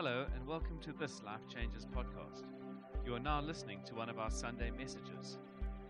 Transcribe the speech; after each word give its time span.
Hello, 0.00 0.24
and 0.32 0.46
welcome 0.46 0.78
to 0.82 0.92
this 0.92 1.22
Life 1.26 1.40
Changes 1.52 1.84
podcast. 1.84 2.44
You 3.04 3.16
are 3.16 3.18
now 3.18 3.40
listening 3.40 3.80
to 3.86 3.96
one 3.96 4.08
of 4.08 4.16
our 4.20 4.30
Sunday 4.30 4.70
messages. 4.70 5.38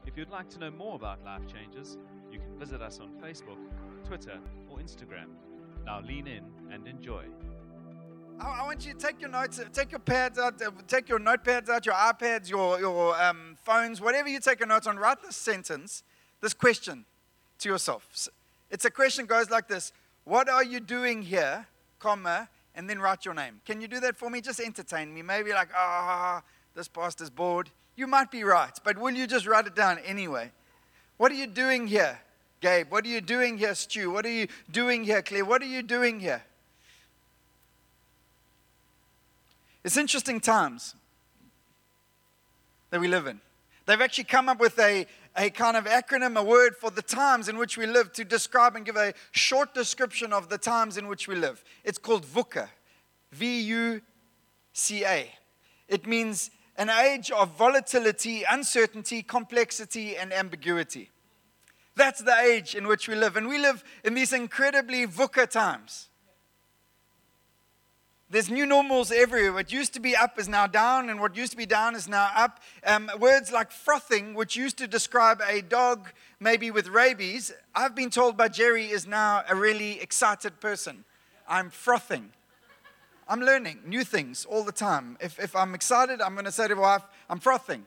If 0.07 0.17
you'd 0.17 0.31
like 0.31 0.49
to 0.49 0.59
know 0.59 0.71
more 0.71 0.95
about 0.95 1.23
Life 1.27 1.43
Changes, 1.47 1.99
you 2.33 2.39
can 2.39 2.59
visit 2.59 2.81
us 2.81 3.01
on 3.01 3.11
Facebook, 3.23 3.59
Twitter, 4.07 4.39
or 4.71 4.79
Instagram. 4.79 5.27
Now 5.85 6.01
lean 6.01 6.27
in 6.27 6.43
and 6.73 6.89
enjoy. 6.89 7.25
I, 8.41 8.65
want 8.65 8.87
you 8.87 8.95
to 8.95 8.99
take 8.99 9.21
your 9.21 9.29
notes, 9.29 9.61
take 9.75 9.93
your 9.93 10.01
pads 10.01 10.39
out, 10.39 10.63
uh, 10.63 10.71
take 10.87 11.11
your 11.11 11.19
notepads 11.19 11.69
out, 11.69 11.85
your 11.85 11.95
iPads, 11.95 12.49
your, 12.49 12.81
your 12.81 13.23
um, 13.23 13.59
phones, 13.63 14.01
whatever 14.01 14.31
you 14.31 14.41
take 14.41 14.59
your 14.59 14.69
notes 14.69 14.87
on. 14.87 14.97
Write 14.97 15.23
this 15.23 15.37
sentence, 15.37 16.03
this 16.41 16.55
question 16.55 17.05
to 17.59 17.69
yourself. 17.69 18.09
It's 18.71 18.87
a 18.87 18.91
question 18.91 19.27
goes 19.27 19.51
like 19.51 19.69
this: 19.69 19.93
What 20.25 20.49
are 20.49 20.65
you 20.65 20.81
doing 20.81 21.21
here, 21.21 21.67
comma, 21.99 22.49
and 22.79 22.89
then 22.89 23.01
write 23.01 23.25
your 23.25 23.35
name. 23.35 23.61
Can 23.67 23.81
you 23.81 23.89
do 23.89 23.99
that 23.99 24.17
for 24.17 24.31
me? 24.31 24.41
Just 24.41 24.61
entertain 24.61 25.13
me. 25.13 25.21
Maybe 25.21 25.53
like, 25.53 25.69
ah, 25.77 26.41
this 26.77 26.87
pastor's 26.87 27.29
bored. 27.29 27.69
You 27.97 28.07
might 28.07 28.31
be 28.31 28.45
right, 28.45 28.71
but 28.85 28.97
will 28.97 29.11
you 29.11 29.27
just 29.27 29.49
write 29.49 29.67
it 29.67 29.75
down 29.75 29.99
anyway? 29.99 30.53
What 31.17 31.33
are 31.33 31.35
you 31.35 31.49
doing 31.49 31.89
here, 31.89 32.21
Gabe? 32.61 32.89
What 32.89 33.05
are 33.05 33.09
you 33.09 33.21
doing 33.21 33.59
here, 33.59 33.75
Stu? 33.75 34.13
What 34.13 34.25
are 34.25 34.31
you 34.31 34.47
doing 34.71 35.03
here, 35.03 35.23
Claire? 35.23 35.45
What 35.45 35.61
are 35.61 35.67
you 35.67 35.83
doing 35.83 36.21
here? 36.21 36.41
It's 39.83 39.97
interesting 39.97 40.39
times 40.39 40.95
that 42.91 43.01
we 43.01 43.09
live 43.09 43.27
in. 43.27 43.41
They've 43.87 44.01
actually 44.01 44.25
come 44.25 44.49
up 44.49 44.61
with 44.61 44.79
a, 44.79 45.05
a 45.39 45.51
kind 45.51 45.77
of 45.77 45.85
acronym, 45.85 46.37
a 46.37 46.43
word 46.43 46.77
for 46.77 46.91
the 46.91 47.01
times 47.01 47.49
in 47.49 47.57
which 47.57 47.79
we 47.79 47.87
live 47.87 48.13
to 48.15 48.25
describe 48.25 48.75
and 48.75 48.85
give 48.85 48.97
a 48.97 49.15
short 49.31 49.73
description 49.73 50.33
of 50.33 50.49
the 50.49 50.59
times 50.59 50.99
in 50.99 51.07
which 51.07 51.29
we 51.29 51.37
live. 51.37 51.65
It's 51.85 51.97
called 51.99 52.27
VUCA, 52.27 52.69
V 53.33 53.61
U 53.61 54.03
C 54.73 55.05
A. 55.05 55.33
It 55.87 56.07
means 56.07 56.51
an 56.77 56.91
age 56.91 57.31
of 57.31 57.57
volatility, 57.57 58.45
uncertainty, 58.51 59.23
complexity, 59.23 60.17
and 60.17 60.33
ambiguity. 60.33 61.11
That's 61.95 62.21
the 62.21 62.37
age 62.39 62.75
in 62.75 62.87
which 62.87 63.09
we 63.09 63.15
live. 63.15 63.37
And 63.37 63.49
we 63.49 63.59
live 63.59 63.83
in 64.05 64.15
these 64.15 64.33
incredibly 64.33 65.07
VUCA 65.07 65.49
times. 65.51 66.09
There's 68.31 68.51
new 68.51 68.67
normals 68.67 69.11
everywhere. 69.11 69.55
What 69.55 69.73
used 69.73 69.95
to 69.95 70.01
be 70.01 70.15
up 70.15 70.39
is 70.39 70.51
now 70.51 70.67
down, 70.67 71.09
and 71.09 71.19
what 71.19 71.35
used 71.35 71.53
to 71.53 71.57
be 71.57 71.65
down 71.65 71.95
is 71.95 72.07
now 72.07 72.31
up. 72.37 72.61
Um, 72.85 73.11
words 73.19 73.51
like 73.51 73.71
frothing, 73.71 74.35
which 74.35 74.55
used 74.55 74.77
to 74.79 74.87
describe 74.87 75.41
a 75.49 75.63
dog 75.63 76.11
maybe 76.39 76.71
with 76.71 76.89
rabies, 76.89 77.55
I've 77.75 77.95
been 77.95 78.11
told 78.11 78.37
by 78.37 78.49
Jerry 78.49 78.85
is 78.85 79.07
now 79.07 79.45
a 79.49 79.55
really 79.55 79.99
excited 80.03 80.61
person. 80.61 81.07
I'm 81.49 81.71
frothing. 81.71 82.31
I'm 83.27 83.41
learning 83.41 83.81
new 83.87 84.05
things 84.05 84.45
all 84.45 84.63
the 84.63 84.73
time. 84.73 85.17
If, 85.21 85.39
if 85.39 85.57
I'm 85.57 85.75
excited, 85.75 86.21
I'm 86.21 86.35
going 86.35 86.45
to 86.45 86.53
say 86.53 86.69
to 86.69 86.75
my 86.75 86.83
wife, 86.83 87.03
I'm 87.31 87.39
frothing. 87.39 87.87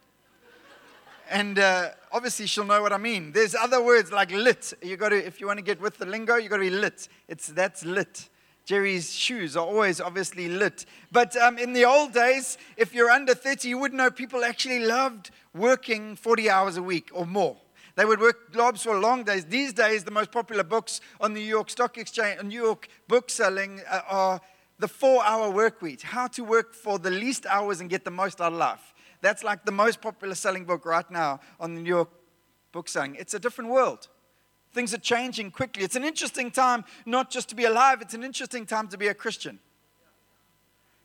And 1.30 1.60
uh, 1.60 1.90
obviously, 2.12 2.48
she'll 2.48 2.66
know 2.66 2.82
what 2.82 2.94
I 2.94 2.98
mean. 2.98 3.32
There's 3.32 3.54
other 3.54 3.82
words 3.82 4.12
like 4.12 4.32
lit. 4.32 4.74
You 4.82 4.98
got 4.98 5.10
to, 5.10 5.24
if 5.24 5.40
you 5.40 5.46
want 5.46 5.60
to 5.60 5.64
get 5.64 5.80
with 5.80 6.00
the 6.00 6.06
lingo, 6.08 6.38
you 6.38 6.50
got 6.50 6.58
to 6.58 6.64
be 6.64 6.72
lit. 6.72 7.08
It's 7.28 7.46
that's 7.48 7.86
lit. 7.86 8.28
Jerry's 8.72 9.14
shoes 9.14 9.58
are 9.58 9.66
always 9.66 10.00
obviously 10.00 10.48
lit. 10.48 10.86
But 11.12 11.36
um, 11.36 11.58
in 11.58 11.74
the 11.74 11.84
old 11.84 12.14
days, 12.14 12.58
if 12.78 12.94
you're 12.94 13.10
under 13.10 13.34
30, 13.34 13.68
you 13.68 13.78
would 13.78 13.92
know 13.92 14.10
people 14.10 14.46
actually 14.46 14.80
loved 14.80 15.30
working 15.54 16.16
40 16.16 16.50
hours 16.50 16.78
a 16.78 16.82
week 16.82 17.10
or 17.14 17.26
more. 17.26 17.58
They 17.98 18.06
would 18.06 18.22
work 18.22 18.54
jobs 18.54 18.84
for 18.84 18.98
long 18.98 19.26
days. 19.26 19.44
These 19.44 19.74
days, 19.74 20.06
the 20.06 20.12
most 20.12 20.32
popular 20.32 20.64
books 20.64 21.02
on 21.20 21.34
the 21.34 21.42
New 21.42 21.48
York 21.48 21.70
Stock 21.70 21.98
Exchange, 21.98 22.42
New 22.44 22.64
York 22.64 22.88
book 23.10 23.30
selling, 23.30 23.82
uh, 23.90 24.04
are 24.08 24.42
the 24.80 24.88
four 24.88 25.22
hour 25.26 25.52
work 25.52 25.82
week 25.82 26.04
How 26.04 26.28
to 26.28 26.46
work 26.46 26.74
for 26.74 26.98
the 26.98 27.12
least 27.12 27.46
hours 27.48 27.82
and 27.82 27.90
get 27.90 28.06
the 28.06 28.12
most 28.12 28.40
out 28.40 28.54
of 28.54 28.58
life. 28.58 28.94
That's 29.20 29.44
like 29.44 29.66
the 29.66 29.74
most 29.74 30.00
popular 30.00 30.34
selling 30.34 30.64
book 30.64 30.86
right 30.86 31.12
now 31.12 31.42
on 31.60 31.76
the 31.76 31.82
New 31.82 31.90
York 31.90 32.10
book 32.72 32.88
selling. 32.88 33.16
It's 33.16 33.34
a 33.34 33.40
different 33.40 33.70
world. 33.70 34.08
Things 34.72 34.94
are 34.94 35.00
changing 35.00 35.52
quickly. 35.52 35.84
It's 35.84 35.96
an 35.96 36.04
interesting 36.04 36.52
time 36.52 36.86
not 37.06 37.30
just 37.30 37.50
to 37.50 37.56
be 37.56 37.66
alive, 37.66 38.02
it's 38.02 38.14
an 38.14 38.24
interesting 38.24 38.66
time 38.66 38.88
to 38.90 38.98
be 38.98 39.08
a 39.08 39.14
Christian. 39.14 39.60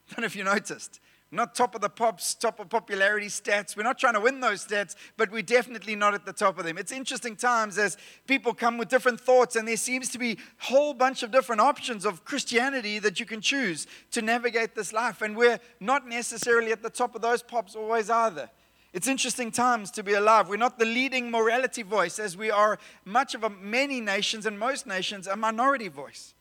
I 0.09 0.15
don't 0.15 0.21
know 0.21 0.27
if 0.27 0.37
you 0.37 0.45
noticed. 0.45 1.01
Not 1.33 1.57
top 1.57 1.75
of 1.75 1.81
the 1.81 1.89
pops, 1.89 2.35
top 2.35 2.61
of 2.61 2.69
popularity 2.69 3.27
stats. 3.27 3.77
We're 3.77 3.83
not 3.83 3.99
trying 3.99 4.15
to 4.15 4.21
win 4.21 4.39
those 4.39 4.65
stats, 4.65 4.95
but 5.17 5.33
we're 5.33 5.43
definitely 5.43 5.97
not 5.97 6.15
at 6.15 6.25
the 6.25 6.33
top 6.33 6.57
of 6.57 6.65
them. 6.65 6.79
It's 6.79 6.93
interesting 6.93 7.35
times 7.35 7.79
as 7.79 7.97
people 8.29 8.55
come 8.55 8.79
with 8.79 8.89
different 8.89 9.21
thoughts, 9.21 9.57
and 9.57 9.67
there 9.67 9.77
seems 9.77 10.09
to 10.11 10.19
be 10.19 10.33
a 10.33 10.65
whole 10.67 10.95
bunch 10.95 11.25
of 11.25 11.33
different 11.33 11.61
options 11.61 12.07
of 12.07 12.25
Christianity 12.25 13.01
that 13.01 13.19
you 13.19 13.27
can 13.27 13.41
choose 13.41 13.89
to 14.13 14.23
navigate 14.23 14.77
this 14.77 14.93
life. 14.93 15.21
And 15.21 15.37
we're 15.37 15.59
not 15.81 16.07
necessarily 16.07 16.71
at 16.71 16.83
the 16.83 16.91
top 16.91 17.17
of 17.17 17.23
those 17.23 17.43
pops 17.43 17.75
always 17.75 18.09
either. 18.09 18.49
It's 18.97 19.09
interesting 19.09 19.51
times 19.51 19.91
to 19.91 20.03
be 20.03 20.15
alive. 20.15 20.49
We're 20.49 20.57
not 20.57 20.79
the 20.79 20.87
leading 20.87 21.31
morality 21.31 21.83
voice, 21.83 22.19
as 22.19 22.35
we 22.35 22.51
are 22.51 22.79
much 23.05 23.35
of 23.35 23.45
a, 23.45 23.51
many 23.51 24.01
nations 24.01 24.47
and 24.47 24.59
most 24.59 24.87
nations 24.87 25.27
a 25.27 25.37
minority 25.37 25.89
voice. 25.89 26.33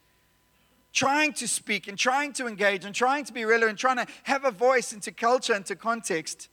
Trying 0.93 1.33
to 1.33 1.49
speak 1.49 1.89
and 1.89 1.97
trying 1.97 2.31
to 2.31 2.47
engage 2.47 2.85
and 2.85 2.95
trying 2.95 3.25
to 3.25 3.33
be 3.33 3.43
relevant, 3.43 3.71
and 3.71 3.77
trying 3.77 3.97
to 3.97 4.07
have 4.23 4.45
a 4.45 4.51
voice 4.51 4.93
into 4.93 5.11
culture 5.11 5.53
into 5.53 5.75
context. 5.75 6.47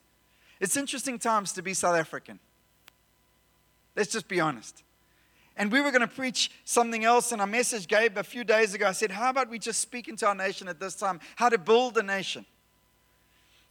It's 0.58 0.76
interesting 0.76 1.20
times 1.20 1.52
to 1.52 1.62
be 1.62 1.72
South 1.72 1.94
African. 1.94 2.40
Let's 3.94 4.10
just 4.10 4.26
be 4.26 4.40
honest. 4.40 4.82
And 5.56 5.70
we 5.70 5.80
were 5.80 5.92
going 5.92 6.00
to 6.00 6.08
preach 6.08 6.50
something 6.64 7.04
else, 7.04 7.30
and 7.30 7.40
our 7.40 7.46
message 7.46 7.86
gave 7.86 8.16
a 8.16 8.24
few 8.24 8.42
days 8.42 8.74
ago. 8.74 8.88
I 8.88 8.92
said, 8.92 9.12
How 9.12 9.30
about 9.30 9.48
we 9.48 9.60
just 9.60 9.80
speak 9.80 10.08
into 10.08 10.26
our 10.26 10.34
nation 10.34 10.66
at 10.66 10.80
this 10.80 10.96
time? 10.96 11.20
How 11.36 11.48
to 11.48 11.58
build 11.58 11.96
a 11.96 12.02
nation. 12.02 12.44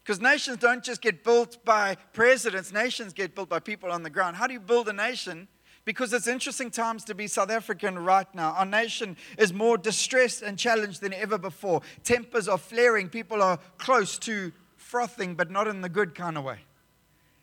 Because 0.04 0.20
nations 0.20 0.58
don't 0.58 0.84
just 0.84 1.02
get 1.02 1.24
built 1.24 1.64
by 1.64 1.96
presidents, 2.14 2.74
nations 2.74 3.14
get 3.14 3.36
built 3.36 3.50
by 3.50 3.60
people 3.60 3.92
on 3.92 4.04
the 4.04 4.10
ground. 4.10 4.36
How 4.36 4.48
do 4.48 4.54
you 4.54 4.60
build 4.60 4.90
a 4.90 4.94
nation? 4.94 5.48
Because 5.86 6.14
it's 6.14 6.28
interesting 6.28 6.70
times 6.70 7.04
to 7.06 7.16
be 7.16 7.28
South 7.28 7.50
African 7.50 7.98
right 7.98 8.28
now. 8.36 8.52
Our 8.52 8.66
nation 8.66 9.18
is 9.38 9.52
more 9.52 9.78
distressed 9.78 10.42
and 10.42 10.58
challenged 10.58 11.02
than 11.02 11.14
ever 11.14 11.38
before. 11.38 11.82
Tempers 12.04 12.48
are 12.48 12.58
flaring. 12.58 13.10
People 13.10 13.42
are 13.42 13.58
close 13.78 14.18
to 14.20 14.52
frothing, 14.76 15.36
but 15.36 15.50
not 15.50 15.68
in 15.68 15.82
the 15.82 15.90
good 15.90 16.14
kind 16.14 16.38
of 16.38 16.44
way. 16.44 16.60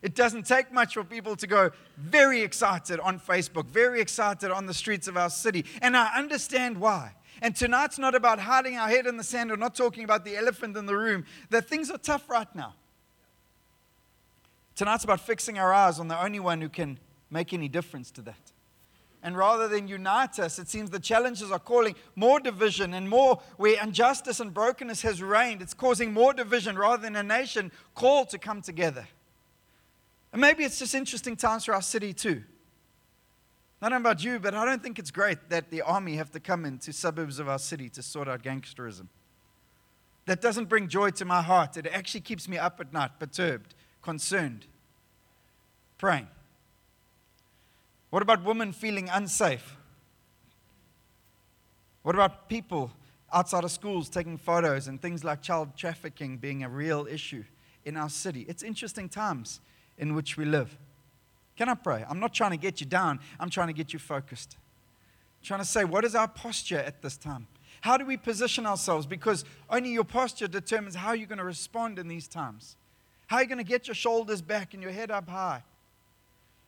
It 0.03 0.15
doesn't 0.15 0.47
take 0.47 0.73
much 0.73 0.95
for 0.95 1.03
people 1.03 1.35
to 1.37 1.47
go 1.47 1.71
very 1.97 2.43
excited 2.43 3.01
on 3.01 3.19
Facebook, 3.19 3.67
very 3.67 4.01
excited 4.01 4.53
on 4.53 4.67
the 4.67 4.75
streets 4.75 5.09
of 5.09 5.17
our 5.17 5.31
city. 5.31 5.65
And 5.83 5.97
I 5.97 6.15
understand 6.17 6.79
why. 6.79 7.15
And 7.41 7.55
tonight's 7.55 7.99
not 7.99 8.15
about 8.15 8.41
hiding 8.41 8.77
our 8.77 8.89
head 8.89 9.07
in 9.07 9.17
the 9.17 9.25
sand 9.25 9.53
or 9.53 9.57
not 9.57 9.75
talking 9.75 10.05
about 10.05 10.25
the 10.25 10.37
elephant 10.37 10.77
in 10.77 10.87
the 10.87 10.97
room, 10.97 11.25
that 11.51 11.69
things 11.69 11.91
are 11.91 11.99
tough 11.99 12.29
right 12.29 12.53
now. 12.55 12.75
Tonight's 14.75 15.05
about 15.05 15.21
fixing 15.21 15.59
our 15.59 15.73
eyes 15.73 15.99
on 15.99 16.09
the 16.09 16.21
only 16.21 16.41
one 16.41 16.61
who 16.61 16.69
can 16.69 16.99
make 17.31 17.53
any 17.53 17.69
difference 17.69 18.11
to 18.13 18.23
that. 18.23 18.53
And 19.23 19.37
rather 19.37 19.67
than 19.67 19.89
unite 19.89 20.39
us, 20.39 20.59
it 20.61 20.69
seems 20.69 20.91
the 20.91 21.01
challenges 21.01 21.51
are 21.51 21.59
calling 21.59 21.97
more 22.15 22.39
division 22.39 22.95
and 22.95 23.09
more 23.09 23.41
where 23.57 23.83
injustice 23.83 24.39
and 24.39 24.55
brokenness 24.55 25.03
has 25.03 25.21
reigned. 25.21 25.61
It's 25.61 25.75
causing 25.75 26.13
more 26.13 26.33
division 26.33 26.79
rather 26.79 27.03
than 27.03 27.17
a 27.17 27.23
nation 27.25 27.73
called 27.95 28.31
to 28.31 28.39
come 28.39 28.63
together. 28.63 29.09
And 30.33 30.41
maybe 30.41 30.63
it's 30.63 30.79
just 30.79 30.95
interesting 30.95 31.37
times 31.37 31.65
for 31.65 31.75
our 31.75 31.83
city 31.83 32.13
too. 32.13 32.45
I 33.81 33.89
don't 33.89 34.03
know 34.03 34.11
about 34.11 34.25
you, 34.25 34.41
but 34.41 34.55
I 34.55 34.65
don't 34.65 34.83
think 34.83 34.99
it's 34.99 35.13
great 35.13 35.51
that 35.51 35.71
the 35.71 35.83
army 35.83 36.17
have 36.17 36.33
to 36.33 36.41
come 36.41 36.65
into 36.65 36.93
suburbs 36.93 37.39
of 37.39 37.49
our 37.49 37.61
city 37.61 37.89
to 37.91 38.03
sort 38.03 38.27
out 38.27 38.43
gangsterism. 38.43 39.07
That 40.27 40.41
doesn't 40.41 40.69
bring 40.69 40.89
joy 40.89 41.11
to 41.11 41.25
my 41.25 41.43
heart. 41.43 41.77
It 41.77 41.87
actually 41.87 42.23
keeps 42.23 42.49
me 42.49 42.59
up 42.59 42.81
at 42.81 42.93
night, 42.93 43.13
perturbed, 43.21 43.75
concerned, 44.03 44.67
praying. 45.97 46.27
What 48.11 48.23
about 48.23 48.45
women 48.45 48.73
feeling 48.73 49.09
unsafe? 49.09 49.77
What 52.03 52.15
about 52.15 52.49
people 52.49 52.91
outside 53.33 53.65
of 53.65 53.71
schools 53.71 54.09
taking 54.09 54.39
photos 54.39 54.89
and 54.89 55.01
things 55.01 55.23
like 55.23 55.41
child 55.41 55.77
trafficking 55.77 56.39
being 56.39 56.65
a 56.65 56.69
real 56.69 57.07
issue 57.09 57.45
in 57.85 57.97
our 57.97 58.09
city? 58.09 58.45
It's 58.49 58.63
interesting 58.63 59.09
times 59.09 59.61
in 59.99 60.15
which 60.15 60.37
we 60.37 60.45
live. 60.45 60.77
Can 61.59 61.69
I 61.69 61.75
pray? 61.75 62.05
I'm 62.09 62.21
not 62.21 62.33
trying 62.33 62.53
to 62.53 62.57
get 62.57 62.81
you 62.81 62.87
down, 62.87 63.19
I'm 63.41 63.51
trying 63.51 63.67
to 63.67 63.73
get 63.73 63.93
you 63.93 63.99
focused. 63.99 64.57
I'm 65.41 65.45
trying 65.45 65.61
to 65.61 65.67
say, 65.67 65.85
what 65.85 66.05
is 66.05 66.15
our 66.15 66.29
posture 66.29 66.79
at 66.79 67.03
this 67.03 67.17
time? 67.17 67.49
How 67.81 67.97
do 67.97 68.07
we 68.07 68.17
position 68.17 68.65
ourselves? 68.65 69.07
Because 69.07 69.45
only 69.69 69.91
your 69.91 70.05
posture 70.05 70.47
determines 70.47 70.95
how 70.95 71.13
you're 71.13 71.27
going 71.27 71.39
to 71.39 71.45
respond 71.45 71.99
in 71.99 72.07
these 72.07 72.29
times. 72.29 72.77
How 73.27 73.37
are 73.37 73.43
you 73.43 73.49
going 73.49 73.59
to 73.59 73.65
get 73.65 73.89
your 73.89 73.97
shoulders 73.97 74.41
back 74.41 74.73
and 74.73 74.83
your 74.83 74.93
head 74.93 75.11
up 75.11 75.29
high? 75.29 75.65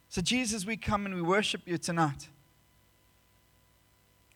So, 0.08 0.20
Jesus, 0.22 0.66
we 0.66 0.76
come 0.76 1.06
and 1.06 1.14
we 1.14 1.22
worship 1.22 1.62
you 1.66 1.78
tonight. 1.78 2.28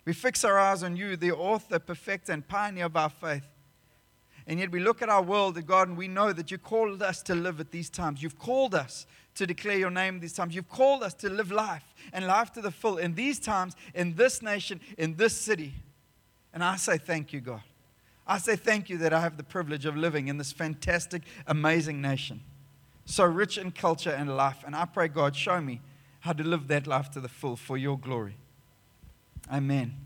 We 0.04 0.12
fix 0.12 0.44
our 0.44 0.56
eyes 0.56 0.84
on 0.84 0.96
you, 0.96 1.16
the 1.16 1.32
author, 1.32 1.80
perfecter, 1.80 2.32
and 2.32 2.46
pioneer 2.46 2.86
of 2.86 2.96
our 2.96 3.10
faith. 3.10 3.44
And 4.46 4.60
yet 4.60 4.70
we 4.70 4.80
look 4.80 5.00
at 5.00 5.08
our 5.08 5.22
world, 5.22 5.64
God, 5.66 5.88
and 5.88 5.96
we 5.96 6.08
know 6.08 6.32
that 6.32 6.50
you 6.50 6.58
called 6.58 7.02
us 7.02 7.22
to 7.22 7.34
live 7.34 7.60
at 7.60 7.70
these 7.70 7.88
times. 7.88 8.22
You've 8.22 8.38
called 8.38 8.74
us 8.74 9.06
to 9.36 9.46
declare 9.46 9.78
your 9.78 9.90
name 9.90 10.20
these 10.20 10.34
times. 10.34 10.54
You've 10.54 10.68
called 10.68 11.02
us 11.02 11.14
to 11.14 11.30
live 11.30 11.50
life 11.50 11.94
and 12.12 12.26
life 12.26 12.52
to 12.52 12.60
the 12.60 12.70
full 12.70 12.98
in 12.98 13.14
these 13.14 13.38
times, 13.38 13.74
in 13.94 14.14
this 14.14 14.42
nation, 14.42 14.80
in 14.98 15.16
this 15.16 15.36
city. 15.36 15.74
And 16.52 16.62
I 16.62 16.76
say 16.76 16.98
thank 16.98 17.32
you, 17.32 17.40
God. 17.40 17.62
I 18.26 18.38
say 18.38 18.56
thank 18.56 18.88
you 18.88 18.98
that 18.98 19.12
I 19.12 19.20
have 19.20 19.36
the 19.36 19.42
privilege 19.42 19.86
of 19.86 19.96
living 19.96 20.28
in 20.28 20.38
this 20.38 20.52
fantastic, 20.52 21.22
amazing 21.46 22.00
nation, 22.00 22.40
so 23.04 23.24
rich 23.24 23.58
in 23.58 23.70
culture 23.70 24.10
and 24.10 24.34
life. 24.34 24.62
And 24.64 24.74
I 24.74 24.86
pray, 24.86 25.08
God, 25.08 25.36
show 25.36 25.60
me 25.60 25.80
how 26.20 26.32
to 26.32 26.42
live 26.42 26.68
that 26.68 26.86
life 26.86 27.10
to 27.10 27.20
the 27.20 27.28
full 27.28 27.56
for 27.56 27.76
your 27.76 27.98
glory. 27.98 28.36
Amen. 29.52 30.03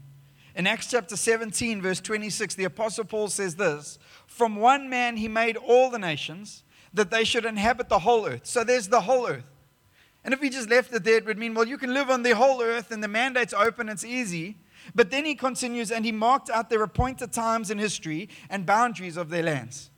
In 0.59 0.67
Acts 0.67 0.89
chapter 0.91 1.17
17, 1.17 1.81
verse 1.81 2.01
26, 2.01 2.57
the 2.57 2.65
Apostle 2.65 3.05
Paul 3.05 3.29
says 3.29 3.55
this 3.55 3.97
From 4.27 4.57
one 4.57 4.91
man 4.91 5.17
he 5.17 5.29
made 5.29 5.57
all 5.57 5.89
the 5.89 6.01
nations 6.01 6.65
that 6.93 7.13
they 7.13 7.23
should 7.23 7.45
inhabit 7.45 7.89
the 7.89 8.01
whole 8.01 8.27
earth. 8.27 8.45
So 8.45 8.65
there's 8.65 8.89
the 8.89 9.03
whole 9.03 9.29
earth. 9.29 9.45
And 10.25 10.35
if 10.35 10.41
we 10.41 10.51
just 10.51 10.69
left 10.69 10.93
it 10.93 11.05
there, 11.05 11.19
it 11.19 11.27
would 11.27 11.39
mean, 11.39 11.55
well, 11.55 11.69
you 11.69 11.79
can 11.79 11.95
live 11.95 12.11
on 12.11 12.25
the 12.25 12.35
whole 12.35 12.61
earth 12.61 12.91
and 12.91 13.05
the 13.05 13.09
mandate's 13.09 13.55
open, 13.55 13.89
it's 13.89 14.05
easy. 14.05 14.57
But 14.97 15.13
then 15.13 15.25
he 15.25 15.37
continues 15.37 15.93
and 15.93 16.05
he 16.05 16.11
marked 16.11 16.51
out 16.51 16.71
their 16.71 16.83
appointed 16.83 17.33
times 17.33 17.71
in 17.71 17.79
history 17.79 18.29
and 18.51 18.67
boundaries 18.67 19.17
of 19.17 19.31
their 19.31 19.45
lands. 19.45 19.91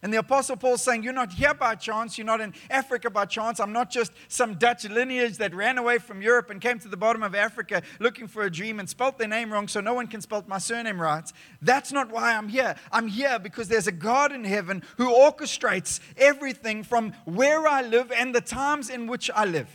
And 0.00 0.12
the 0.12 0.18
Apostle 0.18 0.56
Paul's 0.56 0.82
saying, 0.82 1.02
You're 1.02 1.12
not 1.12 1.32
here 1.32 1.54
by 1.54 1.74
chance. 1.74 2.16
You're 2.16 2.26
not 2.26 2.40
in 2.40 2.54
Africa 2.70 3.10
by 3.10 3.24
chance. 3.24 3.58
I'm 3.58 3.72
not 3.72 3.90
just 3.90 4.12
some 4.28 4.54
Dutch 4.54 4.88
lineage 4.88 5.38
that 5.38 5.52
ran 5.52 5.76
away 5.76 5.98
from 5.98 6.22
Europe 6.22 6.50
and 6.50 6.60
came 6.60 6.78
to 6.80 6.88
the 6.88 6.96
bottom 6.96 7.24
of 7.24 7.34
Africa 7.34 7.82
looking 7.98 8.28
for 8.28 8.44
a 8.44 8.50
dream 8.50 8.78
and 8.78 8.88
spelt 8.88 9.18
their 9.18 9.26
name 9.26 9.52
wrong 9.52 9.66
so 9.66 9.80
no 9.80 9.94
one 9.94 10.06
can 10.06 10.20
spell 10.20 10.44
my 10.46 10.58
surname 10.58 11.00
right. 11.00 11.30
That's 11.60 11.90
not 11.90 12.12
why 12.12 12.36
I'm 12.36 12.48
here. 12.48 12.76
I'm 12.92 13.08
here 13.08 13.40
because 13.40 13.66
there's 13.66 13.88
a 13.88 13.92
God 13.92 14.30
in 14.30 14.44
heaven 14.44 14.84
who 14.98 15.12
orchestrates 15.12 15.98
everything 16.16 16.84
from 16.84 17.12
where 17.24 17.66
I 17.66 17.82
live 17.82 18.12
and 18.12 18.32
the 18.32 18.40
times 18.40 18.90
in 18.90 19.08
which 19.08 19.30
I 19.34 19.46
live. 19.46 19.68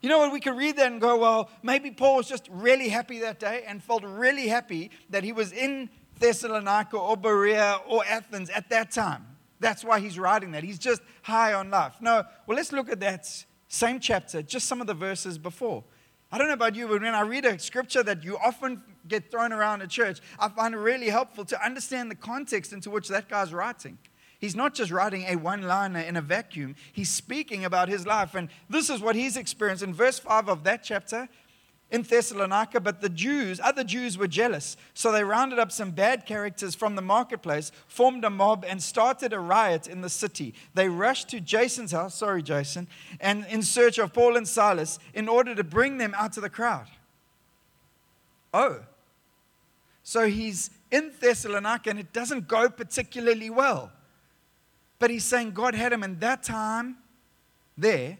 You 0.00 0.08
know 0.08 0.18
what? 0.18 0.32
We 0.32 0.40
could 0.40 0.56
read 0.56 0.76
that 0.78 0.90
and 0.90 1.00
go, 1.00 1.16
well, 1.18 1.50
maybe 1.62 1.90
Paul 1.90 2.16
was 2.16 2.28
just 2.28 2.48
really 2.50 2.88
happy 2.88 3.20
that 3.20 3.38
day 3.38 3.64
and 3.68 3.82
felt 3.82 4.02
really 4.02 4.48
happy 4.48 4.90
that 5.10 5.22
he 5.22 5.32
was 5.32 5.52
in 5.52 5.90
Thessalonica 6.18 6.96
or 6.96 7.16
Berea 7.16 7.80
or 7.88 8.04
Athens 8.04 8.50
at 8.50 8.68
that 8.70 8.90
time. 8.90 9.26
That's 9.60 9.84
why 9.84 10.00
he's 10.00 10.18
writing 10.18 10.52
that. 10.52 10.64
He's 10.64 10.78
just 10.78 11.02
high 11.22 11.52
on 11.52 11.70
life. 11.70 11.94
No, 12.00 12.24
well, 12.46 12.56
let's 12.56 12.72
look 12.72 12.90
at 12.90 13.00
that 13.00 13.26
same 13.68 14.00
chapter, 14.00 14.42
just 14.42 14.66
some 14.66 14.80
of 14.80 14.86
the 14.86 14.94
verses 14.94 15.38
before. 15.38 15.84
I 16.30 16.38
don't 16.38 16.48
know 16.48 16.54
about 16.54 16.74
you, 16.74 16.88
but 16.88 17.02
when 17.02 17.14
I 17.14 17.20
read 17.20 17.44
a 17.44 17.58
scripture 17.58 18.02
that 18.02 18.24
you 18.24 18.38
often 18.38 18.82
get 19.06 19.30
thrown 19.30 19.52
around 19.52 19.82
in 19.82 19.88
church, 19.88 20.20
I 20.38 20.48
find 20.48 20.74
it 20.74 20.78
really 20.78 21.10
helpful 21.10 21.44
to 21.44 21.64
understand 21.64 22.10
the 22.10 22.14
context 22.14 22.72
into 22.72 22.90
which 22.90 23.08
that 23.08 23.28
guy's 23.28 23.52
writing. 23.52 23.98
He's 24.38 24.56
not 24.56 24.74
just 24.74 24.90
writing 24.90 25.24
a 25.28 25.36
one 25.36 25.62
liner 25.62 26.00
in 26.00 26.16
a 26.16 26.20
vacuum, 26.20 26.74
he's 26.92 27.10
speaking 27.10 27.64
about 27.64 27.88
his 27.88 28.06
life. 28.06 28.34
And 28.34 28.48
this 28.68 28.90
is 28.90 29.00
what 29.00 29.14
he's 29.14 29.36
experienced. 29.36 29.84
In 29.84 29.94
verse 29.94 30.18
5 30.18 30.48
of 30.48 30.64
that 30.64 30.82
chapter, 30.82 31.28
in 31.92 32.02
Thessalonica, 32.02 32.80
but 32.80 33.02
the 33.02 33.10
Jews, 33.10 33.60
other 33.62 33.84
Jews 33.84 34.16
were 34.16 34.26
jealous. 34.26 34.78
So 34.94 35.12
they 35.12 35.22
rounded 35.22 35.58
up 35.58 35.70
some 35.70 35.90
bad 35.90 36.24
characters 36.24 36.74
from 36.74 36.96
the 36.96 37.02
marketplace, 37.02 37.70
formed 37.86 38.24
a 38.24 38.30
mob, 38.30 38.64
and 38.66 38.82
started 38.82 39.34
a 39.34 39.38
riot 39.38 39.86
in 39.86 40.00
the 40.00 40.08
city. 40.08 40.54
They 40.72 40.88
rushed 40.88 41.28
to 41.28 41.40
Jason's 41.40 41.92
house, 41.92 42.14
sorry, 42.14 42.42
Jason, 42.42 42.88
and 43.20 43.44
in 43.50 43.62
search 43.62 43.98
of 43.98 44.14
Paul 44.14 44.38
and 44.38 44.48
Silas 44.48 44.98
in 45.12 45.28
order 45.28 45.54
to 45.54 45.62
bring 45.62 45.98
them 45.98 46.14
out 46.16 46.32
to 46.32 46.40
the 46.40 46.48
crowd. 46.48 46.86
Oh, 48.54 48.80
so 50.02 50.26
he's 50.26 50.70
in 50.90 51.12
Thessalonica 51.20 51.90
and 51.90 51.98
it 51.98 52.12
doesn't 52.12 52.48
go 52.48 52.70
particularly 52.70 53.50
well. 53.50 53.92
But 54.98 55.10
he's 55.10 55.24
saying 55.24 55.52
God 55.52 55.74
had 55.74 55.92
him 55.92 56.02
in 56.02 56.18
that 56.20 56.42
time 56.42 56.96
there 57.76 58.16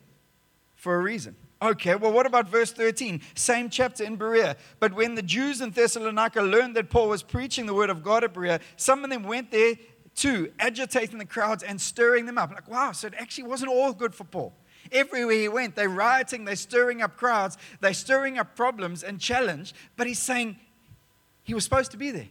for 0.77 0.97
a 0.97 1.01
reason. 1.01 1.37
Okay, 1.63 1.95
well, 1.95 2.11
what 2.11 2.27
about 2.27 2.49
verse 2.49 2.73
13? 2.73 3.21
Same 3.37 3.71
chapter 3.71 4.03
in 4.03 4.17
Berea. 4.17 4.57
But 4.81 4.95
when 4.95 5.15
the 5.15 5.23
Jews 5.23 5.61
in 5.61 5.71
Thessalonica 5.71 6.43
learned 6.43 6.75
that 6.75 6.91
Paul 6.91 7.09
was 7.09 7.23
preaching 7.23 7.67
the 7.67 7.75
word 7.75 7.89
of 7.89 8.03
God 8.03 8.25
at 8.25 8.35
Berea, 8.35 8.59
some 8.77 9.05
of 9.05 9.11
them 9.11 9.23
went 9.23 9.53
there 9.53 9.77
too, 10.17 10.53
agitating 10.59 11.19
the 11.19 11.25
crowds 11.25 11.63
and 11.63 11.81
stirring 11.81 12.27
them 12.27 12.37
up. 12.37 12.51
Like, 12.51 12.69
wow, 12.69 12.91
so 12.91 13.07
it 13.07 13.15
actually 13.17 13.45
wasn't 13.45 13.71
all 13.71 13.93
good 13.93 14.13
for 14.13 14.25
Paul. 14.25 14.53
Everywhere 14.91 15.37
he 15.37 15.49
went, 15.49 15.77
they're 15.77 15.89
rioting, 15.89 16.45
they're 16.45 16.57
stirring 16.57 17.01
up 17.01 17.17
crowds, 17.17 17.57
they're 17.81 17.95
stirring 17.95 18.39
up 18.39 18.57
problems 18.57 19.05
and 19.05 19.21
challenge. 19.21 19.73
But 19.97 20.09
he's 20.09 20.19
saying 20.19 20.57
he 21.45 21.55
was 21.55 21.63
supposed 21.63 21.93
to 21.93 21.97
be 21.97 22.11
there. 22.11 22.29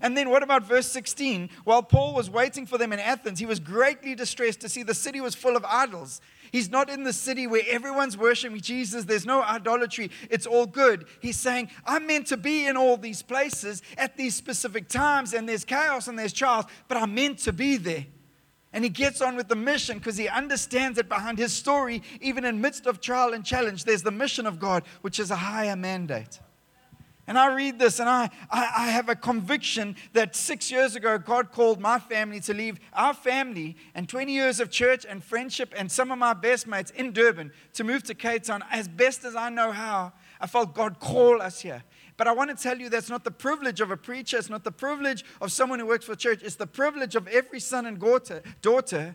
And 0.00 0.16
then 0.16 0.30
what 0.30 0.42
about 0.42 0.64
verse 0.64 0.88
16? 0.88 1.48
While 1.62 1.84
Paul 1.84 2.14
was 2.14 2.28
waiting 2.28 2.66
for 2.66 2.76
them 2.76 2.92
in 2.92 2.98
Athens, 2.98 3.38
he 3.38 3.46
was 3.46 3.60
greatly 3.60 4.16
distressed 4.16 4.60
to 4.62 4.68
see 4.68 4.82
the 4.82 4.94
city 4.94 5.20
was 5.20 5.36
full 5.36 5.56
of 5.56 5.64
idols. 5.64 6.20
He's 6.52 6.70
not 6.70 6.90
in 6.90 7.02
the 7.02 7.14
city 7.14 7.46
where 7.46 7.62
everyone's 7.66 8.14
worshiping 8.14 8.60
Jesus. 8.60 9.06
There's 9.06 9.24
no 9.24 9.42
idolatry. 9.42 10.10
It's 10.28 10.46
all 10.46 10.66
good. 10.66 11.06
He's 11.20 11.38
saying, 11.38 11.70
I'm 11.86 12.06
meant 12.06 12.26
to 12.26 12.36
be 12.36 12.66
in 12.66 12.76
all 12.76 12.98
these 12.98 13.22
places 13.22 13.80
at 13.96 14.18
these 14.18 14.36
specific 14.36 14.88
times, 14.88 15.32
and 15.32 15.48
there's 15.48 15.64
chaos 15.64 16.08
and 16.08 16.18
there's 16.18 16.34
trials, 16.34 16.66
but 16.88 16.98
I'm 16.98 17.14
meant 17.14 17.38
to 17.40 17.54
be 17.54 17.78
there. 17.78 18.04
And 18.74 18.84
he 18.84 18.90
gets 18.90 19.22
on 19.22 19.34
with 19.34 19.48
the 19.48 19.56
mission 19.56 19.96
because 19.96 20.18
he 20.18 20.28
understands 20.28 20.96
that 20.96 21.08
behind 21.08 21.38
his 21.38 21.54
story, 21.54 22.02
even 22.20 22.44
in 22.44 22.60
midst 22.60 22.86
of 22.86 23.00
trial 23.00 23.32
and 23.32 23.44
challenge, 23.44 23.84
there's 23.84 24.02
the 24.02 24.10
mission 24.10 24.46
of 24.46 24.58
God, 24.58 24.84
which 25.00 25.18
is 25.18 25.30
a 25.30 25.36
higher 25.36 25.76
mandate. 25.76 26.38
And 27.26 27.38
I 27.38 27.54
read 27.54 27.78
this 27.78 28.00
and 28.00 28.08
I, 28.08 28.30
I, 28.50 28.70
I, 28.76 28.86
have 28.88 29.08
a 29.08 29.14
conviction 29.14 29.94
that 30.12 30.34
six 30.34 30.72
years 30.72 30.96
ago, 30.96 31.18
God 31.18 31.52
called 31.52 31.80
my 31.80 32.00
family 32.00 32.40
to 32.40 32.52
leave 32.52 32.80
our 32.92 33.14
family 33.14 33.76
and 33.94 34.08
20 34.08 34.32
years 34.32 34.58
of 34.58 34.70
church 34.70 35.06
and 35.08 35.22
friendship 35.22 35.72
and 35.76 35.90
some 35.90 36.10
of 36.10 36.18
my 36.18 36.34
best 36.34 36.66
mates 36.66 36.90
in 36.90 37.12
Durban 37.12 37.52
to 37.74 37.84
move 37.84 38.02
to 38.04 38.14
Cape 38.14 38.42
Town 38.42 38.64
as 38.72 38.88
best 38.88 39.24
as 39.24 39.36
I 39.36 39.50
know 39.50 39.70
how. 39.70 40.12
I 40.40 40.48
felt 40.48 40.74
God 40.74 40.98
call 40.98 41.40
us 41.40 41.60
here. 41.60 41.84
But 42.16 42.26
I 42.26 42.32
want 42.32 42.56
to 42.56 42.60
tell 42.60 42.78
you 42.78 42.88
that's 42.88 43.08
not 43.08 43.22
the 43.22 43.30
privilege 43.30 43.80
of 43.80 43.92
a 43.92 43.96
preacher, 43.96 44.36
it's 44.36 44.50
not 44.50 44.64
the 44.64 44.72
privilege 44.72 45.24
of 45.40 45.52
someone 45.52 45.78
who 45.78 45.86
works 45.86 46.04
for 46.04 46.16
church, 46.16 46.40
it's 46.42 46.56
the 46.56 46.66
privilege 46.66 47.14
of 47.14 47.28
every 47.28 47.60
son 47.60 47.86
and 47.86 48.00
daughter, 48.00 48.42
daughter 48.60 49.14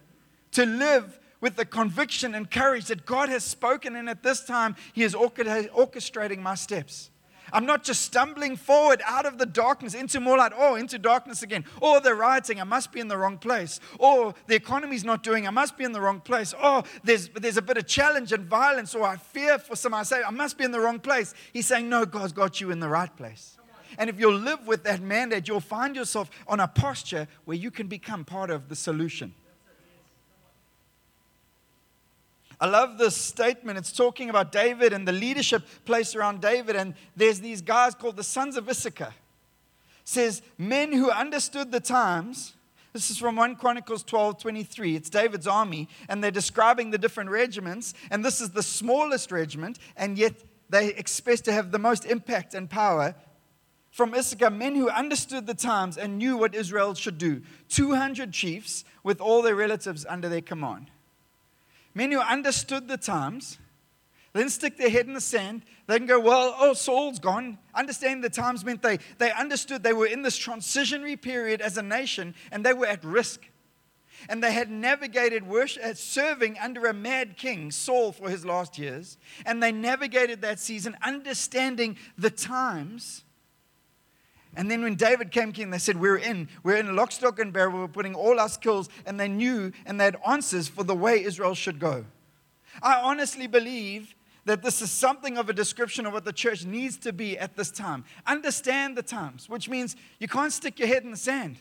to 0.52 0.66
live 0.66 1.20
with 1.42 1.58
the 1.58 1.66
conviction 1.66 2.34
and 2.34 2.50
courage 2.50 2.86
that 2.86 3.06
God 3.06 3.30
has 3.30 3.44
spoken, 3.44 3.96
and 3.96 4.10
at 4.10 4.24
this 4.24 4.44
time, 4.46 4.76
He 4.94 5.04
is 5.04 5.14
orchestrating 5.14 6.40
my 6.40 6.56
steps. 6.56 7.12
I'm 7.54 7.66
not 7.66 7.84
just 7.84 8.02
stumbling 8.02 8.56
forward 8.56 9.02
out 9.06 9.26
of 9.26 9.38
the 9.38 9.46
darkness 9.46 9.94
into 9.94 10.20
more 10.20 10.38
light, 10.38 10.52
oh, 10.56 10.76
into 10.76 11.00
darkness 11.00 11.44
again. 11.44 11.66
Or 11.82 12.00
they're 12.00 12.16
rioting, 12.16 12.60
I 12.60 12.64
must 12.64 12.92
be 12.92 13.00
in 13.00 13.08
the 13.08 13.18
wrong 13.18 13.38
place. 13.38 13.80
Or 14.00 14.34
the 14.48 14.56
economy's 14.56 15.04
not 15.04 15.24
doing, 15.24 15.48
I 15.48 15.52
must 15.52 15.78
be 15.78 15.84
in 15.84 15.92
the 15.92 16.02
wrong 16.02 16.20
place. 16.20 16.54
Oh, 16.62 16.84
there's, 17.04 17.30
there's 17.30 17.58
a 17.58 17.62
bit 17.62 17.78
of 17.78 17.88
challenge 17.88 18.34
and 18.34 18.46
violence, 18.46 18.96
or 18.96 19.04
I 19.04 19.18
fear 19.18 19.60
for 19.60 19.76
some. 19.76 19.94
I 19.94 20.04
say, 20.04 20.22
I 20.24 20.32
must 20.32 20.58
be 20.58 20.64
in 20.64 20.72
the 20.72 20.80
wrong 20.80 21.00
place. 21.00 21.34
He's 21.54 21.68
saying, 21.68 21.90
No, 21.90 22.06
God's 22.06 22.34
got 22.34 22.60
you 22.62 22.72
in 22.72 22.80
the 22.80 22.90
right 22.90 23.16
place. 23.16 23.58
And 23.98 24.10
if 24.10 24.20
you'll 24.20 24.38
live 24.38 24.68
with 24.68 24.84
that 24.84 25.02
mandate, 25.02 25.48
you'll 25.48 25.60
find 25.60 25.96
yourself 25.96 26.30
on 26.48 26.60
a 26.60 26.68
posture 26.68 27.28
where 27.46 27.58
you 27.58 27.72
can 27.72 27.88
become 27.88 28.26
part 28.26 28.50
of 28.50 28.70
the 28.70 28.76
solution. 28.76 29.34
I 32.60 32.66
love 32.66 32.98
this 32.98 33.16
statement. 33.16 33.78
It's 33.78 33.92
talking 33.92 34.30
about 34.30 34.52
David 34.52 34.92
and 34.92 35.08
the 35.08 35.12
leadership 35.12 35.64
placed 35.86 36.16
around 36.16 36.42
David. 36.42 36.76
And 36.76 36.96
there's 37.16 37.40
these 37.40 37.62
guys 37.62 37.94
called 37.94 38.18
the 38.18 38.24
sons 38.24 38.58
of 38.58 38.68
Issachar. 38.68 39.14
It 39.14 39.14
says, 40.04 40.42
men 40.58 40.92
who 40.92 41.12
understood 41.12 41.72
the 41.72 41.80
times. 41.80 42.54
This 42.94 43.12
is 43.12 43.18
from 43.18 43.36
1 43.36 43.58
Chronicles 43.58 44.04
12 44.04 44.40
23. 44.40 44.96
It's 44.96 45.10
David's 45.10 45.46
army, 45.46 45.88
and 46.10 46.24
they're 46.24 46.32
describing 46.32 46.90
the 46.90 46.98
different 46.98 47.30
regiments. 47.30 47.94
And 48.10 48.26
this 48.26 48.42
is 48.42 48.52
the 48.52 48.64
smallest 48.64 49.32
regiment, 49.32 49.78
and 49.96 50.18
yet 50.18 50.34
they 50.70 50.88
expect 50.96 51.46
to 51.46 51.54
have 51.54 51.72
the 51.72 51.78
most 51.78 52.06
impact 52.06 52.56
and 52.56 52.68
power. 52.68 53.14
From 53.92 54.16
Issachar, 54.16 54.50
men 54.50 54.76
who 54.76 54.90
understood 54.90 55.46
the 55.46 55.54
times 55.54 55.98
and 55.98 56.18
knew 56.18 56.38
what 56.38 56.56
Israel 56.56 56.96
should 56.96 57.18
do. 57.18 57.42
200 57.70 58.32
chiefs 58.32 58.84
with 59.04 59.22
all 59.22 59.42
their 59.42 59.56
relatives 59.56 60.06
under 60.08 60.28
their 60.28 60.42
command 60.42 60.90
men 61.98 62.12
who 62.12 62.20
understood 62.20 62.88
the 62.88 62.96
times, 62.96 63.58
didn't 64.36 64.52
stick 64.52 64.78
their 64.78 64.92
head 64.92 65.08
in 65.08 65.14
the 65.14 65.22
sand. 65.22 65.64
They 65.88 65.96
didn't 65.96 66.10
go, 66.10 66.20
well, 66.20 66.56
oh, 66.60 66.74
Saul's 66.74 67.18
gone. 67.18 67.58
Understanding 67.74 68.22
the 68.22 68.30
times 68.30 68.64
meant 68.64 68.84
they, 68.84 69.00
they 69.18 69.32
understood 69.32 69.82
they 69.82 69.94
were 69.94 70.06
in 70.06 70.22
this 70.22 70.38
transitionary 70.38 71.20
period 71.20 71.60
as 71.60 71.76
a 71.76 71.82
nation 71.82 72.36
and 72.52 72.64
they 72.64 72.74
were 72.74 72.86
at 72.86 73.04
risk. 73.04 73.50
And 74.30 74.44
they 74.44 74.52
had 74.52 74.70
navigated 74.70 75.48
worship, 75.48 75.84
uh, 75.84 75.96
serving 75.96 76.60
under 76.60 76.86
a 76.86 76.94
mad 76.94 77.36
king, 77.36 77.72
Saul, 77.72 78.12
for 78.12 78.30
his 78.30 78.46
last 78.46 78.78
years. 78.78 79.18
And 79.44 79.62
they 79.62 79.72
navigated 79.72 80.42
that 80.42 80.60
season 80.60 80.96
understanding 81.04 81.98
the 82.16 82.30
times 82.30 83.24
and 84.56 84.72
then 84.72 84.82
when 84.82 84.96
David 84.96 85.32
came 85.32 85.52
king, 85.52 85.70
they 85.70 85.78
said, 85.78 86.00
We're 86.00 86.18
in. 86.18 86.50
We're 86.64 86.78
in 86.78 86.96
lock, 86.96 87.12
stock, 87.12 87.40
and 87.40 87.52
barrel. 87.52 87.80
We're 87.80 87.88
putting 87.88 88.16
all 88.16 88.40
our 88.40 88.50
skills. 88.50 88.90
And 89.06 89.20
they 89.20 89.28
knew 89.28 89.72
and 89.86 90.00
they 90.00 90.06
had 90.06 90.18
answers 90.28 90.68
for 90.68 90.84
the 90.84 90.96
way 90.96 91.24
Israel 91.24 91.54
should 91.54 91.80
go. 91.80 92.06
I 92.82 92.96
honestly 93.02 93.48
believe 93.48 94.16
that 94.46 94.64
this 94.64 94.82
is 94.82 94.90
something 94.90 95.38
of 95.38 95.50
a 95.50 95.54
description 95.54 96.06
of 96.06 96.14
what 96.14 96.24
the 96.24 96.32
church 96.32 96.66
needs 96.66 96.98
to 96.98 97.12
be 97.12 97.38
at 97.38 97.58
this 97.58 97.70
time. 97.70 98.06
Understand 98.26 98.98
the 98.98 99.04
times, 99.04 99.50
which 99.50 99.68
means 99.68 99.96
you 100.20 100.28
can't 100.28 100.54
stick 100.54 100.80
your 100.80 100.88
head 100.88 101.04
in 101.04 101.12
the 101.12 101.18
sand. 101.18 101.58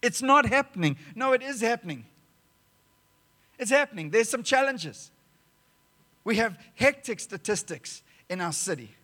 It's 0.00 0.22
not 0.22 0.46
happening. 0.46 0.96
No, 1.14 1.32
it 1.32 1.42
is 1.42 1.60
happening. 1.60 2.06
It's 3.58 3.70
happening. 3.70 4.08
There's 4.08 4.30
some 4.30 4.42
challenges. 4.42 5.10
We 6.24 6.36
have 6.36 6.58
hectic 6.74 7.20
statistics 7.20 8.02
in 8.30 8.40
our 8.40 8.52
city. 8.52 8.94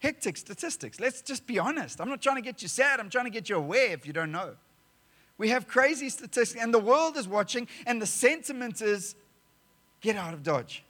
Hectic 0.00 0.36
statistics. 0.36 1.00
Let's 1.00 1.22
just 1.22 1.46
be 1.46 1.58
honest. 1.58 2.00
I'm 2.00 2.08
not 2.08 2.22
trying 2.22 2.36
to 2.36 2.42
get 2.42 2.62
you 2.62 2.68
sad, 2.68 3.00
I'm 3.00 3.10
trying 3.10 3.24
to 3.24 3.30
get 3.30 3.48
you 3.48 3.56
aware 3.56 3.90
if 3.92 4.06
you 4.06 4.12
don't 4.12 4.32
know. 4.32 4.54
We 5.38 5.50
have 5.50 5.68
crazy 5.68 6.08
statistics, 6.08 6.60
and 6.60 6.74
the 6.74 6.80
world 6.80 7.16
is 7.16 7.28
watching, 7.28 7.68
and 7.86 8.02
the 8.02 8.06
sentiment 8.06 8.82
is 8.82 9.14
get 10.00 10.16
out 10.16 10.34
of 10.34 10.42
Dodge. 10.42 10.84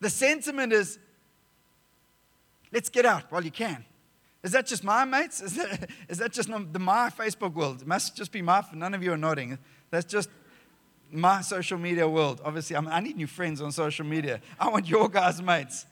The 0.00 0.10
sentiment 0.10 0.72
is 0.72 0.98
let's 2.72 2.88
get 2.88 3.04
out 3.04 3.30
while 3.30 3.44
you 3.44 3.50
can. 3.50 3.84
Is 4.42 4.52
that 4.52 4.66
just 4.66 4.82
my 4.82 5.04
mates? 5.04 5.40
Is 5.40 5.54
that, 5.54 5.90
is 6.08 6.18
that 6.18 6.32
just 6.32 6.48
the 6.48 6.78
my 6.78 7.10
Facebook 7.10 7.54
world? 7.54 7.82
It 7.82 7.86
must 7.86 8.16
just 8.16 8.32
be 8.32 8.42
my, 8.42 8.64
none 8.72 8.94
of 8.94 9.02
you 9.02 9.12
are 9.12 9.16
nodding. 9.16 9.58
That's 9.90 10.04
just 10.04 10.28
my 11.12 11.42
social 11.42 11.78
media 11.78 12.08
world. 12.08 12.40
Obviously, 12.44 12.74
I'm, 12.74 12.88
i 12.88 12.98
need 13.00 13.16
new 13.16 13.26
friends 13.26 13.60
on 13.60 13.70
social 13.70 14.04
media. 14.04 14.40
I 14.58 14.68
want 14.68 14.88
your 14.88 15.08
guys' 15.08 15.40
mates. 15.42 15.86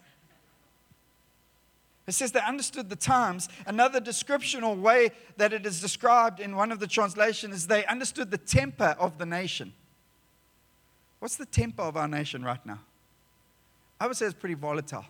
It 2.10 2.14
says 2.14 2.32
they 2.32 2.40
understood 2.40 2.90
the 2.90 2.96
times. 2.96 3.48
Another 3.66 4.00
description 4.00 4.64
or 4.64 4.74
way 4.74 5.12
that 5.36 5.52
it 5.52 5.64
is 5.64 5.80
described 5.80 6.40
in 6.40 6.56
one 6.56 6.72
of 6.72 6.80
the 6.80 6.88
translations 6.88 7.54
is 7.54 7.66
they 7.68 7.86
understood 7.86 8.32
the 8.32 8.36
temper 8.36 8.96
of 8.98 9.16
the 9.18 9.24
nation. 9.24 9.72
What's 11.20 11.36
the 11.36 11.46
temper 11.46 11.82
of 11.82 11.96
our 11.96 12.08
nation 12.08 12.42
right 12.42 12.66
now? 12.66 12.80
I 14.00 14.08
would 14.08 14.16
say 14.16 14.26
it's 14.26 14.34
pretty 14.34 14.56
volatile. 14.56 15.04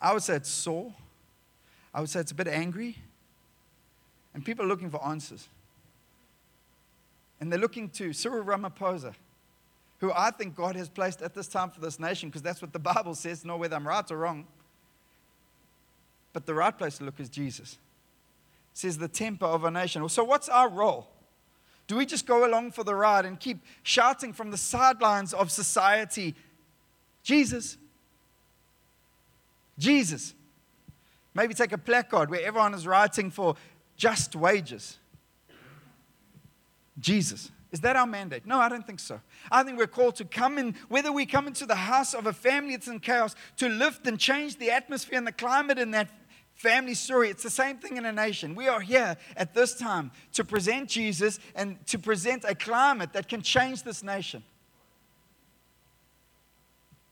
I 0.00 0.14
would 0.14 0.22
say 0.22 0.36
it's 0.36 0.48
sore. 0.48 0.90
I 1.92 2.00
would 2.00 2.08
say 2.08 2.20
it's 2.20 2.32
a 2.32 2.34
bit 2.34 2.48
angry. 2.48 2.96
And 4.32 4.42
people 4.42 4.64
are 4.64 4.68
looking 4.68 4.88
for 4.88 5.04
answers. 5.04 5.48
And 7.40 7.52
they're 7.52 7.60
looking 7.60 7.90
to 7.90 8.14
Cyril 8.14 8.42
Ramaphosa, 8.42 9.12
who 9.98 10.12
I 10.14 10.30
think 10.30 10.56
God 10.56 10.76
has 10.76 10.88
placed 10.88 11.20
at 11.20 11.34
this 11.34 11.46
time 11.46 11.68
for 11.68 11.82
this 11.82 12.00
nation, 12.00 12.30
because 12.30 12.40
that's 12.40 12.62
what 12.62 12.72
the 12.72 12.78
Bible 12.94 13.14
says, 13.14 13.44
know 13.44 13.58
whether 13.58 13.76
I'm 13.76 13.86
right 13.86 14.10
or 14.10 14.16
wrong. 14.16 14.46
But 16.34 16.44
the 16.44 16.52
right 16.52 16.76
place 16.76 16.98
to 16.98 17.04
look 17.04 17.18
is 17.18 17.30
Jesus. 17.30 17.78
It 18.74 18.78
says 18.78 18.98
the 18.98 19.08
temper 19.08 19.46
of 19.46 19.64
a 19.64 19.70
nation. 19.70 20.06
So, 20.10 20.24
what's 20.24 20.50
our 20.50 20.68
role? 20.68 21.08
Do 21.86 21.96
we 21.96 22.04
just 22.04 22.26
go 22.26 22.46
along 22.46 22.72
for 22.72 22.82
the 22.82 22.94
ride 22.94 23.24
and 23.24 23.38
keep 23.38 23.58
shouting 23.82 24.32
from 24.32 24.50
the 24.50 24.56
sidelines 24.56 25.32
of 25.32 25.50
society, 25.50 26.34
Jesus? 27.22 27.78
Jesus. 29.78 30.34
Maybe 31.34 31.54
take 31.54 31.72
a 31.72 31.78
placard 31.78 32.30
where 32.30 32.44
everyone 32.44 32.74
is 32.74 32.86
writing 32.86 33.30
for 33.30 33.54
just 33.96 34.34
wages. 34.34 34.98
Jesus. 36.98 37.50
Is 37.70 37.80
that 37.80 37.96
our 37.96 38.06
mandate? 38.06 38.46
No, 38.46 38.60
I 38.60 38.68
don't 38.68 38.86
think 38.86 39.00
so. 39.00 39.20
I 39.50 39.64
think 39.64 39.78
we're 39.78 39.88
called 39.88 40.14
to 40.16 40.24
come 40.24 40.58
in, 40.58 40.76
whether 40.88 41.10
we 41.10 41.26
come 41.26 41.48
into 41.48 41.66
the 41.66 41.74
house 41.74 42.14
of 42.14 42.26
a 42.26 42.32
family 42.32 42.76
that's 42.76 42.86
in 42.86 43.00
chaos, 43.00 43.34
to 43.56 43.68
lift 43.68 44.06
and 44.06 44.18
change 44.18 44.58
the 44.58 44.70
atmosphere 44.70 45.18
and 45.18 45.26
the 45.26 45.32
climate 45.32 45.78
in 45.78 45.90
that 45.90 46.08
family 46.54 46.94
story. 46.94 47.30
It's 47.30 47.42
the 47.42 47.50
same 47.50 47.78
thing 47.78 47.96
in 47.96 48.06
a 48.06 48.12
nation. 48.12 48.54
We 48.54 48.68
are 48.68 48.80
here 48.80 49.16
at 49.36 49.54
this 49.54 49.74
time 49.74 50.10
to 50.32 50.44
present 50.44 50.88
Jesus 50.88 51.38
and 51.54 51.84
to 51.86 51.98
present 51.98 52.44
a 52.46 52.54
climate 52.54 53.12
that 53.12 53.28
can 53.28 53.42
change 53.42 53.82
this 53.82 54.02
nation. 54.02 54.42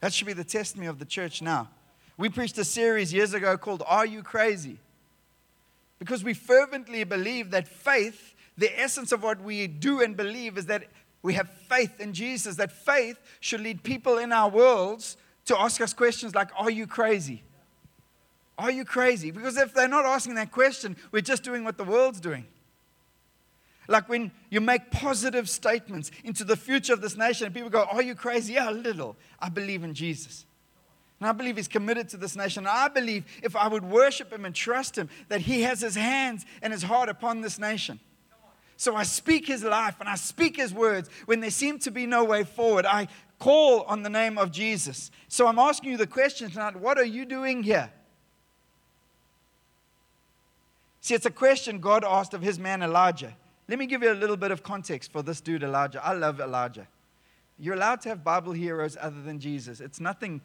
That 0.01 0.13
should 0.13 0.27
be 0.27 0.33
the 0.33 0.45
testimony 0.45 0.89
of 0.89 0.99
the 0.99 1.05
church 1.05 1.43
now. 1.43 1.69
We 2.17 2.29
preached 2.29 2.59
a 2.59 2.65
series 2.65 3.13
years 3.13 3.35
ago 3.35 3.57
called 3.57 3.83
Are 3.87 4.07
You 4.07 4.23
Crazy? 4.23 4.79
Because 5.99 6.25
we 6.25 6.35
fervently 6.35 7.05
believe 7.05 7.53
that 7.53 7.69
faith, 7.69 8.35
the 8.59 8.81
essence 8.81 9.13
of 9.13 9.23
what 9.23 9.41
we 9.41 9.67
do 9.67 10.01
and 10.01 10.17
believe, 10.17 10.59
is 10.59 10.67
that 10.67 10.85
we 11.23 11.35
have 11.35 11.49
faith 11.69 12.01
in 12.01 12.13
Jesus, 12.13 12.57
that 12.57 12.73
faith 12.73 13.19
should 13.39 13.61
lead 13.61 13.85
people 13.85 14.19
in 14.19 14.33
our 14.33 14.51
worlds 14.51 15.17
to 15.45 15.59
ask 15.59 15.81
us 15.81 15.95
questions 15.95 16.35
like, 16.35 16.51
Are 16.57 16.71
you 16.71 16.87
crazy? 16.87 17.45
Are 18.59 18.71
you 18.71 18.85
crazy? 18.85 19.30
Because 19.30 19.56
if 19.56 19.75
they're 19.75 19.88
not 19.88 20.04
asking 20.04 20.35
that 20.37 20.52
question, 20.52 20.97
we're 21.11 21.23
just 21.23 21.42
doing 21.42 21.64
what 21.64 21.78
the 21.78 21.85
world's 21.85 22.21
doing. 22.21 22.47
Like 23.88 24.09
when 24.09 24.30
you 24.50 24.61
make 24.61 24.90
positive 24.90 25.49
statements 25.49 26.11
into 26.25 26.44
the 26.44 26.56
future 26.56 26.92
of 26.92 27.00
this 27.00 27.16
nation, 27.16 27.47
and 27.47 27.54
people 27.54 27.71
go, 27.71 27.85
Are 27.90 28.02
you 28.02 28.14
crazy? 28.14 28.54
Yeah, 28.54 28.71
a 28.71 28.73
little. 28.73 29.16
I 29.40 29.49
believe 29.49 29.82
in 29.82 29.94
Jesus. 29.94 30.47
And 31.21 31.28
I 31.28 31.32
believe 31.32 31.56
he's 31.56 31.68
committed 31.68 32.09
to 32.11 32.16
this 32.16 32.35
nation. 32.35 32.66
I 32.66 32.88
believe 32.88 33.25
if 33.42 33.54
I 33.54 33.68
would 33.68 33.85
worship 33.85 34.32
him 34.32 34.44
and 34.44 34.54
trust 34.54 34.99
him, 34.99 35.09
that 35.28 35.40
he 35.40 35.62
has 35.62 35.80
his 35.80 35.94
hands 35.94 36.44
and 36.61 36.73
his 36.73 36.82
heart 36.82 37.09
upon 37.09 37.42
this 37.42 37.61
nation. 37.61 38.00
So 38.76 38.97
I 38.97 39.04
speak 39.04 39.47
his 39.47 39.62
life 39.62 39.97
and 40.00 40.09
I 40.09 40.16
speak 40.16 40.56
his 40.56 40.75
words 40.75 41.09
when 41.26 41.38
there 41.38 41.50
seem 41.50 41.78
to 41.80 41.92
be 41.92 42.06
no 42.06 42.25
way 42.25 42.42
forward. 42.42 42.87
I 42.87 43.06
call 43.38 43.82
on 43.82 44.02
the 44.02 44.11
name 44.11 44.37
of 44.37 44.50
Jesus. 44.50 45.12
So 45.28 45.47
I'm 45.47 45.61
asking 45.61 45.92
you 45.92 45.97
the 45.97 46.09
question 46.09 46.50
tonight 46.50 46.75
what 46.75 46.99
are 46.99 47.04
you 47.04 47.25
doing 47.25 47.62
here? 47.62 47.92
See, 51.02 51.14
it's 51.14 51.26
a 51.26 51.30
question 51.30 51.80
God 51.80 52.04
asked 52.04 52.32
of 52.32 52.42
his 52.42 52.61
man 52.61 52.80
Elijah. 52.80 53.35
Let 53.68 53.78
me 53.78 53.87
give 53.87 54.02
you 54.02 54.12
a 54.12 54.14
little 54.14 54.37
bit 54.37 54.52
of 54.52 54.62
context 54.62 55.11
for 55.11 55.21
this 55.23 55.40
dude, 55.40 55.64
Elijah. 55.64 56.04
I 56.04 56.12
love 56.12 56.40
Elijah. 56.40 56.87
You're 57.59 57.75
allowed 57.75 58.00
to 58.02 58.09
have 58.09 58.23
Bible 58.23 58.52
heroes 58.52 58.97
other 59.00 59.21
than 59.21 59.40
Jesus. 59.40 59.80
It's 59.80 60.00
nothing 60.00 60.40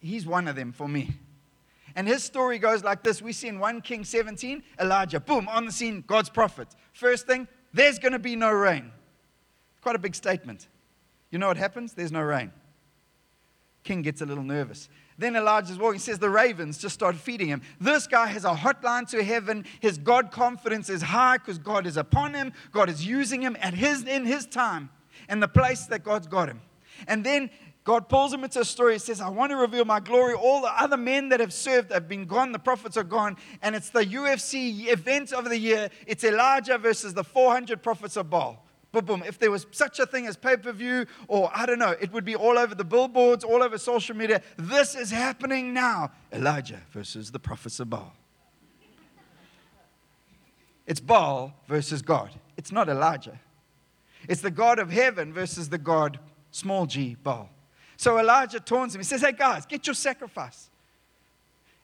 he's 0.00 0.26
one 0.26 0.46
of 0.46 0.56
them 0.56 0.72
for 0.72 0.86
me. 0.86 1.16
And 1.96 2.06
his 2.06 2.22
story 2.22 2.58
goes 2.58 2.84
like 2.84 3.02
this 3.02 3.22
We 3.22 3.32
see 3.32 3.48
in 3.48 3.58
1 3.58 3.80
King 3.80 4.04
17, 4.04 4.62
Elijah, 4.78 5.20
boom, 5.20 5.48
on 5.48 5.64
the 5.64 5.72
scene, 5.72 6.04
God's 6.06 6.28
prophet. 6.28 6.68
First 6.92 7.26
thing, 7.26 7.48
there's 7.72 7.98
going 7.98 8.12
to 8.12 8.18
be 8.18 8.36
no 8.36 8.52
rain. 8.52 8.92
Quite 9.80 9.96
a 9.96 9.98
big 9.98 10.14
statement. 10.14 10.68
You 11.30 11.38
know 11.38 11.48
what 11.48 11.56
happens? 11.56 11.94
There's 11.94 12.12
no 12.12 12.20
rain. 12.20 12.52
King 13.84 14.02
gets 14.02 14.20
a 14.20 14.26
little 14.26 14.44
nervous. 14.44 14.90
Then 15.18 15.36
Elijah's 15.36 15.78
walking, 15.78 16.00
says 16.00 16.18
the 16.18 16.30
ravens 16.30 16.78
just 16.78 16.94
start 16.94 17.16
feeding 17.16 17.48
him. 17.48 17.62
This 17.80 18.06
guy 18.06 18.26
has 18.28 18.44
a 18.44 18.54
hotline 18.54 19.08
to 19.10 19.22
heaven. 19.22 19.64
His 19.80 19.98
God 19.98 20.30
confidence 20.30 20.88
is 20.88 21.02
high 21.02 21.38
because 21.38 21.58
God 21.58 21.86
is 21.86 21.96
upon 21.96 22.34
him. 22.34 22.52
God 22.70 22.88
is 22.88 23.06
using 23.06 23.42
him 23.42 23.56
at 23.60 23.74
his, 23.74 24.04
in 24.04 24.24
his 24.24 24.46
time 24.46 24.90
and 25.28 25.42
the 25.42 25.48
place 25.48 25.86
that 25.86 26.04
God's 26.04 26.26
got 26.26 26.48
him. 26.48 26.60
And 27.06 27.24
then 27.24 27.50
God 27.84 28.08
pulls 28.08 28.32
him 28.32 28.44
into 28.44 28.60
a 28.60 28.64
story. 28.64 28.94
He 28.94 28.98
says, 29.00 29.20
I 29.20 29.28
want 29.28 29.50
to 29.50 29.56
reveal 29.56 29.84
my 29.84 29.98
glory. 29.98 30.34
All 30.34 30.60
the 30.60 30.72
other 30.80 30.96
men 30.96 31.30
that 31.30 31.40
have 31.40 31.52
served 31.52 31.92
have 31.92 32.08
been 32.08 32.26
gone. 32.26 32.52
The 32.52 32.58
prophets 32.58 32.96
are 32.96 33.04
gone. 33.04 33.36
And 33.60 33.74
it's 33.74 33.90
the 33.90 34.04
UFC 34.04 34.86
event 34.88 35.32
of 35.32 35.48
the 35.48 35.58
year. 35.58 35.90
It's 36.06 36.22
Elijah 36.22 36.78
versus 36.78 37.12
the 37.12 37.24
400 37.24 37.82
prophets 37.82 38.16
of 38.16 38.30
Baal. 38.30 38.64
Boom, 38.92 39.06
boom. 39.06 39.22
If 39.26 39.38
there 39.38 39.50
was 39.50 39.66
such 39.70 39.98
a 39.98 40.06
thing 40.06 40.26
as 40.26 40.36
pay 40.36 40.56
per 40.56 40.70
view, 40.70 41.06
or 41.26 41.50
I 41.54 41.64
don't 41.64 41.78
know, 41.78 41.94
it 41.98 42.12
would 42.12 42.26
be 42.26 42.36
all 42.36 42.58
over 42.58 42.74
the 42.74 42.84
billboards, 42.84 43.42
all 43.42 43.62
over 43.62 43.78
social 43.78 44.14
media. 44.14 44.42
This 44.58 44.94
is 44.94 45.10
happening 45.10 45.72
now. 45.72 46.12
Elijah 46.30 46.80
versus 46.90 47.30
the 47.30 47.38
prophets 47.38 47.80
of 47.80 47.88
Baal. 47.88 48.12
It's 50.86 51.00
Baal 51.00 51.54
versus 51.68 52.02
God. 52.02 52.30
It's 52.58 52.70
not 52.70 52.90
Elijah. 52.90 53.40
It's 54.28 54.42
the 54.42 54.50
God 54.50 54.78
of 54.78 54.90
heaven 54.90 55.32
versus 55.32 55.70
the 55.70 55.78
God, 55.78 56.18
small 56.50 56.84
g, 56.84 57.16
Baal. 57.22 57.48
So 57.96 58.18
Elijah 58.18 58.60
taunts 58.60 58.94
him. 58.94 59.00
He 59.00 59.04
says, 59.04 59.22
Hey, 59.22 59.32
guys, 59.32 59.64
get 59.64 59.86
your 59.86 59.94
sacrifice 59.94 60.68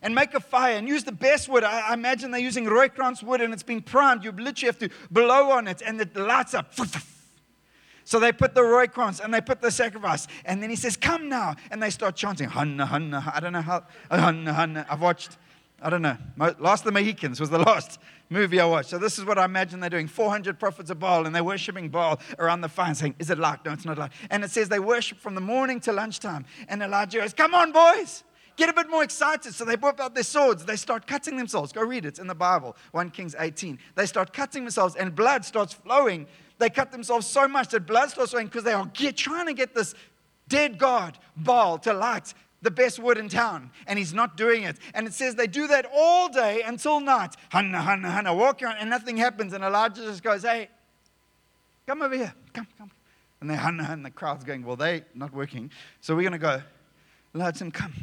and 0.02 0.14
make 0.14 0.35
a 0.35 0.40
fire 0.40 0.76
and 0.76 0.88
use 0.88 1.05
the 1.05 1.12
best 1.12 1.49
wood. 1.49 1.64
I, 1.64 1.90
I 1.90 1.95
imagine 1.95 2.31
they're 2.31 2.40
using 2.40 2.67
Rooikrans 2.67 3.23
wood 3.23 3.40
and 3.40 3.52
it's 3.52 3.62
been 3.62 3.83
primed. 3.83 4.25
You 4.25 4.33
literally 4.33 4.67
have 4.67 4.78
to 4.78 4.90
blow 5.11 5.50
on 5.50 5.67
it 5.67 5.83
and 5.85 6.00
it 6.00 6.17
lights 6.17 6.55
up. 6.55 6.73
So 8.09 8.19
they 8.19 8.33
put 8.33 8.55
the 8.55 8.62
Rooikrans 8.62 9.23
and 9.23 9.35
they 9.35 9.43
put 9.43 9.61
the 9.61 9.71
sacrifice. 9.71 10.28
And 10.47 10.62
then 10.62 10.71
he 10.71 10.76
says, 10.76 10.97
Come 10.97 11.28
now. 11.28 11.57
And 11.71 11.83
they 11.83 11.90
start 11.90 12.17
chanting, 12.17 12.49
Hanna, 12.49 12.87
Hanna. 12.87 13.31
I 13.35 13.38
don't 13.38 13.52
know 13.52 13.61
how. 13.61 13.85
Uh, 14.11 14.19
Hanna, 14.19 14.55
Hanna. 14.55 14.87
I've 14.88 15.02
watched, 15.02 15.37
I 15.83 15.90
don't 15.90 16.00
know. 16.00 16.17
Last 16.59 16.81
of 16.81 16.85
the 16.87 16.93
Mohicans 16.93 17.38
was 17.38 17.50
the 17.50 17.59
last 17.67 18.00
movie 18.31 18.61
I 18.61 18.64
watched. 18.64 18.88
So 18.88 18.97
this 18.97 19.19
is 19.19 19.26
what 19.26 19.37
I 19.37 19.45
imagine 19.45 19.81
they're 19.81 19.90
doing 19.90 20.07
400 20.07 20.59
prophets 20.59 20.88
of 20.88 20.99
Baal, 20.99 21.26
and 21.26 21.35
they're 21.35 21.45
worshiping 21.45 21.90
Baal 21.90 22.19
around 22.38 22.62
the 22.62 22.71
fire, 22.71 22.95
saying, 22.95 23.14
Is 23.19 23.28
it 23.28 23.37
light? 23.37 23.62
No, 23.67 23.75
it's 23.75 23.85
not 23.85 23.99
light. 23.99 24.12
And 24.31 24.43
it 24.43 24.50
says 24.50 24.71
they 24.71 24.78
worship 24.78 25.19
from 25.19 25.35
the 25.35 25.43
morning 25.43 25.78
to 25.81 25.93
lunchtime. 25.93 26.47
And 26.69 26.83
Elijah 26.83 27.19
goes, 27.19 27.35
Come 27.35 27.52
on, 27.52 27.73
boys. 27.73 28.25
Get 28.59 28.69
a 28.69 28.73
bit 28.73 28.91
more 28.91 29.05
excited. 29.05 29.55
So 29.55 29.65
they 29.65 29.77
whip 29.77 30.00
out 30.00 30.15
their 30.15 30.25
swords. 30.25 30.65
They 30.65 30.75
start 30.75 31.07
cutting 31.07 31.37
themselves. 31.37 31.73
Go 31.73 31.83
read 31.83 32.05
it 32.05 32.09
it's 32.09 32.19
in 32.19 32.27
the 32.27 32.35
Bible, 32.35 32.77
1 32.91 33.11
Kings 33.11 33.37
18. 33.38 33.79
They 33.95 34.07
start 34.07 34.33
cutting 34.33 34.65
themselves, 34.65 34.97
and 34.97 35.15
blood 35.15 35.45
starts 35.45 35.73
flowing. 35.73 36.27
They 36.59 36.69
cut 36.69 36.91
themselves 36.91 37.25
so 37.25 37.47
much 37.47 37.69
that 37.69 37.87
blood 37.87 38.11
starts 38.11 38.33
flowing 38.33 38.49
because 38.49 38.65
they 38.65 38.73
are 38.73 38.87
get, 38.87 39.17
trying 39.17 39.47
to 39.47 39.55
get 39.55 39.77
this 39.77 39.95
dead 40.49 40.77
God, 40.77 41.17
Baal, 41.37 41.79
to 41.79 41.93
light 41.93 42.35
the 42.61 42.73
best 42.73 42.99
wood 42.99 43.17
in 43.17 43.29
town, 43.29 43.71
and 43.87 43.97
he's 43.97 44.12
not 44.12 44.37
doing 44.37 44.65
it. 44.65 44.79
And 44.93 45.07
it 45.07 45.15
says 45.15 45.37
they 45.37 45.47
do 45.47 45.69
that 45.69 45.87
all 45.95 46.29
day 46.29 46.62
until 46.62 46.99
night. 46.99 47.37
Hanna, 47.50 47.81
Hanna, 47.81 48.11
Hanna, 48.11 48.35
walking 48.35 48.67
around, 48.67 48.79
and 48.79 48.91
nothing 48.91 49.17
happens. 49.17 49.53
And 49.53 49.62
Elijah 49.62 50.03
just 50.03 50.25
goes, 50.25 50.43
Hey, 50.43 50.69
come 51.87 52.03
over 52.03 52.17
here. 52.17 52.35
Come, 52.53 52.67
come. 52.77 52.91
And 53.41 53.49
they 53.49 53.55
Hanna, 53.55 53.87
and 53.88 54.05
the 54.05 54.11
crowd's 54.11 54.43
going, 54.43 54.65
Well, 54.65 54.75
they 54.75 55.05
not 55.15 55.33
working. 55.33 55.71
So 56.00 56.17
we're 56.17 56.23
going 56.23 56.33
to 56.33 56.38
go. 56.38 56.61
Elijah 57.33 57.71
Come. 57.71 57.95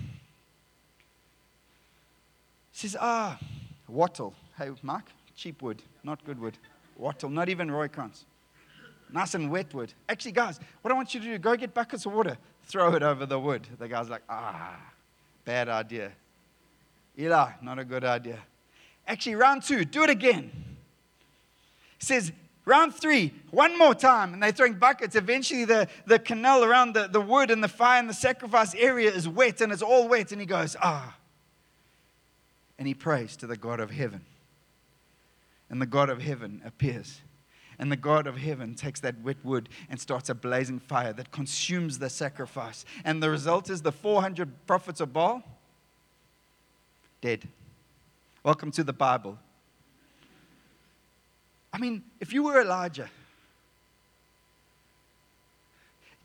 Says, 2.75 2.97
Ah, 2.99 3.39
wattle. 3.87 4.33
Hey, 4.57 4.69
Mark, 4.83 5.05
cheap 5.33 5.61
wood, 5.61 5.81
not 6.03 6.23
good 6.25 6.37
wood. 6.37 6.57
Wattle, 6.97 7.29
not 7.29 7.47
even 7.47 7.71
Roy 7.71 7.87
Rooikrans. 7.87 8.25
Nice 9.11 9.33
and 9.33 9.49
wet 9.49 9.73
wood. 9.73 9.93
Actually, 10.09 10.33
guys, 10.33 10.59
what 10.81 10.91
I 10.91 10.93
want 10.93 11.13
you 11.13 11.21
to 11.21 11.25
do, 11.25 11.37
go 11.37 11.55
get 11.55 11.73
buckets 11.73 12.05
of 12.05 12.11
water 12.11 12.37
throw 12.65 12.93
it 12.95 13.03
over 13.03 13.25
the 13.25 13.39
wood. 13.39 13.65
The 13.79 13.87
guy's 13.87 14.09
like, 14.09 14.23
ah, 14.27 14.77
bad 15.45 15.69
idea. 15.69 16.11
Eli, 17.17 17.51
not 17.61 17.79
a 17.79 17.85
good 17.85 18.03
idea. 18.03 18.39
Actually, 19.07 19.35
round 19.35 19.63
two, 19.63 19.85
do 19.85 20.03
it 20.03 20.09
again. 20.09 20.51
He 21.97 22.05
says, 22.05 22.33
round 22.65 22.93
three, 22.93 23.33
one 23.51 23.77
more 23.77 23.95
time. 23.95 24.33
And 24.33 24.43
they're 24.43 24.51
throwing 24.51 24.73
buckets. 24.73 25.15
Eventually, 25.15 25.63
the, 25.63 25.87
the 26.07 26.19
canal 26.19 26.65
around 26.65 26.93
the, 26.93 27.07
the 27.07 27.21
wood 27.21 27.51
and 27.51 27.63
the 27.63 27.69
fire 27.69 27.99
and 27.99 28.09
the 28.09 28.13
sacrifice 28.13 28.75
area 28.75 29.11
is 29.11 29.29
wet 29.29 29.61
and 29.61 29.71
it's 29.71 29.81
all 29.81 30.09
wet. 30.09 30.31
And 30.31 30.41
he 30.41 30.47
goes, 30.47 30.75
ah. 30.81 31.15
And 32.77 32.87
he 32.87 32.93
prays 32.93 33.37
to 33.37 33.47
the 33.47 33.57
God 33.57 33.79
of 33.79 33.91
heaven. 33.91 34.21
And 35.69 35.81
the 35.81 35.85
God 35.85 36.09
of 36.09 36.21
heaven 36.21 36.61
appears. 36.65 37.21
And 37.77 37.91
the 37.91 37.97
God 37.97 38.27
of 38.27 38.37
heaven 38.37 38.75
takes 38.75 38.99
that 39.01 39.19
wet 39.21 39.37
wood 39.43 39.69
and 39.89 39.99
starts 39.99 40.29
a 40.29 40.35
blazing 40.35 40.79
fire 40.79 41.13
that 41.13 41.31
consumes 41.31 41.99
the 41.99 42.09
sacrifice. 42.09 42.85
And 43.03 43.21
the 43.21 43.29
result 43.29 43.69
is 43.69 43.81
the 43.81 43.91
400 43.91 44.67
prophets 44.67 45.01
of 45.01 45.13
Baal 45.13 45.43
dead. 47.21 47.47
Welcome 48.43 48.69
to 48.71 48.83
the 48.83 48.93
Bible. 48.93 49.39
I 51.73 51.79
mean, 51.79 52.03
if 52.19 52.31
you 52.31 52.43
were 52.43 52.61
Elijah, 52.61 53.09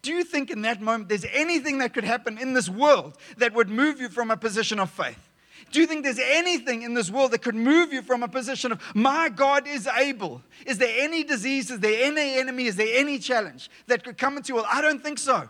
do 0.03 0.13
you 0.13 0.25
think 0.25 0.51
in 0.51 0.63
that 0.63 0.83
moment 0.83 1.09
there's 1.09 1.25
anything 1.33 1.79
that 1.79 1.95
could 1.95 2.05
happen 2.05 2.37
in 2.37 2.53
this 2.53 2.69
world 2.69 3.17
that 3.39 3.55
would 3.55 3.71
move 3.71 3.99
you 3.99 4.11
from 4.11 4.31
a 4.31 4.37
position 4.37 4.79
of 4.79 4.91
faith? 4.91 5.30
Do 5.71 5.81
you 5.81 5.87
think 5.87 6.05
there's 6.05 6.19
anything 6.19 6.83
in 6.83 6.95
this 6.95 7.11
world 7.11 7.33
that 7.33 7.43
could 7.43 7.55
move 7.55 7.93
you 7.93 8.03
from 8.03 8.23
a 8.23 8.29
position 8.29 8.73
of, 8.73 8.81
my 8.95 9.29
God 9.29 9.67
is 9.67 9.87
able? 9.87 10.43
Is 10.67 10.79
there 10.79 10.95
any 10.99 11.23
disease? 11.23 11.71
Is 11.71 11.81
there 11.81 12.05
any 12.05 12.39
enemy? 12.39 12.67
Is 12.67 12.77
there 12.77 12.99
any 12.99 13.19
challenge 13.19 13.71
that 13.87 14.05
could 14.05 14.19
come 14.19 14.37
into 14.37 14.49
you? 14.49 14.57
Well, 14.57 14.67
I 14.69 14.81
don't 14.81 15.03
think 15.03 15.19
so. 15.19 15.49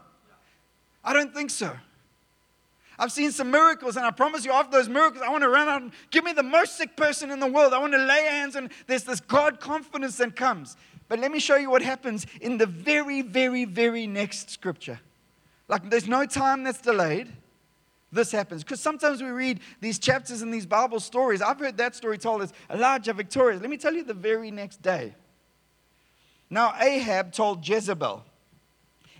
I 1.04 1.12
don't 1.12 1.32
think 1.32 1.50
so. 1.50 1.76
I've 2.98 3.12
seen 3.12 3.32
some 3.32 3.50
miracles, 3.50 3.96
and 3.96 4.04
I 4.04 4.10
promise 4.10 4.44
you, 4.44 4.52
after 4.52 4.72
those 4.72 4.88
miracles, 4.88 5.22
I 5.26 5.30
want 5.30 5.42
to 5.42 5.48
run 5.48 5.68
out 5.68 5.80
and 5.80 5.90
give 6.10 6.22
me 6.22 6.34
the 6.34 6.42
most 6.42 6.76
sick 6.76 6.96
person 6.96 7.30
in 7.30 7.40
the 7.40 7.46
world. 7.46 7.72
I 7.72 7.78
want 7.78 7.94
to 7.94 7.98
lay 7.98 8.24
hands, 8.24 8.56
and 8.56 8.70
there's 8.86 9.04
this 9.04 9.20
God 9.20 9.58
confidence 9.58 10.18
that 10.18 10.36
comes. 10.36 10.76
But 11.08 11.18
let 11.18 11.32
me 11.32 11.40
show 11.40 11.56
you 11.56 11.70
what 11.70 11.80
happens 11.80 12.26
in 12.42 12.58
the 12.58 12.66
very, 12.66 13.22
very, 13.22 13.64
very 13.64 14.06
next 14.06 14.50
scripture. 14.50 15.00
Like, 15.66 15.88
there's 15.88 16.08
no 16.08 16.26
time 16.26 16.62
that's 16.62 16.80
delayed. 16.80 17.32
This 18.12 18.32
happens. 18.32 18.64
Because 18.64 18.80
sometimes 18.80 19.22
we 19.22 19.30
read 19.30 19.60
these 19.80 19.98
chapters 19.98 20.42
in 20.42 20.50
these 20.50 20.66
Bible 20.66 21.00
stories. 21.00 21.40
I've 21.42 21.58
heard 21.58 21.76
that 21.76 21.94
story 21.94 22.18
told 22.18 22.42
as 22.42 22.52
Elijah 22.68 23.12
victorious. 23.12 23.60
Let 23.60 23.70
me 23.70 23.76
tell 23.76 23.94
you 23.94 24.02
the 24.02 24.14
very 24.14 24.50
next 24.50 24.82
day. 24.82 25.14
Now, 26.48 26.74
Ahab 26.80 27.32
told 27.32 27.66
Jezebel 27.66 28.24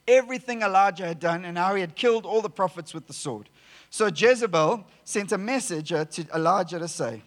everything 0.09 0.62
Elijah 0.62 1.06
had 1.06 1.20
done 1.20 1.44
and 1.44 1.56
how 1.56 1.75
he 1.76 1.80
had 1.80 1.94
killed 1.94 2.26
all 2.26 2.40
the 2.40 2.50
prophets 2.50 2.92
with 2.92 3.06
the 3.06 3.12
sword. 3.12 3.49
So 3.90 4.06
Jezebel 4.06 4.85
sent 5.04 5.30
a 5.30 5.38
message 5.38 5.92
uh, 5.92 6.04
to 6.06 6.26
Elijah 6.35 6.80
to 6.80 6.88
say, 6.88 7.23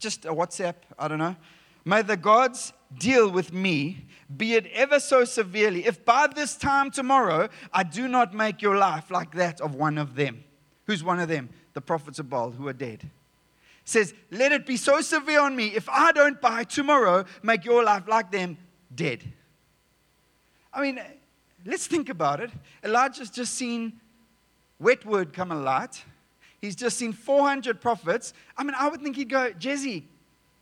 just 0.00 0.24
a 0.24 0.32
WhatsApp, 0.32 0.74
I 0.98 1.08
don't 1.08 1.18
know. 1.18 1.36
May 1.84 2.02
the 2.02 2.16
gods 2.16 2.72
deal 2.98 3.30
with 3.30 3.52
me, 3.52 4.06
be 4.34 4.54
it 4.54 4.66
ever 4.72 5.00
so 5.00 5.24
severely, 5.24 5.86
if 5.86 6.04
by 6.04 6.26
this 6.26 6.56
time 6.56 6.90
tomorrow 6.90 7.48
I 7.72 7.82
do 7.82 8.08
not 8.08 8.32
make 8.32 8.62
your 8.62 8.76
life 8.76 9.10
like 9.10 9.32
that 9.32 9.60
of 9.60 9.74
one 9.74 9.98
of 9.98 10.14
them. 10.14 10.44
Who's 10.88 11.04
one 11.04 11.20
of 11.20 11.28
them? 11.28 11.50
The 11.74 11.82
prophets 11.82 12.18
of 12.18 12.30
Baal 12.30 12.50
who 12.50 12.66
are 12.66 12.72
dead. 12.72 13.08
Says, 13.84 14.14
Let 14.30 14.52
it 14.52 14.66
be 14.66 14.78
so 14.78 15.02
severe 15.02 15.40
on 15.40 15.54
me 15.54 15.68
if 15.68 15.86
I 15.88 16.12
don't 16.12 16.40
by 16.40 16.64
tomorrow 16.64 17.26
make 17.42 17.64
your 17.66 17.84
life 17.84 18.08
like 18.08 18.32
them 18.32 18.56
dead. 18.92 19.22
I 20.72 20.80
mean, 20.80 20.98
let's 21.66 21.86
think 21.86 22.08
about 22.08 22.40
it. 22.40 22.50
Elijah's 22.82 23.28
just 23.28 23.54
seen 23.54 24.00
wet 24.80 25.04
word 25.04 25.34
come 25.34 25.52
alight. 25.52 26.02
He's 26.58 26.74
just 26.74 26.96
seen 26.96 27.12
400 27.12 27.82
prophets. 27.82 28.32
I 28.56 28.64
mean, 28.64 28.74
I 28.74 28.88
would 28.88 29.02
think 29.02 29.16
he'd 29.16 29.28
go, 29.28 29.52
Jesse, 29.52 30.06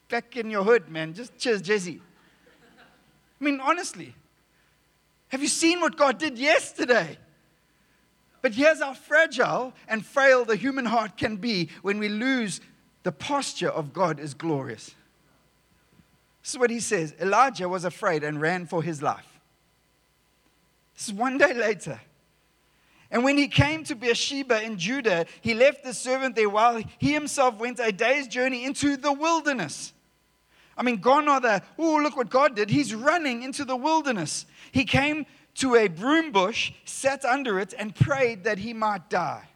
back 0.09 0.37
in 0.37 0.51
your 0.51 0.65
hood, 0.65 0.89
man. 0.89 1.15
Just 1.15 1.39
cheers, 1.39 1.63
Jesse. 1.63 2.01
I 3.41 3.45
mean, 3.45 3.61
honestly, 3.61 4.13
have 5.29 5.41
you 5.41 5.49
seen 5.49 5.81
what 5.81 5.97
God 5.97 6.19
did 6.19 6.37
yesterday? 6.37 7.17
But 8.47 8.55
here's 8.55 8.81
how 8.81 8.95
fragile 8.95 9.73
and 9.89 10.07
frail 10.07 10.45
the 10.45 10.55
human 10.55 10.85
heart 10.85 11.17
can 11.17 11.35
be 11.35 11.69
when 11.83 11.99
we 11.99 12.09
lose 12.09 12.61
the 13.03 13.11
posture 13.11 13.69
of 13.69 13.93
God 13.93 14.21
is 14.21 14.35
glorious. 14.35 14.95
This 16.45 16.53
is 16.53 16.59
what 16.61 16.71
he 16.71 16.79
says 16.79 17.13
Elijah 17.21 17.69
was 17.69 17.85
afraid 17.85 18.23
and 18.23 18.41
ran 18.41 18.69
for 18.69 18.85
his 18.85 19.03
life. 19.03 19.27
This 20.95 21.09
is 21.09 21.13
one 21.13 21.39
day 21.39 21.55
later. 21.55 22.01
And 23.11 23.25
when 23.25 23.37
he 23.37 23.49
came 23.49 23.83
to 23.83 23.97
Beersheba 23.97 24.63
in 24.63 24.79
Judah, 24.79 25.27
he 25.41 25.53
left 25.53 25.83
the 25.83 25.93
servant 25.93 26.37
there 26.37 26.49
while 26.49 26.81
he 26.99 27.13
himself 27.13 27.59
went 27.59 27.81
a 27.81 27.91
day's 27.91 28.29
journey 28.29 28.65
into 28.65 28.97
the 28.97 29.13
wilderness. 29.13 29.93
I 30.79 30.85
mean, 30.85 30.99
gone 30.99 31.27
are 31.29 31.41
the, 31.41 31.63
oh, 31.81 31.97
look 31.97 32.17
what 32.17 32.31
God 32.31 32.55
did. 32.55 32.71
He's 32.71 32.95
running 32.95 33.43
into 33.43 33.65
the 33.65 33.75
wilderness. 33.75 34.47
He 34.71 34.85
came 34.85 35.27
to 35.57 35.75
a 35.75 35.89
broom 35.89 36.33
bush, 36.33 36.73
sat 36.85 37.25
under 37.25 37.59
it, 37.59 37.75
and 37.77 37.95
prayed 37.95 38.45
that 38.45 38.59
he 38.59 38.73
might 38.73 39.09
die. 39.09 39.49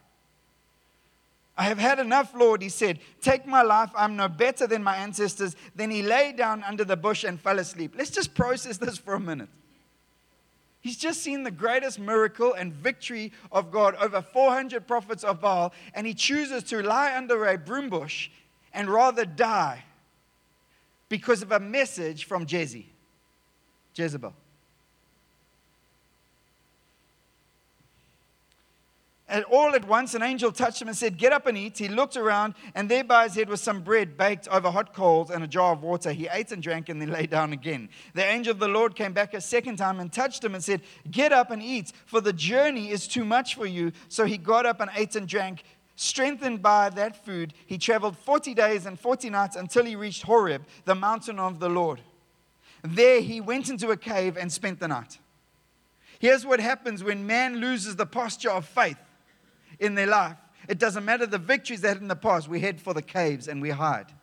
I 1.57 1.65
have 1.65 1.77
had 1.77 1.99
enough, 1.99 2.33
Lord, 2.33 2.61
he 2.61 2.69
said. 2.69 2.99
Take 3.21 3.45
my 3.45 3.61
life. 3.61 3.91
I'm 3.95 4.15
no 4.15 4.27
better 4.27 4.65
than 4.65 4.83
my 4.83 4.95
ancestors. 4.95 5.55
Then 5.75 5.91
he 5.91 6.01
lay 6.01 6.31
down 6.31 6.63
under 6.63 6.83
the 6.83 6.97
bush 6.97 7.23
and 7.23 7.39
fell 7.39 7.59
asleep. 7.59 7.93
Let's 7.95 8.09
just 8.09 8.33
process 8.33 8.77
this 8.77 8.97
for 8.97 9.13
a 9.13 9.19
minute. 9.19 9.49
He's 10.79 10.97
just 10.97 11.21
seen 11.21 11.43
the 11.43 11.51
greatest 11.51 11.99
miracle 11.99 12.53
and 12.53 12.73
victory 12.73 13.31
of 13.51 13.69
God 13.69 13.95
over 14.01 14.23
400 14.23 14.87
prophets 14.87 15.23
of 15.23 15.39
Baal, 15.39 15.71
and 15.93 16.07
he 16.07 16.15
chooses 16.15 16.63
to 16.63 16.81
lie 16.81 17.15
under 17.15 17.45
a 17.45 17.57
broom 17.57 17.89
bush 17.89 18.31
and 18.73 18.89
rather 18.89 19.23
die 19.23 19.83
because 21.09 21.43
of 21.43 21.51
a 21.51 21.59
message 21.59 22.25
from 22.25 22.47
Jeze, 22.47 22.85
Jezebel. 23.93 24.33
And 29.31 29.45
all 29.45 29.73
at 29.75 29.87
once, 29.87 30.13
an 30.13 30.21
angel 30.21 30.51
touched 30.51 30.81
him 30.81 30.89
and 30.89 30.97
said, 30.97 31.17
Get 31.17 31.31
up 31.31 31.47
and 31.47 31.57
eat. 31.57 31.77
He 31.77 31.87
looked 31.87 32.17
around, 32.17 32.53
and 32.75 32.89
there 32.89 33.05
by 33.05 33.23
his 33.23 33.35
head 33.35 33.47
was 33.47 33.61
some 33.61 33.81
bread 33.81 34.17
baked 34.17 34.49
over 34.49 34.69
hot 34.69 34.93
coals 34.93 35.31
and 35.31 35.41
a 35.41 35.47
jar 35.47 35.71
of 35.71 35.81
water. 35.81 36.11
He 36.11 36.27
ate 36.29 36.51
and 36.51 36.61
drank 36.61 36.89
and 36.89 37.01
then 37.01 37.11
lay 37.11 37.27
down 37.27 37.53
again. 37.53 37.87
The 38.13 38.25
angel 38.25 38.51
of 38.51 38.59
the 38.59 38.67
Lord 38.67 38.93
came 38.93 39.13
back 39.13 39.33
a 39.33 39.39
second 39.39 39.77
time 39.77 40.01
and 40.01 40.11
touched 40.11 40.43
him 40.43 40.53
and 40.53 40.61
said, 40.61 40.81
Get 41.09 41.31
up 41.31 41.49
and 41.49 41.63
eat, 41.63 41.93
for 42.05 42.19
the 42.19 42.33
journey 42.33 42.91
is 42.91 43.07
too 43.07 43.23
much 43.23 43.55
for 43.55 43.65
you. 43.65 43.93
So 44.09 44.25
he 44.25 44.37
got 44.37 44.65
up 44.65 44.81
and 44.81 44.91
ate 44.95 45.15
and 45.15 45.29
drank. 45.29 45.63
Strengthened 45.95 46.61
by 46.61 46.89
that 46.89 47.23
food, 47.23 47.53
he 47.65 47.77
traveled 47.77 48.17
40 48.17 48.53
days 48.53 48.85
and 48.85 48.99
40 48.99 49.29
nights 49.29 49.55
until 49.55 49.85
he 49.85 49.95
reached 49.95 50.23
Horeb, 50.23 50.65
the 50.83 50.95
mountain 50.95 51.39
of 51.39 51.61
the 51.61 51.69
Lord. 51.69 52.01
There 52.83 53.21
he 53.21 53.39
went 53.39 53.69
into 53.69 53.91
a 53.91 53.97
cave 53.97 54.35
and 54.35 54.51
spent 54.51 54.81
the 54.81 54.89
night. 54.89 55.19
Here's 56.19 56.45
what 56.45 56.59
happens 56.59 57.01
when 57.01 57.25
man 57.25 57.57
loses 57.57 57.95
the 57.95 58.05
posture 58.05 58.51
of 58.51 58.65
faith 58.65 58.97
in 59.81 59.95
their 59.95 60.07
life. 60.07 60.37
It 60.69 60.79
doesn't 60.79 61.03
matter 61.03 61.25
the 61.25 61.37
victories 61.37 61.81
they 61.81 61.89
had 61.89 61.97
in 61.97 62.07
the 62.07 62.15
past, 62.15 62.47
we 62.47 62.61
head 62.61 62.79
for 62.79 62.93
the 62.93 63.01
caves 63.01 63.49
and 63.49 63.61
we 63.61 63.71
hide. 63.71 64.13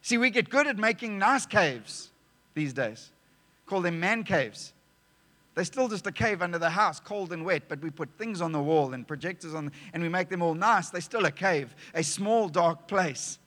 See, 0.00 0.18
we 0.18 0.30
get 0.30 0.50
good 0.50 0.66
at 0.66 0.78
making 0.78 1.18
nice 1.18 1.46
caves 1.46 2.10
these 2.54 2.72
days. 2.72 3.12
Call 3.66 3.82
them 3.82 4.00
man 4.00 4.24
caves. 4.24 4.72
They're 5.54 5.64
still 5.64 5.88
just 5.88 6.06
a 6.06 6.12
cave 6.12 6.40
under 6.40 6.58
the 6.58 6.70
house, 6.70 6.98
cold 6.98 7.32
and 7.32 7.44
wet, 7.44 7.64
but 7.68 7.80
we 7.82 7.90
put 7.90 8.08
things 8.16 8.40
on 8.40 8.52
the 8.52 8.60
wall 8.60 8.94
and 8.94 9.06
projectors 9.06 9.54
on, 9.54 9.70
and 9.92 10.02
we 10.02 10.08
make 10.08 10.30
them 10.30 10.42
all 10.42 10.54
nice. 10.54 10.88
They're 10.88 11.02
still 11.02 11.26
a 11.26 11.30
cave, 11.30 11.76
a 11.94 12.02
small, 12.02 12.48
dark 12.48 12.88
place. 12.88 13.38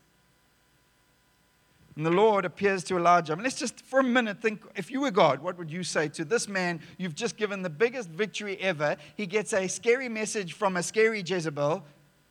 And 1.95 2.05
the 2.05 2.11
Lord 2.11 2.43
appears 2.43 2.83
to 2.85 2.97
Elijah. 2.97 3.31
I 3.31 3.35
mean, 3.35 3.43
let's 3.43 3.57
just 3.57 3.85
for 3.85 3.99
a 3.99 4.03
minute 4.03 4.41
think 4.41 4.61
if 4.75 4.91
you 4.91 5.01
were 5.01 5.11
God, 5.11 5.41
what 5.41 5.57
would 5.57 5.71
you 5.71 5.83
say 5.83 6.09
to 6.09 6.25
this 6.25 6.47
man 6.49 6.81
you've 6.97 7.15
just 7.15 7.37
given 7.37 7.61
the 7.61 7.69
biggest 7.69 8.09
victory 8.09 8.57
ever? 8.59 8.97
He 9.15 9.25
gets 9.25 9.53
a 9.53 9.67
scary 9.67 10.09
message 10.09 10.53
from 10.53 10.75
a 10.75 10.83
scary 10.83 11.23
Jezebel 11.25 11.83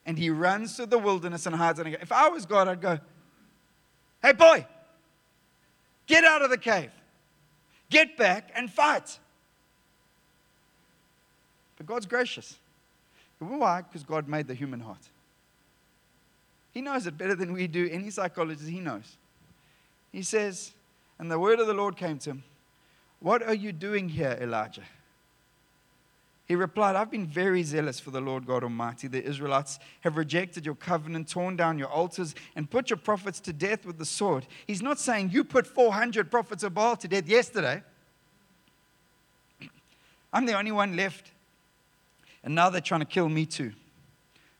and 0.05 0.18
he 0.18 0.29
runs 0.29 0.77
to 0.77 0.85
the 0.85 0.98
wilderness 0.98 1.46
and 1.46 1.57
hides. 1.57 1.79
And 1.79 1.88
if 1.94 2.12
I 2.12 2.29
was 2.29 2.44
God, 2.44 2.68
I'd 2.68 2.83
go, 2.83 2.98
Hey, 4.22 4.33
boy, 4.33 4.66
get 6.07 6.24
out 6.24 6.42
of 6.42 6.50
the 6.50 6.59
cave, 6.59 6.90
get 7.90 8.16
back 8.18 8.50
and 8.55 8.70
fight. 8.70 9.18
But 11.77 11.87
God's 11.87 12.07
gracious. 12.07 12.59
Why? 13.38 13.83
Because 13.83 14.03
God 14.03 14.29
made 14.29 14.46
the 14.46 14.55
human 14.55 14.81
heart. 14.81 15.11
He 16.72 16.81
knows 16.81 17.07
it 17.07 17.16
better 17.18 17.35
than 17.35 17.53
we 17.53 17.66
do. 17.66 17.88
Any 17.90 18.11
psychologist, 18.11 18.68
he 18.68 18.81
knows. 18.81 19.16
He 20.14 20.22
says, 20.22 20.70
and 21.18 21.29
the 21.29 21.40
word 21.40 21.59
of 21.59 21.66
the 21.66 21.74
Lord 21.74 21.96
came 21.96 22.18
to 22.18 22.31
him, 22.31 22.44
What 23.18 23.42
are 23.42 23.53
you 23.53 23.72
doing 23.72 24.09
here, 24.09 24.38
Elijah? 24.40 24.85
He 26.46 26.55
replied, 26.55 26.94
I've 26.94 27.11
been 27.11 27.27
very 27.27 27.64
zealous 27.64 27.98
for 27.98 28.12
the 28.12 28.20
Lord 28.20 28.46
God 28.46 28.62
Almighty. 28.62 29.09
The 29.09 29.24
Israelites 29.24 29.81
have 30.03 30.16
rejected 30.16 30.64
your 30.64 30.77
covenant, 30.77 31.29
torn 31.29 31.57
down 31.57 31.81
your 31.81 31.88
altars, 31.88 32.37
and 32.55 32.70
put 32.70 32.90
your 32.90 32.96
prophets 32.96 33.40
to 33.40 33.53
death 33.53 33.85
with 33.85 33.98
the 33.98 34.05
sword. 34.05 34.46
He's 34.68 34.83
not 34.83 35.00
saying 35.00 35.31
you 35.33 35.42
put 35.42 35.66
400 35.66 36.31
prophets 36.31 36.62
of 36.62 36.74
Baal 36.74 36.94
to 36.98 37.09
death 37.09 37.27
yesterday. 37.29 37.83
I'm 40.33 40.46
the 40.46 40.57
only 40.57 40.70
one 40.70 40.94
left. 40.94 41.33
And 42.44 42.55
now 42.55 42.70
they're 42.70 42.81
trying 42.81 43.00
to 43.00 43.07
kill 43.07 43.29
me 43.29 43.46
too. 43.46 43.72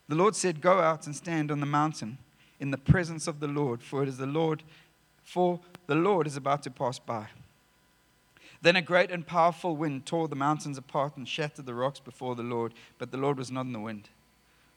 The 0.09 0.17
Lord 0.17 0.35
said, 0.35 0.61
Go 0.61 0.81
out 0.81 1.07
and 1.07 1.15
stand 1.15 1.53
on 1.53 1.61
the 1.61 1.67
mountain 1.67 2.19
in 2.59 2.71
the 2.71 2.79
presence 2.79 3.27
of 3.27 3.41
the 3.41 3.47
Lord, 3.47 3.83
for 3.83 4.03
it 4.03 4.09
is 4.09 4.17
the 4.17 4.27
Lord, 4.27 4.63
for 5.25 5.61
the 5.87 5.95
Lord 5.95 6.27
is 6.27 6.37
about 6.37 6.63
to 6.63 6.71
pass 6.71 6.99
by. 6.99 7.27
Then 8.63 8.77
a 8.77 8.83
great 8.83 9.11
and 9.11 9.27
powerful 9.27 9.77
wind 9.77 10.07
tore 10.07 10.29
the 10.29 10.37
mountains 10.37 10.79
apart 10.79 11.17
and 11.17 11.29
shattered 11.29 11.67
the 11.67 11.75
rocks 11.75 12.01
before 12.01 12.35
the 12.35 12.43
Lord, 12.43 12.73
but 12.99 13.11
the 13.11 13.19
Lord 13.19 13.37
was 13.37 13.51
not 13.51 13.67
in 13.67 13.73
the 13.73 13.81
wind. 13.81 14.09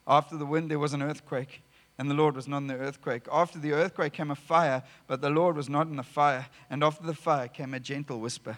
After 0.07 0.35
the 0.35 0.45
wind, 0.45 0.71
there 0.71 0.79
was 0.79 0.93
an 0.93 1.01
earthquake, 1.01 1.61
and 1.97 2.09
the 2.09 2.15
Lord 2.15 2.35
was 2.35 2.47
not 2.47 2.57
in 2.57 2.67
the 2.67 2.75
earthquake. 2.75 3.27
After 3.31 3.59
the 3.59 3.73
earthquake 3.73 4.13
came 4.13 4.31
a 4.31 4.35
fire, 4.35 4.83
but 5.07 5.21
the 5.21 5.29
Lord 5.29 5.55
was 5.55 5.69
not 5.69 5.87
in 5.87 5.95
the 5.95 6.03
fire. 6.03 6.47
And 6.69 6.83
after 6.83 7.05
the 7.05 7.13
fire 7.13 7.47
came 7.47 7.73
a 7.73 7.79
gentle 7.79 8.19
whisper. 8.19 8.57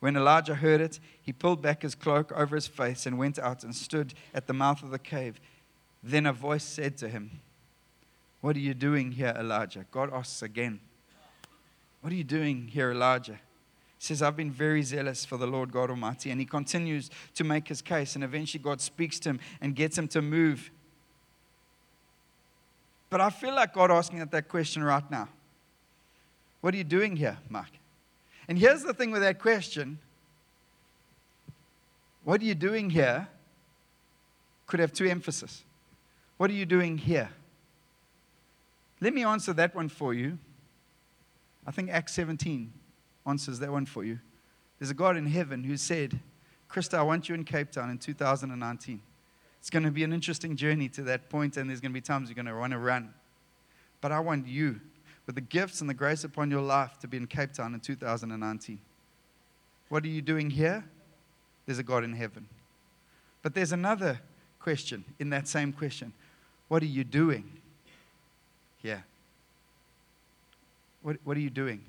When 0.00 0.16
Elijah 0.16 0.56
heard 0.56 0.80
it, 0.80 1.00
he 1.22 1.32
pulled 1.32 1.62
back 1.62 1.82
his 1.82 1.94
cloak 1.94 2.30
over 2.32 2.54
his 2.54 2.66
face 2.66 3.06
and 3.06 3.18
went 3.18 3.38
out 3.38 3.64
and 3.64 3.74
stood 3.74 4.12
at 4.34 4.46
the 4.46 4.52
mouth 4.52 4.82
of 4.82 4.90
the 4.90 4.98
cave. 4.98 5.40
Then 6.02 6.26
a 6.26 6.32
voice 6.32 6.64
said 6.64 6.96
to 6.98 7.08
him, 7.08 7.40
What 8.40 8.56
are 8.56 8.60
you 8.60 8.74
doing 8.74 9.12
here, 9.12 9.34
Elijah? 9.38 9.86
God 9.90 10.12
asks 10.12 10.42
again, 10.42 10.80
What 12.00 12.12
are 12.12 12.16
you 12.16 12.24
doing 12.24 12.68
here, 12.68 12.92
Elijah? 12.92 13.40
He 13.98 14.04
says, 14.04 14.22
I've 14.22 14.36
been 14.36 14.50
very 14.50 14.82
zealous 14.82 15.24
for 15.24 15.36
the 15.36 15.46
Lord 15.46 15.72
God 15.72 15.90
Almighty. 15.90 16.30
And 16.30 16.38
he 16.38 16.46
continues 16.46 17.10
to 17.34 17.44
make 17.44 17.68
his 17.68 17.80
case. 17.80 18.14
And 18.14 18.22
eventually, 18.22 18.62
God 18.62 18.80
speaks 18.80 19.18
to 19.20 19.30
him 19.30 19.40
and 19.60 19.74
gets 19.74 19.96
him 19.96 20.06
to 20.08 20.20
move. 20.20 20.70
But 23.08 23.20
I 23.20 23.30
feel 23.30 23.54
like 23.54 23.72
God 23.72 23.90
asking 23.90 24.20
at 24.20 24.30
that 24.32 24.48
question 24.48 24.82
right 24.84 25.08
now 25.10 25.28
What 26.60 26.74
are 26.74 26.76
you 26.76 26.84
doing 26.84 27.16
here, 27.16 27.38
Mike? 27.48 27.80
And 28.48 28.58
here's 28.58 28.82
the 28.82 28.94
thing 28.94 29.10
with 29.10 29.22
that 29.22 29.38
question 29.38 29.98
What 32.24 32.40
are 32.40 32.44
you 32.44 32.54
doing 32.54 32.90
here? 32.90 33.28
could 34.66 34.80
have 34.80 34.92
two 34.92 35.06
emphasis. 35.06 35.62
What 36.36 36.50
are 36.50 36.54
you 36.54 36.66
doing 36.66 36.98
here? 36.98 37.30
Let 39.00 39.12
me 39.12 39.24
answer 39.24 39.52
that 39.54 39.74
one 39.74 39.88
for 39.88 40.14
you. 40.14 40.38
I 41.66 41.70
think 41.70 41.90
Acts 41.90 42.14
17 42.14 42.72
answers 43.26 43.58
that 43.58 43.70
one 43.70 43.86
for 43.86 44.04
you. 44.04 44.18
There's 44.78 44.90
a 44.90 44.94
God 44.94 45.16
in 45.16 45.26
heaven 45.26 45.64
who 45.64 45.76
said, 45.76 46.20
Krista, 46.70 46.98
I 46.98 47.02
want 47.02 47.28
you 47.28 47.34
in 47.34 47.44
Cape 47.44 47.70
Town 47.70 47.90
in 47.90 47.98
2019. 47.98 49.00
It's 49.58 49.70
going 49.70 49.82
to 49.82 49.90
be 49.90 50.04
an 50.04 50.12
interesting 50.12 50.56
journey 50.56 50.88
to 50.90 51.02
that 51.02 51.28
point, 51.28 51.56
and 51.56 51.68
there's 51.68 51.80
going 51.80 51.90
to 51.90 51.94
be 51.94 52.00
times 52.00 52.28
you're 52.28 52.36
going 52.36 52.46
to 52.46 52.54
want 52.54 52.72
to 52.72 52.78
run. 52.78 53.12
But 54.00 54.12
I 54.12 54.20
want 54.20 54.46
you, 54.46 54.80
with 55.26 55.34
the 55.34 55.40
gifts 55.40 55.80
and 55.80 55.90
the 55.90 55.94
grace 55.94 56.24
upon 56.24 56.50
your 56.50 56.60
life, 56.60 56.98
to 57.00 57.08
be 57.08 57.16
in 57.16 57.26
Cape 57.26 57.52
Town 57.52 57.74
in 57.74 57.80
2019. 57.80 58.78
What 59.88 60.04
are 60.04 60.08
you 60.08 60.22
doing 60.22 60.50
here? 60.50 60.84
There's 61.64 61.78
a 61.78 61.82
God 61.82 62.04
in 62.04 62.12
heaven. 62.12 62.46
But 63.42 63.54
there's 63.54 63.72
another 63.72 64.20
question 64.60 65.04
in 65.18 65.30
that 65.30 65.48
same 65.48 65.72
question 65.72 66.12
What 66.68 66.82
are 66.82 66.86
you 66.86 67.04
doing 67.04 67.55
here? 68.86 69.04
What, 71.02 71.16
what 71.24 71.36
are 71.36 71.40
you 71.40 71.50
doing? 71.50 71.82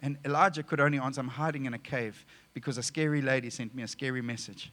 And 0.00 0.16
Elijah 0.24 0.62
could 0.62 0.80
only 0.80 0.98
answer, 0.98 1.20
I'm 1.20 1.28
hiding 1.28 1.66
in 1.66 1.74
a 1.74 1.78
cave 1.78 2.24
because 2.54 2.78
a 2.78 2.82
scary 2.82 3.20
lady 3.20 3.50
sent 3.50 3.74
me 3.74 3.82
a 3.82 3.88
scary 3.88 4.22
message. 4.22 4.70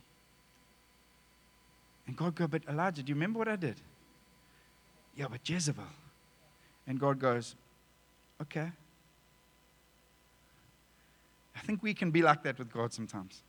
And 2.05 2.15
God 2.15 2.36
goes, 2.36 2.47
But 2.47 2.62
Elijah, 2.69 3.01
do 3.01 3.10
you 3.10 3.15
remember 3.15 3.39
what 3.39 3.47
I 3.47 3.55
did? 3.55 3.75
Yeah, 5.15 5.25
but 5.29 5.47
Jezebel. 5.47 5.84
And 6.86 6.99
God 6.99 7.19
goes, 7.19 7.55
Okay. 8.41 8.71
I 11.55 11.60
think 11.62 11.81
we 11.81 11.93
can 11.93 12.12
be 12.12 12.21
like 12.21 12.43
that 12.43 12.60
with 12.60 12.71
God 12.71 12.93
sometimes. 12.93 13.41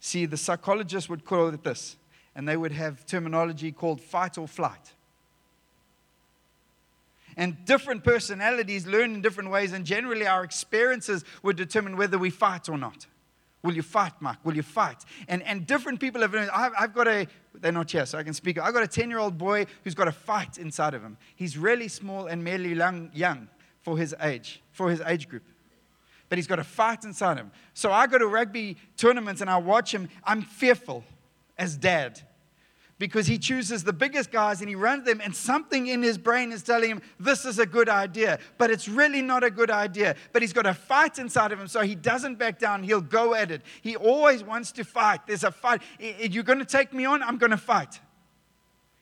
See, 0.00 0.26
the 0.26 0.36
psychologists 0.36 1.10
would 1.10 1.24
call 1.24 1.48
it 1.48 1.64
this, 1.64 1.96
and 2.34 2.48
they 2.48 2.56
would 2.56 2.72
have 2.72 3.04
terminology 3.04 3.72
called 3.72 4.00
fight 4.00 4.38
or 4.38 4.46
flight. 4.46 4.93
And 7.36 7.64
different 7.64 8.04
personalities 8.04 8.86
learn 8.86 9.14
in 9.14 9.20
different 9.22 9.50
ways, 9.50 9.72
and 9.72 9.84
generally 9.84 10.26
our 10.26 10.44
experiences 10.44 11.24
would 11.42 11.56
determine 11.56 11.96
whether 11.96 12.18
we 12.18 12.30
fight 12.30 12.68
or 12.68 12.78
not. 12.78 13.06
Will 13.64 13.74
you 13.74 13.82
fight, 13.82 14.12
Mark? 14.20 14.36
Will 14.44 14.54
you 14.54 14.62
fight? 14.62 14.98
And, 15.26 15.42
and 15.42 15.66
different 15.66 15.98
people 15.98 16.20
have 16.20 16.34
learned. 16.34 16.50
I've, 16.50 16.72
I've 16.78 16.94
got 16.94 17.08
a, 17.08 17.26
they're 17.54 17.72
not 17.72 17.90
here, 17.90 18.04
so 18.04 18.18
I 18.18 18.22
can 18.22 18.34
speak. 18.34 18.58
I've 18.58 18.74
got 18.74 18.82
a 18.82 18.86
10 18.86 19.08
year 19.08 19.18
old 19.18 19.38
boy 19.38 19.64
who's 19.84 19.94
got 19.94 20.06
a 20.06 20.12
fight 20.12 20.58
inside 20.58 20.92
of 20.92 21.02
him. 21.02 21.16
He's 21.34 21.56
really 21.56 21.88
small 21.88 22.26
and 22.26 22.44
merely 22.44 22.74
young, 22.74 23.10
young 23.14 23.48
for 23.80 23.96
his 23.96 24.14
age, 24.20 24.62
for 24.70 24.90
his 24.90 25.00
age 25.00 25.30
group. 25.30 25.44
But 26.28 26.36
he's 26.36 26.46
got 26.46 26.58
a 26.58 26.64
fight 26.64 27.04
inside 27.04 27.38
him. 27.38 27.50
So 27.72 27.90
I 27.90 28.06
go 28.06 28.18
to 28.18 28.26
rugby 28.26 28.76
tournaments 28.98 29.40
and 29.40 29.48
I 29.48 29.56
watch 29.56 29.94
him. 29.94 30.10
I'm 30.24 30.42
fearful 30.42 31.02
as 31.56 31.76
dad 31.76 32.20
because 33.04 33.26
he 33.26 33.36
chooses 33.36 33.84
the 33.84 33.92
biggest 33.92 34.32
guys 34.32 34.60
and 34.60 34.68
he 34.70 34.74
runs 34.74 35.04
them, 35.04 35.20
and 35.22 35.36
something 35.36 35.88
in 35.88 36.02
his 36.02 36.16
brain 36.16 36.52
is 36.52 36.62
telling 36.62 36.88
him 36.88 37.02
this 37.20 37.44
is 37.44 37.58
a 37.58 37.66
good 37.66 37.86
idea, 37.86 38.38
but 38.56 38.70
it's 38.70 38.88
really 38.88 39.20
not 39.20 39.44
a 39.44 39.50
good 39.50 39.70
idea. 39.70 40.16
But 40.32 40.40
he's 40.40 40.54
got 40.54 40.64
a 40.64 40.72
fight 40.72 41.18
inside 41.18 41.52
of 41.52 41.60
him, 41.60 41.68
so 41.68 41.82
he 41.82 41.94
doesn't 41.94 42.36
back 42.36 42.58
down. 42.58 42.82
He'll 42.82 43.02
go 43.02 43.34
at 43.34 43.50
it. 43.50 43.60
He 43.82 43.94
always 43.94 44.42
wants 44.42 44.72
to 44.72 44.84
fight. 44.84 45.26
There's 45.26 45.44
a 45.44 45.50
fight. 45.50 45.82
You're 46.00 46.44
going 46.44 46.60
to 46.60 46.64
take 46.64 46.94
me 46.94 47.04
on? 47.04 47.22
I'm 47.22 47.36
going 47.36 47.50
to 47.50 47.58
fight. 47.58 48.00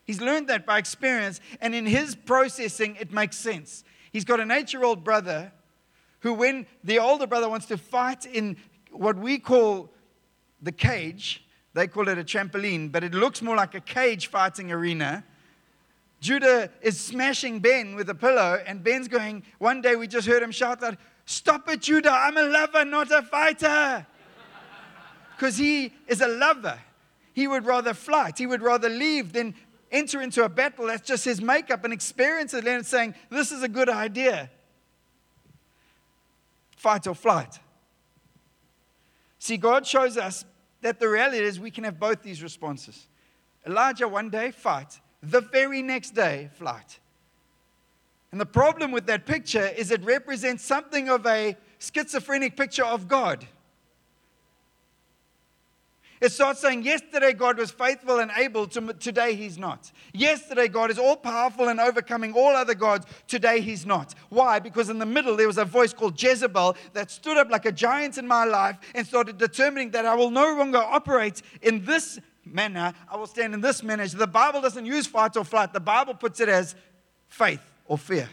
He's 0.03 0.19
learned 0.19 0.49
that 0.49 0.65
by 0.65 0.79
experience, 0.79 1.39
and 1.61 1.73
in 1.73 1.85
his 1.85 2.13
processing, 2.13 2.97
it 2.99 3.13
makes 3.13 3.37
sense. 3.37 3.85
He's 4.11 4.25
got 4.25 4.41
an 4.41 4.51
eight 4.51 4.73
year 4.73 4.83
old 4.83 5.05
brother 5.05 5.53
who, 6.19 6.33
when 6.33 6.65
the 6.83 6.99
older 6.99 7.25
brother 7.25 7.47
wants 7.47 7.67
to 7.67 7.77
fight 7.77 8.25
in 8.25 8.57
what 8.91 9.17
we 9.17 9.39
call 9.39 9.93
the 10.61 10.73
cage, 10.73 11.42
they 11.73 11.87
call 11.87 12.07
it 12.07 12.17
a 12.17 12.23
trampoline, 12.23 12.91
but 12.91 13.03
it 13.03 13.13
looks 13.13 13.41
more 13.41 13.55
like 13.55 13.73
a 13.75 13.79
cage 13.79 14.27
fighting 14.27 14.71
arena. 14.71 15.23
Judah 16.19 16.69
is 16.81 16.99
smashing 16.99 17.59
Ben 17.59 17.95
with 17.95 18.09
a 18.09 18.15
pillow, 18.15 18.61
and 18.65 18.83
Ben's 18.83 19.07
going, 19.07 19.43
one 19.57 19.81
day 19.81 19.95
we 19.95 20.07
just 20.07 20.27
heard 20.27 20.43
him 20.43 20.51
shout 20.51 20.83
out, 20.83 20.97
Stop 21.25 21.69
it, 21.69 21.81
Judah, 21.81 22.11
I'm 22.11 22.37
a 22.37 22.43
lover, 22.43 22.83
not 22.83 23.09
a 23.11 23.21
fighter. 23.21 24.05
Because 25.35 25.57
he 25.57 25.93
is 26.07 26.21
a 26.21 26.27
lover. 26.27 26.77
He 27.33 27.47
would 27.47 27.65
rather 27.65 27.93
fight, 27.93 28.37
he 28.37 28.45
would 28.45 28.61
rather 28.61 28.89
leave 28.89 29.33
than 29.33 29.55
enter 29.91 30.21
into 30.21 30.43
a 30.43 30.49
battle. 30.49 30.87
That's 30.87 31.07
just 31.07 31.23
his 31.23 31.41
makeup 31.41 31.83
and 31.83 31.93
experience. 31.93 32.53
And 32.53 32.85
saying, 32.85 33.15
This 33.29 33.51
is 33.51 33.63
a 33.63 33.69
good 33.69 33.89
idea. 33.89 34.49
Fight 36.75 37.07
or 37.07 37.15
flight. 37.15 37.59
See, 39.39 39.57
God 39.57 39.87
shows 39.87 40.17
us 40.17 40.45
that 40.83 40.99
the 40.99 41.09
reality 41.09 41.43
is 41.43 41.59
we 41.59 41.71
can 41.71 41.83
have 41.83 41.99
both 41.99 42.21
these 42.21 42.43
responses. 42.43 43.07
Elijah, 43.65 44.07
one 44.07 44.29
day, 44.29 44.51
fight. 44.51 44.99
The 45.21 45.41
very 45.41 45.81
next 45.81 46.11
day, 46.11 46.49
flight. 46.53 46.99
And 48.31 48.41
the 48.41 48.45
problem 48.45 48.91
with 48.91 49.05
that 49.07 49.25
picture 49.25 49.67
is 49.67 49.91
it 49.91 50.03
represents 50.03 50.63
something 50.63 51.09
of 51.09 51.25
a 51.25 51.55
schizophrenic 51.79 52.57
picture 52.57 52.85
of 52.85 53.07
God. 53.07 53.45
It 56.23 56.31
starts 56.31 56.61
saying, 56.61 56.83
Yesterday 56.83 57.33
God 57.33 57.57
was 57.57 57.69
faithful 57.69 58.19
and 58.19 58.31
able, 58.37 58.65
to, 58.67 58.93
today 58.93 59.35
He's 59.35 59.57
not. 59.57 59.91
Yesterday 60.13 60.69
God 60.69 60.89
is 60.89 60.97
all 60.97 61.17
powerful 61.17 61.67
and 61.67 61.81
overcoming 61.81 62.31
all 62.31 62.55
other 62.55 62.75
gods, 62.75 63.05
today 63.27 63.59
He's 63.59 63.85
not. 63.85 64.15
Why? 64.29 64.59
Because 64.59 64.89
in 64.89 64.99
the 64.99 65.05
middle 65.05 65.35
there 65.35 65.47
was 65.47 65.57
a 65.57 65.65
voice 65.65 65.91
called 65.91 66.21
Jezebel 66.21 66.77
that 66.93 67.11
stood 67.11 67.35
up 67.35 67.49
like 67.51 67.65
a 67.65 67.73
giant 67.73 68.17
in 68.17 68.25
my 68.25 68.45
life 68.45 68.77
and 68.95 69.05
started 69.05 69.37
determining 69.37 69.91
that 69.91 70.05
I 70.05 70.15
will 70.15 70.31
no 70.31 70.55
longer 70.55 70.77
operate 70.77 71.41
in 71.61 71.83
this 71.83 72.17
manner, 72.45 72.93
I 73.11 73.17
will 73.17 73.27
stand 73.27 73.53
in 73.53 73.59
this 73.59 73.83
manner. 73.83 74.07
The 74.07 74.25
Bible 74.25 74.61
doesn't 74.61 74.85
use 74.85 75.05
fight 75.05 75.35
or 75.35 75.43
flight, 75.43 75.73
the 75.73 75.81
Bible 75.81 76.13
puts 76.13 76.39
it 76.39 76.47
as 76.47 76.73
faith 77.27 77.59
or 77.85 77.97
fear. 77.97 78.29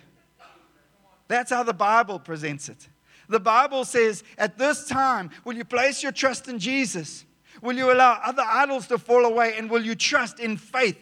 That's 1.27 1.51
how 1.51 1.65
the 1.65 1.75
Bible 1.75 2.21
presents 2.21 2.69
it. 2.69 2.89
The 3.29 3.41
Bible 3.41 3.85
says, 3.85 4.23
At 4.39 4.59
this 4.59 4.87
time, 4.87 5.31
will 5.45 5.55
you 5.55 5.65
place 5.65 6.05
your 6.05 6.13
trust 6.13 6.47
in 6.47 6.61
Jesus? 6.61 7.25
Will 7.63 7.77
you 7.77 7.93
allow 7.93 8.21
other 8.25 8.45
idols 8.47 8.87
to 8.89 8.99
fall 8.99 9.25
away? 9.25 9.55
And 9.57 9.71
will 9.71 9.85
you 9.85 9.95
trust 9.95 10.41
in 10.41 10.57
faith? 10.57 10.99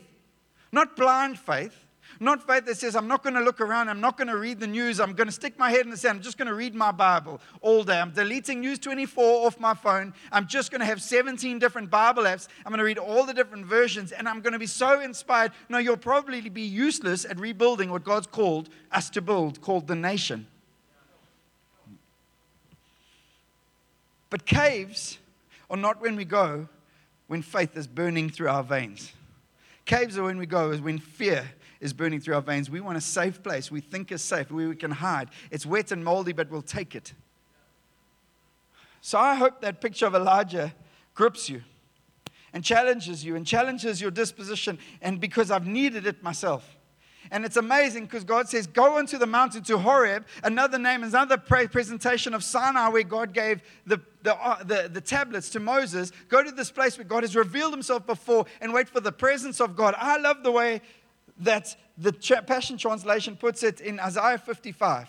Not 0.72 0.96
blind 0.96 1.38
faith. 1.38 1.84
Not 2.20 2.44
faith 2.46 2.64
that 2.66 2.76
says, 2.76 2.96
I'm 2.96 3.06
not 3.06 3.22
going 3.22 3.34
to 3.34 3.40
look 3.40 3.60
around, 3.60 3.88
I'm 3.88 4.00
not 4.00 4.16
going 4.16 4.28
to 4.28 4.36
read 4.36 4.58
the 4.58 4.66
news, 4.66 4.98
I'm 4.98 5.12
going 5.12 5.28
to 5.28 5.32
stick 5.32 5.56
my 5.56 5.70
head 5.70 5.82
in 5.82 5.90
the 5.90 5.96
sand, 5.96 6.16
I'm 6.16 6.22
just 6.22 6.36
going 6.36 6.48
to 6.48 6.54
read 6.54 6.74
my 6.74 6.90
Bible 6.90 7.40
all 7.60 7.84
day. 7.84 8.00
I'm 8.00 8.10
deleting 8.10 8.60
News 8.60 8.80
24 8.80 9.46
off 9.46 9.60
my 9.60 9.74
phone. 9.74 10.12
I'm 10.32 10.48
just 10.48 10.72
going 10.72 10.80
to 10.80 10.84
have 10.86 11.00
17 11.00 11.60
different 11.60 11.90
Bible 11.90 12.24
apps. 12.24 12.48
I'm 12.66 12.70
going 12.70 12.78
to 12.78 12.84
read 12.84 12.98
all 12.98 13.24
the 13.24 13.34
different 13.34 13.66
versions, 13.66 14.10
and 14.10 14.28
I'm 14.28 14.40
going 14.40 14.52
to 14.52 14.58
be 14.58 14.66
so 14.66 15.00
inspired. 15.00 15.52
No, 15.68 15.78
you'll 15.78 15.96
probably 15.96 16.40
be 16.48 16.62
useless 16.62 17.24
at 17.24 17.38
rebuilding 17.38 17.90
what 17.90 18.02
God's 18.02 18.26
called 18.26 18.68
us 18.90 19.10
to 19.10 19.20
build, 19.20 19.60
called 19.60 19.86
the 19.86 19.94
nation. 19.94 20.48
But 24.30 24.44
caves 24.44 25.18
or 25.68 25.76
not 25.76 26.00
when 26.00 26.16
we 26.16 26.24
go 26.24 26.68
when 27.26 27.42
faith 27.42 27.76
is 27.76 27.86
burning 27.86 28.30
through 28.30 28.48
our 28.48 28.64
veins. 28.64 29.12
Caves 29.84 30.16
are 30.18 30.24
when 30.24 30.38
we 30.38 30.46
go 30.46 30.70
is 30.70 30.80
when 30.80 30.98
fear 30.98 31.50
is 31.80 31.92
burning 31.92 32.20
through 32.20 32.34
our 32.34 32.42
veins. 32.42 32.70
We 32.70 32.80
want 32.80 32.98
a 32.98 33.02
safe 33.02 33.42
place. 33.42 33.70
We 33.70 33.80
think 33.80 34.10
is 34.10 34.22
safe, 34.22 34.50
where 34.50 34.68
we 34.68 34.76
can 34.76 34.90
hide. 34.90 35.28
It's 35.50 35.66
wet 35.66 35.92
and 35.92 36.04
moldy, 36.04 36.32
but 36.32 36.50
we'll 36.50 36.62
take 36.62 36.94
it. 36.94 37.12
So 39.00 39.18
I 39.18 39.34
hope 39.34 39.60
that 39.60 39.80
picture 39.80 40.06
of 40.06 40.14
Elijah 40.14 40.74
grips 41.14 41.48
you. 41.48 41.62
and 42.52 42.64
challenges 42.64 43.24
you 43.24 43.36
and 43.36 43.46
challenges 43.46 44.00
your 44.00 44.10
disposition, 44.10 44.78
and 45.02 45.20
because 45.20 45.50
I've 45.50 45.66
needed 45.66 46.06
it 46.06 46.22
myself. 46.22 46.77
And 47.30 47.44
it's 47.44 47.56
amazing 47.56 48.04
because 48.04 48.24
God 48.24 48.48
says, 48.48 48.66
Go 48.66 48.98
into 48.98 49.18
the 49.18 49.26
mountain 49.26 49.62
to 49.64 49.78
Horeb, 49.78 50.26
another 50.42 50.78
name, 50.78 51.02
another 51.02 51.36
presentation 51.36 52.34
of 52.34 52.42
Sinai 52.42 52.88
where 52.88 53.02
God 53.02 53.32
gave 53.32 53.62
the, 53.86 54.00
the, 54.22 54.34
uh, 54.36 54.62
the, 54.62 54.88
the, 54.92 55.00
tablets 55.00 55.48
to 55.50 55.60
Moses. 55.60 56.12
Go 56.28 56.42
to 56.42 56.50
this 56.50 56.70
place 56.70 56.98
where 56.98 57.04
God 57.04 57.22
has 57.22 57.36
revealed 57.36 57.72
himself 57.72 58.06
before 58.06 58.46
and 58.60 58.72
wait 58.72 58.88
for 58.88 59.00
the 59.00 59.12
presence 59.12 59.60
of 59.60 59.76
God. 59.76 59.94
I 59.98 60.18
love 60.18 60.42
the 60.42 60.52
way 60.52 60.80
that 61.40 61.76
the 61.96 62.12
Passion 62.46 62.76
Translation 62.76 63.36
puts 63.36 63.62
it 63.62 63.80
in 63.80 64.00
Isaiah 64.00 64.38
55. 64.38 65.08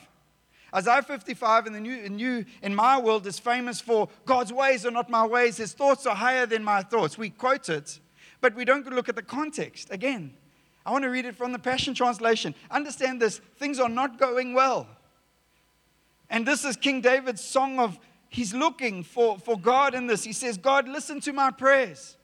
Isaiah 0.73 1.01
55 1.01 1.67
in 1.67 1.73
the 1.73 1.79
new, 1.79 1.97
in 1.97 2.15
new 2.15 2.45
in 2.61 2.75
my 2.75 2.99
world 2.99 3.25
is 3.25 3.39
famous 3.39 3.81
for 3.81 4.07
God's 4.25 4.53
ways 4.53 4.85
are 4.85 4.91
not 4.91 5.09
my 5.09 5.25
ways, 5.25 5.57
his 5.57 5.73
thoughts 5.73 6.05
are 6.05 6.15
higher 6.15 6.45
than 6.45 6.63
my 6.63 6.83
thoughts. 6.83 7.17
We 7.17 7.31
quote 7.31 7.69
it, 7.69 7.99
but 8.41 8.55
we 8.55 8.65
don't 8.65 8.87
look 8.87 9.09
at 9.09 9.15
the 9.15 9.23
context. 9.23 9.89
Again, 9.91 10.33
I 10.89 10.91
want 10.91 11.03
to 11.03 11.11
read 11.11 11.25
it 11.25 11.35
from 11.35 11.51
the 11.51 11.59
Passion 11.59 11.93
Translation. 11.93 12.55
Understand 12.71 13.21
this 13.21 13.41
things 13.57 13.79
are 13.79 13.87
not 13.87 14.17
going 14.17 14.55
well. 14.55 14.87
And 16.31 16.47
this 16.47 16.65
is 16.65 16.75
King 16.75 16.99
David's 16.99 17.43
song 17.43 17.77
of 17.77 17.99
he's 18.27 18.55
looking 18.55 19.03
for, 19.03 19.37
for 19.37 19.55
God 19.55 19.93
in 19.93 20.07
this. 20.07 20.23
He 20.23 20.33
says, 20.33 20.57
God, 20.57 20.89
listen 20.89 21.19
to 21.21 21.31
my 21.31 21.51
prayers. 21.51 22.17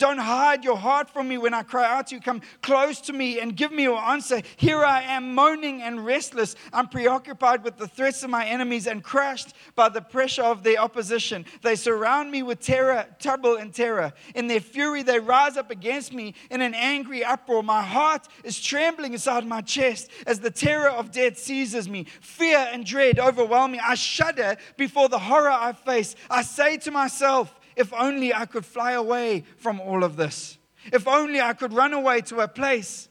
Don't 0.00 0.16
hide 0.16 0.64
your 0.64 0.78
heart 0.78 1.10
from 1.10 1.28
me 1.28 1.36
when 1.36 1.52
I 1.52 1.62
cry 1.62 1.84
out 1.84 2.06
to 2.06 2.14
you. 2.14 2.22
Come 2.22 2.40
close 2.62 3.02
to 3.02 3.12
me 3.12 3.38
and 3.38 3.54
give 3.54 3.70
me 3.70 3.82
your 3.82 3.98
answer. 3.98 4.40
Here 4.56 4.82
I 4.82 5.02
am, 5.02 5.34
moaning 5.34 5.82
and 5.82 6.06
restless. 6.06 6.56
I'm 6.72 6.88
preoccupied 6.88 7.62
with 7.62 7.76
the 7.76 7.86
threats 7.86 8.22
of 8.22 8.30
my 8.30 8.46
enemies 8.46 8.86
and 8.86 9.04
crushed 9.04 9.52
by 9.74 9.90
the 9.90 10.00
pressure 10.00 10.42
of 10.42 10.62
their 10.62 10.78
opposition. 10.78 11.44
They 11.60 11.76
surround 11.76 12.30
me 12.30 12.42
with 12.42 12.60
terror, 12.60 13.04
trouble, 13.18 13.56
and 13.56 13.74
terror. 13.74 14.14
In 14.34 14.46
their 14.46 14.60
fury, 14.60 15.02
they 15.02 15.18
rise 15.18 15.58
up 15.58 15.70
against 15.70 16.14
me 16.14 16.34
in 16.50 16.62
an 16.62 16.72
angry 16.72 17.22
uproar. 17.22 17.62
My 17.62 17.82
heart 17.82 18.26
is 18.42 18.58
trembling 18.58 19.12
inside 19.12 19.46
my 19.46 19.60
chest 19.60 20.08
as 20.26 20.40
the 20.40 20.50
terror 20.50 20.88
of 20.88 21.12
death 21.12 21.36
seizes 21.36 21.90
me. 21.90 22.06
Fear 22.22 22.70
and 22.72 22.86
dread 22.86 23.18
overwhelm 23.18 23.72
me. 23.72 23.80
I 23.84 23.96
shudder 23.96 24.56
before 24.78 25.10
the 25.10 25.18
horror 25.18 25.50
I 25.50 25.74
face. 25.74 26.16
I 26.30 26.40
say 26.40 26.78
to 26.78 26.90
myself, 26.90 27.54
if 27.80 27.94
only 27.94 28.34
I 28.34 28.44
could 28.44 28.66
fly 28.66 28.92
away 28.92 29.44
from 29.56 29.80
all 29.80 30.04
of 30.04 30.16
this. 30.16 30.58
If 30.92 31.08
only 31.08 31.40
I 31.40 31.54
could 31.54 31.72
run 31.72 31.94
away 31.94 32.20
to 32.22 32.40
a 32.40 32.48
place 32.48 33.08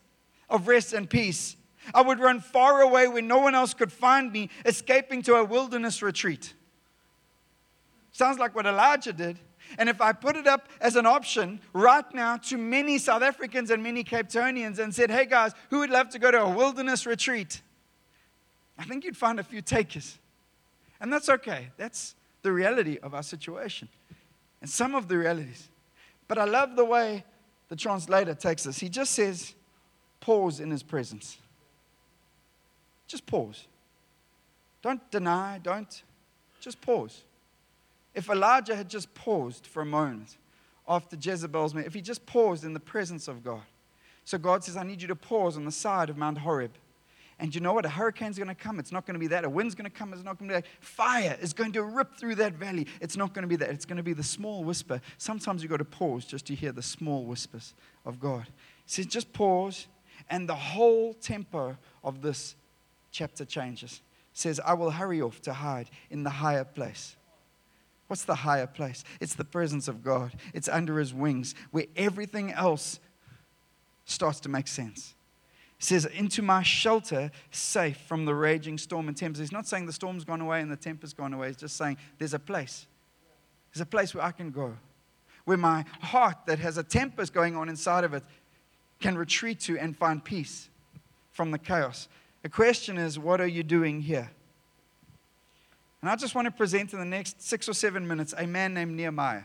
of 0.48 0.68
rest 0.68 0.94
and 0.94 1.10
peace. 1.10 1.56
I 1.92 2.04
would 2.04 2.20
run 2.20 2.40
far 2.40 2.82
away 2.82 3.08
where 3.08 3.24
no 3.24 3.40
one 3.40 3.56
else 3.56 3.74
could 3.74 3.92
find 3.92 4.32
me, 4.32 4.50
escaping 4.66 5.24
to 5.24 5.36
a 5.36 5.44
wilderness 5.44 6.04
retreat. 6.04 6.54
Sounds 8.12 8.38
like 8.38 8.56
what 8.56 8.68
Elijah 8.68 9.12
did. 9.12 9.40
And 9.80 9.90
if 9.90 10.02
I 10.02 10.14
put 10.14 10.36
it 10.36 10.46
up 10.46 10.68
as 10.82 10.96
an 10.96 11.08
option 11.08 11.60
right 11.74 12.06
now 12.14 12.38
to 12.38 12.58
many 12.58 13.00
South 13.00 13.24
Africans 13.24 13.72
and 13.72 13.82
many 13.82 14.04
Cape 14.04 14.30
Townians 14.30 14.78
and 14.78 14.94
said, 14.94 15.10
hey 15.10 15.26
guys, 15.26 15.54
who 15.72 15.80
would 15.80 15.90
love 15.90 16.10
to 16.10 16.20
go 16.20 16.30
to 16.30 16.42
a 16.42 16.50
wilderness 16.50 17.08
retreat? 17.08 17.62
I 18.78 18.84
think 18.84 19.04
you'd 19.04 19.18
find 19.18 19.40
a 19.40 19.44
few 19.44 19.62
takers. 19.62 20.20
And 21.02 21.12
that's 21.12 21.30
okay. 21.30 21.70
That's 21.78 22.16
the 22.44 22.52
reality 22.52 23.00
of 23.02 23.16
our 23.16 23.24
situation 23.24 23.90
and 24.62 24.70
some 24.70 24.96
of 24.96 25.08
the 25.08 25.18
realities. 25.18 25.70
But 26.28 26.38
I 26.38 26.44
love 26.46 26.76
the 26.76 26.86
way 26.86 27.24
the 27.70 27.76
translator 27.76 28.34
takes 28.34 28.68
us. 28.68 28.80
He 28.80 28.90
just 28.90 29.14
says, 29.14 29.54
pause 30.20 30.60
in 30.60 30.72
his 30.72 30.84
presence. 30.84 31.38
Just 33.08 33.26
pause. 33.26 33.66
Don't 34.82 35.10
deny, 35.12 35.60
don't, 35.62 36.04
just 36.60 36.80
pause. 36.82 37.24
If 38.14 38.30
Elijah 38.30 38.76
had 38.76 38.90
just 38.90 39.14
paused 39.14 39.68
for 39.68 39.82
a 39.82 39.86
moment 39.86 40.38
after 40.88 41.16
Jezebel's, 41.20 41.74
meeting, 41.74 41.88
if 41.88 41.94
he 41.94 42.02
just 42.02 42.26
paused 42.26 42.64
in 42.64 42.74
the 42.74 42.80
presence 42.80 43.28
of 43.28 43.44
God. 43.44 43.62
So 44.26 44.38
God 44.38 44.64
says, 44.64 44.78
I 44.78 44.84
need 44.84 45.02
you 45.02 45.08
to 45.08 45.16
pause 45.16 45.58
on 45.58 45.66
the 45.66 45.72
side 45.72 46.10
of 46.10 46.18
Mount 46.18 46.40
Horeb 46.40 46.72
and 47.40 47.56
you 47.56 47.62
know 47.62 47.72
what? 47.72 47.86
A 47.86 47.90
hurricane's 47.90 48.38
going 48.38 48.50
to 48.50 48.56
come. 48.56 48.80
It's 48.80 48.92
not 48.92 49.06
going 49.06 49.14
to 49.14 49.20
be 49.20 49.28
that. 49.28 49.46
A 49.46 49.50
wind's 49.50 49.74
going 49.74 49.90
to 49.90 49.96
come. 49.98 50.12
It's 50.12 50.24
not 50.24 50.38
going 50.38 50.50
to 50.50 50.56
be 50.56 50.62
that. 50.62 50.68
Fire 50.82 51.38
is 51.42 51.54
going 51.54 51.72
to 51.72 51.84
rip 51.84 52.16
through 52.18 52.36
that 52.36 52.54
valley. 52.54 52.86
It's 53.00 53.16
not 53.16 53.34
going 53.34 53.44
to 53.44 53.48
be 53.48 53.56
that. 53.58 53.70
It's 53.70 53.86
going 53.86 53.98
to 53.98 54.04
be 54.04 54.14
the 54.14 54.24
small 54.24 54.64
whisper. 54.64 55.00
Sometimes 55.18 55.64
you've 55.64 55.72
got 55.72 55.78
to 55.78 55.86
pause 55.86 56.26
just 56.26 56.46
to 56.48 56.56
hear 56.56 56.74
the 56.74 56.82
small 56.82 57.24
whispers 57.24 57.74
of 58.06 58.20
God. 58.20 58.46
He 58.86 58.92
says, 58.92 59.06
just 59.06 59.32
pause, 59.32 59.88
and 60.30 60.50
the 60.50 60.56
whole 60.56 61.14
tempo 61.14 61.78
of 62.04 62.22
this 62.22 62.56
chapter 63.12 63.46
changes. 63.46 64.02
says, 64.34 64.60
I 64.64 64.74
will 64.74 64.92
hurry 64.92 65.22
off 65.22 65.42
to 65.44 65.54
hide 65.54 65.90
in 66.10 66.24
the 66.24 66.30
higher 66.30 66.66
place. 66.66 67.16
What's 68.08 68.26
the 68.26 68.36
higher 68.36 68.68
place? 68.68 69.04
It's 69.22 69.36
the 69.36 69.46
presence 69.46 69.88
of 69.88 70.04
God. 70.04 70.34
It's 70.54 70.68
under 70.68 70.98
his 70.98 71.14
wings 71.14 71.56
where 71.72 71.86
everything 71.96 72.52
else 72.52 73.00
starts 74.06 74.40
to 74.42 74.50
make 74.50 74.68
sense. 74.68 75.14
Says, 75.80 76.06
Into 76.06 76.42
my 76.42 76.62
shelter, 76.62 77.32
safe 77.52 77.98
from 77.98 78.26
the 78.26 78.36
raging 78.36 78.78
storm 78.78 79.08
and 79.08 79.16
tempest. 79.16 79.40
He's 79.40 79.52
not 79.52 79.66
saying 79.66 79.86
the 79.86 79.94
storm's 79.94 80.26
gone 80.26 80.42
away 80.42 80.62
and 80.62 80.70
the 80.70 80.76
tempest's 80.76 81.14
gone 81.14 81.34
away. 81.34 81.48
He's 81.48 81.58
just 81.58 81.78
saying 81.78 81.98
there's 82.18 82.34
a 82.34 82.40
place. 82.40 82.86
There's 83.74 83.82
a 83.82 83.86
place 83.86 84.14
where 84.14 84.24
I 84.24 84.32
can 84.32 84.52
go, 84.52 84.76
where 85.46 85.58
my 85.58 85.86
heart 86.02 86.38
that 86.48 86.60
has 86.60 86.78
a 86.78 86.84
tempest 86.84 87.34
going 87.34 87.56
on 87.56 87.70
inside 87.70 88.04
of 88.04 88.14
it 88.14 88.24
can 89.00 89.18
retreat 89.18 89.60
to 89.62 89.78
and 89.78 89.98
find 89.98 90.24
peace 90.24 90.70
from 91.32 91.52
the 91.52 91.60
chaos. 91.60 92.10
The 92.42 92.50
question 92.50 92.98
is, 92.98 93.18
what 93.18 93.40
are 93.40 93.48
you 93.48 93.64
doing 93.64 94.02
here? 94.02 94.30
And 96.02 96.10
I 96.10 96.16
just 96.16 96.36
want 96.36 96.46
to 96.46 96.52
present 96.52 96.94
in 96.94 97.00
the 97.00 97.06
next 97.06 97.42
six 97.42 97.68
or 97.68 97.74
seven 97.74 98.08
minutes 98.08 98.34
a 98.38 98.48
man 98.48 98.74
named 98.74 98.96
Nehemiah. 98.96 99.44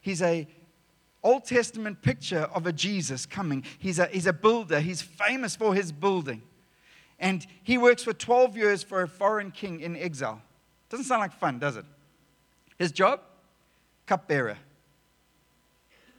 He's 0.00 0.22
a 0.22 0.48
Old 1.22 1.44
Testament 1.44 2.02
picture 2.02 2.48
of 2.54 2.66
a 2.66 2.72
Jesus 2.72 3.26
coming. 3.26 3.64
He's 3.78 3.98
a, 3.98 4.06
he's 4.06 4.26
a 4.26 4.32
builder, 4.32 4.80
he's 4.80 5.02
famous 5.02 5.56
for 5.56 5.74
his 5.74 5.92
building. 5.92 6.42
And 7.18 7.46
he 7.62 7.76
works 7.76 8.02
for 8.02 8.14
12 8.14 8.56
years 8.56 8.82
for 8.82 9.02
a 9.02 9.08
foreign 9.08 9.50
king 9.50 9.80
in 9.80 9.96
exile. 9.96 10.40
Doesn't 10.88 11.04
sound 11.04 11.20
like 11.20 11.32
fun, 11.32 11.58
does 11.58 11.76
it? 11.76 11.84
His 12.78 12.92
job? 12.92 13.20
Cupbearer. 14.06 14.56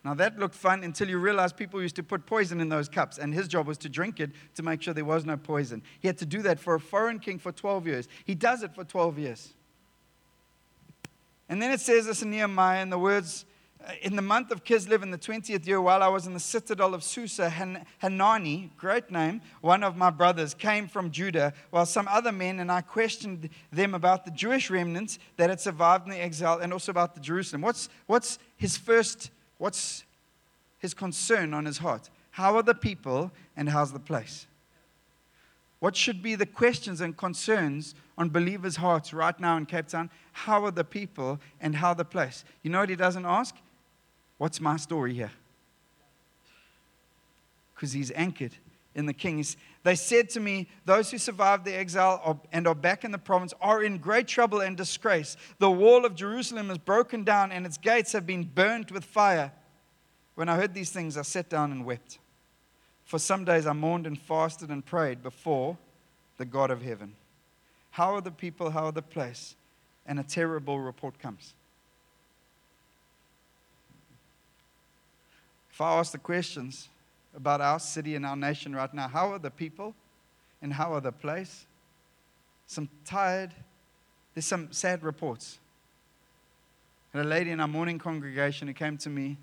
Now 0.04 0.14
that 0.16 0.40
looked 0.40 0.56
fun 0.56 0.84
until 0.84 1.10
you 1.10 1.18
realize 1.18 1.54
people 1.54 1.82
used 1.82 1.96
to 1.98 2.04
put 2.04 2.26
poison 2.26 2.60
in 2.60 2.70
those 2.70 2.90
cups, 2.90 3.18
and 3.18 3.34
his 3.34 3.48
job 3.48 3.68
was 3.68 3.78
to 3.80 3.90
drink 3.90 4.20
it 4.20 4.32
to 4.56 4.64
make 4.64 4.82
sure 4.82 4.94
there 4.94 5.06
was 5.06 5.26
no 5.26 5.38
poison. 5.38 5.84
He 6.00 6.08
had 6.08 6.18
to 6.20 6.26
do 6.26 6.42
that 6.44 6.60
for 6.60 6.76
a 6.76 6.80
foreign 6.80 7.20
king 7.20 7.38
for 7.38 7.52
12 7.52 7.88
years. 7.88 8.08
He 8.26 8.34
does 8.34 8.64
it 8.64 8.74
for 8.74 8.84
12 8.84 9.20
years. 9.20 9.54
And 11.50 11.62
then 11.62 11.72
it 11.72 11.82
says 11.82 12.06
this 12.06 12.22
in 12.22 12.32
Nehemiah, 12.32 12.82
in 12.82 12.90
the 12.90 12.98
words 12.98 13.46
Uh, 13.84 13.94
in 14.02 14.16
the 14.16 14.22
month 14.22 14.52
of 14.52 14.64
Kislev 14.64 15.02
in 15.02 15.12
the 15.12 15.18
20th 15.18 15.66
year, 15.66 15.82
while 15.82 16.04
I 16.04 16.08
was 16.08 16.28
in 16.28 16.34
the 16.34 16.40
citadel 16.40 16.94
of 16.94 17.04
Susa, 17.04 17.50
Han- 17.50 17.86
Hanani, 18.00 18.72
great 18.78 19.10
name, 19.10 19.42
one 19.62 19.84
of 19.84 19.98
my 19.98 20.10
brothers, 20.10 20.54
came 20.54 20.88
from 20.88 21.10
Judah, 21.10 21.54
while 21.72 21.86
some 21.86 22.08
other 22.08 22.32
men 22.32 22.60
and 22.60 22.72
I 22.72 22.82
questioned 22.82 23.50
them 23.72 23.96
about 23.96 24.26
the 24.26 24.32
Jewish 24.32 24.70
remnants 24.70 25.18
that 25.38 25.50
had 25.50 25.60
survived 25.60 26.06
in 26.06 26.12
the 26.12 26.22
exile 26.22 26.60
and 26.60 26.72
also 26.72 26.92
about 26.92 27.16
the 27.16 27.22
Jerusalem. 27.22 27.62
What's, 27.62 27.90
what's 28.06 28.38
his 28.56 28.78
first, 28.78 29.32
what's 29.58 30.04
his 30.78 30.94
concern 30.94 31.54
on 31.54 31.66
his 31.66 31.80
heart? 31.80 32.10
How 32.32 32.56
are 32.58 32.64
the 32.64 32.76
people 32.76 33.32
and 33.58 33.70
how's 33.70 33.92
the 33.92 34.00
place? 34.00 34.46
What 35.80 35.96
should 35.96 36.22
be 36.22 36.36
the 36.36 36.46
questions 36.46 37.02
and 37.02 37.18
concerns 37.18 37.96
on 38.16 38.30
believers' 38.30 38.76
hearts 38.76 39.14
right 39.14 39.38
now 39.40 39.58
in 39.58 39.66
Cape 39.66 39.88
Town? 39.88 40.12
How 40.32 40.64
are 40.66 40.72
the 40.72 40.84
people 40.84 41.40
and 41.60 41.76
how 41.76 41.96
the 41.96 42.06
place? 42.06 42.46
You 42.62 42.70
know 42.70 42.82
what 42.82 42.90
he 42.90 42.96
doesn't 42.96 43.26
ask? 43.26 43.56
What's 44.42 44.60
my 44.60 44.78
story 44.78 45.14
here? 45.14 45.30
Because 47.76 47.94
he's 47.94 48.12
anchored 48.16 48.56
in 48.96 49.06
the 49.06 49.14
king. 49.14 49.46
They 49.84 49.94
said 49.94 50.32
to 50.32 50.40
me, 50.40 50.68
Those 50.84 51.12
who 51.12 51.20
survived 51.20 51.64
the 51.64 51.78
exile 51.78 52.42
and 52.52 52.66
are 52.66 52.74
back 52.74 53.04
in 53.04 53.12
the 53.12 53.20
province 53.20 53.54
are 53.62 53.84
in 53.84 54.00
great 54.00 54.28
trouble 54.28 54.62
and 54.62 54.76
disgrace. 54.76 55.38
The 55.60 55.70
wall 55.70 56.06
of 56.06 56.16
Jerusalem 56.16 56.72
is 56.72 56.80
broken 56.80 57.24
down 57.24 57.52
and 57.52 57.68
its 57.68 57.78
gates 57.78 58.14
have 58.14 58.26
been 58.26 58.42
burnt 58.42 58.92
with 58.92 59.06
fire. 59.06 59.52
When 60.34 60.50
I 60.50 60.56
heard 60.56 60.74
these 60.74 60.90
things, 60.90 61.18
I 61.18 61.22
sat 61.22 61.48
down 61.48 61.72
and 61.72 61.86
wept. 61.86 62.18
For 63.06 63.20
some 63.20 63.46
days 63.46 63.68
I 63.68 63.74
mourned 63.74 64.08
and 64.08 64.20
fasted 64.20 64.70
and 64.72 64.84
prayed 64.84 65.22
before 65.22 65.78
the 66.38 66.46
God 66.46 66.72
of 66.72 66.82
heaven. 66.82 67.14
How 67.92 68.16
are 68.16 68.22
the 68.22 68.32
people? 68.32 68.72
How 68.72 68.86
are 68.86 68.92
the 68.92 69.04
place? 69.04 69.56
And 70.08 70.20
a 70.20 70.24
terrible 70.24 70.80
report 70.80 71.20
comes. 71.20 71.54
If 75.72 75.80
I 75.80 75.98
ask 76.00 76.12
the 76.12 76.18
questions 76.18 76.90
about 77.36 77.62
our 77.62 77.80
city 77.80 78.16
and 78.16 78.26
our 78.26 78.36
nation 78.36 78.76
right 78.76 78.94
now, 78.94 79.08
how 79.08 79.32
are 79.32 79.40
the 79.40 79.52
people 79.52 79.96
and 80.62 80.74
how 80.74 80.94
are 80.94 81.02
the 81.02 81.12
place? 81.12 81.66
Some 82.68 82.90
tired, 83.06 83.54
there's 84.34 84.46
some 84.46 84.72
sad 84.72 85.04
reports. 85.04 85.60
And 87.14 87.22
a 87.22 87.26
lady 87.26 87.52
in 87.52 87.60
our 87.60 87.68
morning 87.68 88.00
congregation 88.00 88.68
who 88.68 88.74
came 88.74 88.98
to 89.00 89.10
me, 89.10 89.38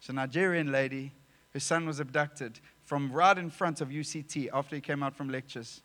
she's 0.00 0.10
a 0.10 0.12
Nigerian 0.12 0.72
lady, 0.72 1.12
her 1.52 1.60
son 1.60 1.86
was 1.86 2.00
abducted 2.00 2.60
from 2.84 3.12
right 3.12 3.36
in 3.36 3.50
front 3.50 3.80
of 3.80 3.88
UCT 3.88 4.48
after 4.52 4.76
he 4.76 4.80
came 4.80 5.02
out 5.02 5.16
from 5.16 5.28
lectures. 5.28 5.82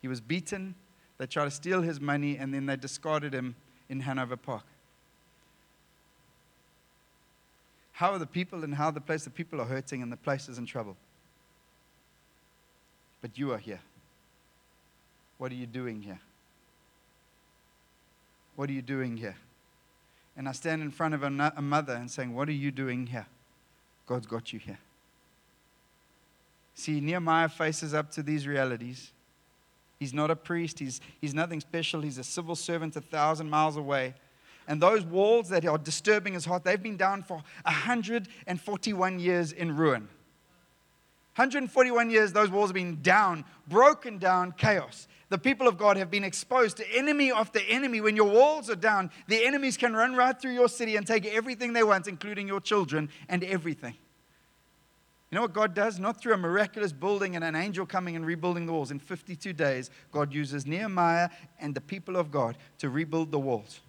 He 0.00 0.08
was 0.08 0.20
beaten, 0.20 0.74
they 1.18 1.26
tried 1.26 1.46
to 1.46 1.50
steal 1.50 1.82
his 1.82 2.00
money, 2.00 2.36
and 2.36 2.52
then 2.52 2.66
they 2.66 2.76
discarded 2.76 3.32
him 3.32 3.56
in 3.88 4.00
Hanover 4.00 4.36
Park. 4.36 4.64
How 7.96 8.12
are 8.12 8.18
the 8.18 8.26
people 8.26 8.62
and 8.62 8.74
how 8.74 8.90
the 8.90 9.00
place? 9.00 9.24
The 9.24 9.30
people 9.30 9.58
are 9.58 9.64
hurting 9.64 10.02
and 10.02 10.12
the 10.12 10.18
place 10.18 10.50
is 10.50 10.58
in 10.58 10.66
trouble. 10.66 10.98
But 13.22 13.38
you 13.38 13.52
are 13.52 13.58
here. 13.58 13.80
What 15.38 15.50
are 15.50 15.54
you 15.54 15.64
doing 15.64 16.02
here? 16.02 16.20
What 18.54 18.68
are 18.68 18.74
you 18.74 18.82
doing 18.82 19.16
here? 19.16 19.36
And 20.36 20.46
I 20.46 20.52
stand 20.52 20.82
in 20.82 20.90
front 20.90 21.14
of 21.14 21.22
a, 21.22 21.52
a 21.56 21.62
mother 21.62 21.94
and 21.94 22.10
saying, 22.10 22.34
What 22.34 22.50
are 22.50 22.52
you 22.52 22.70
doing 22.70 23.06
here? 23.06 23.26
God's 24.06 24.26
got 24.26 24.52
you 24.52 24.58
here. 24.58 24.78
See, 26.74 27.00
Nehemiah 27.00 27.48
faces 27.48 27.94
up 27.94 28.10
to 28.10 28.22
these 28.22 28.46
realities. 28.46 29.10
He's 29.98 30.12
not 30.12 30.30
a 30.30 30.36
priest, 30.36 30.80
he's, 30.80 31.00
he's 31.18 31.32
nothing 31.32 31.60
special. 31.60 32.02
He's 32.02 32.18
a 32.18 32.24
civil 32.24 32.56
servant 32.56 32.94
a 32.96 33.00
thousand 33.00 33.48
miles 33.48 33.78
away. 33.78 34.16
And 34.68 34.82
those 34.82 35.04
walls 35.04 35.48
that 35.50 35.64
are 35.64 35.78
disturbing 35.78 36.34
his 36.34 36.44
heart, 36.44 36.64
they've 36.64 36.82
been 36.82 36.96
down 36.96 37.22
for 37.22 37.42
141 37.64 39.18
years 39.20 39.52
in 39.52 39.76
ruin. 39.76 40.08
141 41.36 42.10
years, 42.10 42.32
those 42.32 42.50
walls 42.50 42.70
have 42.70 42.74
been 42.74 43.00
down, 43.02 43.44
broken 43.68 44.18
down, 44.18 44.52
chaos. 44.52 45.06
The 45.28 45.38
people 45.38 45.68
of 45.68 45.76
God 45.76 45.96
have 45.96 46.10
been 46.10 46.24
exposed 46.24 46.78
to 46.78 46.96
enemy 46.96 47.30
after 47.30 47.60
enemy. 47.68 48.00
When 48.00 48.16
your 48.16 48.30
walls 48.30 48.70
are 48.70 48.76
down, 48.76 49.10
the 49.28 49.44
enemies 49.44 49.76
can 49.76 49.94
run 49.94 50.14
right 50.14 50.40
through 50.40 50.54
your 50.54 50.68
city 50.68 50.96
and 50.96 51.06
take 51.06 51.26
everything 51.26 51.72
they 51.72 51.82
want, 51.82 52.08
including 52.08 52.48
your 52.48 52.60
children 52.60 53.10
and 53.28 53.44
everything. 53.44 53.94
You 55.30 55.36
know 55.36 55.42
what 55.42 55.52
God 55.52 55.74
does? 55.74 55.98
Not 55.98 56.20
through 56.20 56.34
a 56.34 56.38
miraculous 56.38 56.92
building 56.92 57.34
and 57.34 57.44
an 57.44 57.56
angel 57.56 57.84
coming 57.84 58.14
and 58.14 58.24
rebuilding 58.24 58.64
the 58.64 58.72
walls. 58.72 58.92
In 58.92 59.00
52 59.00 59.52
days, 59.52 59.90
God 60.12 60.32
uses 60.32 60.66
Nehemiah 60.66 61.28
and 61.58 61.74
the 61.74 61.80
people 61.80 62.16
of 62.16 62.30
God 62.30 62.56
to 62.78 62.88
rebuild 62.88 63.32
the 63.32 63.38
walls. 63.38 63.80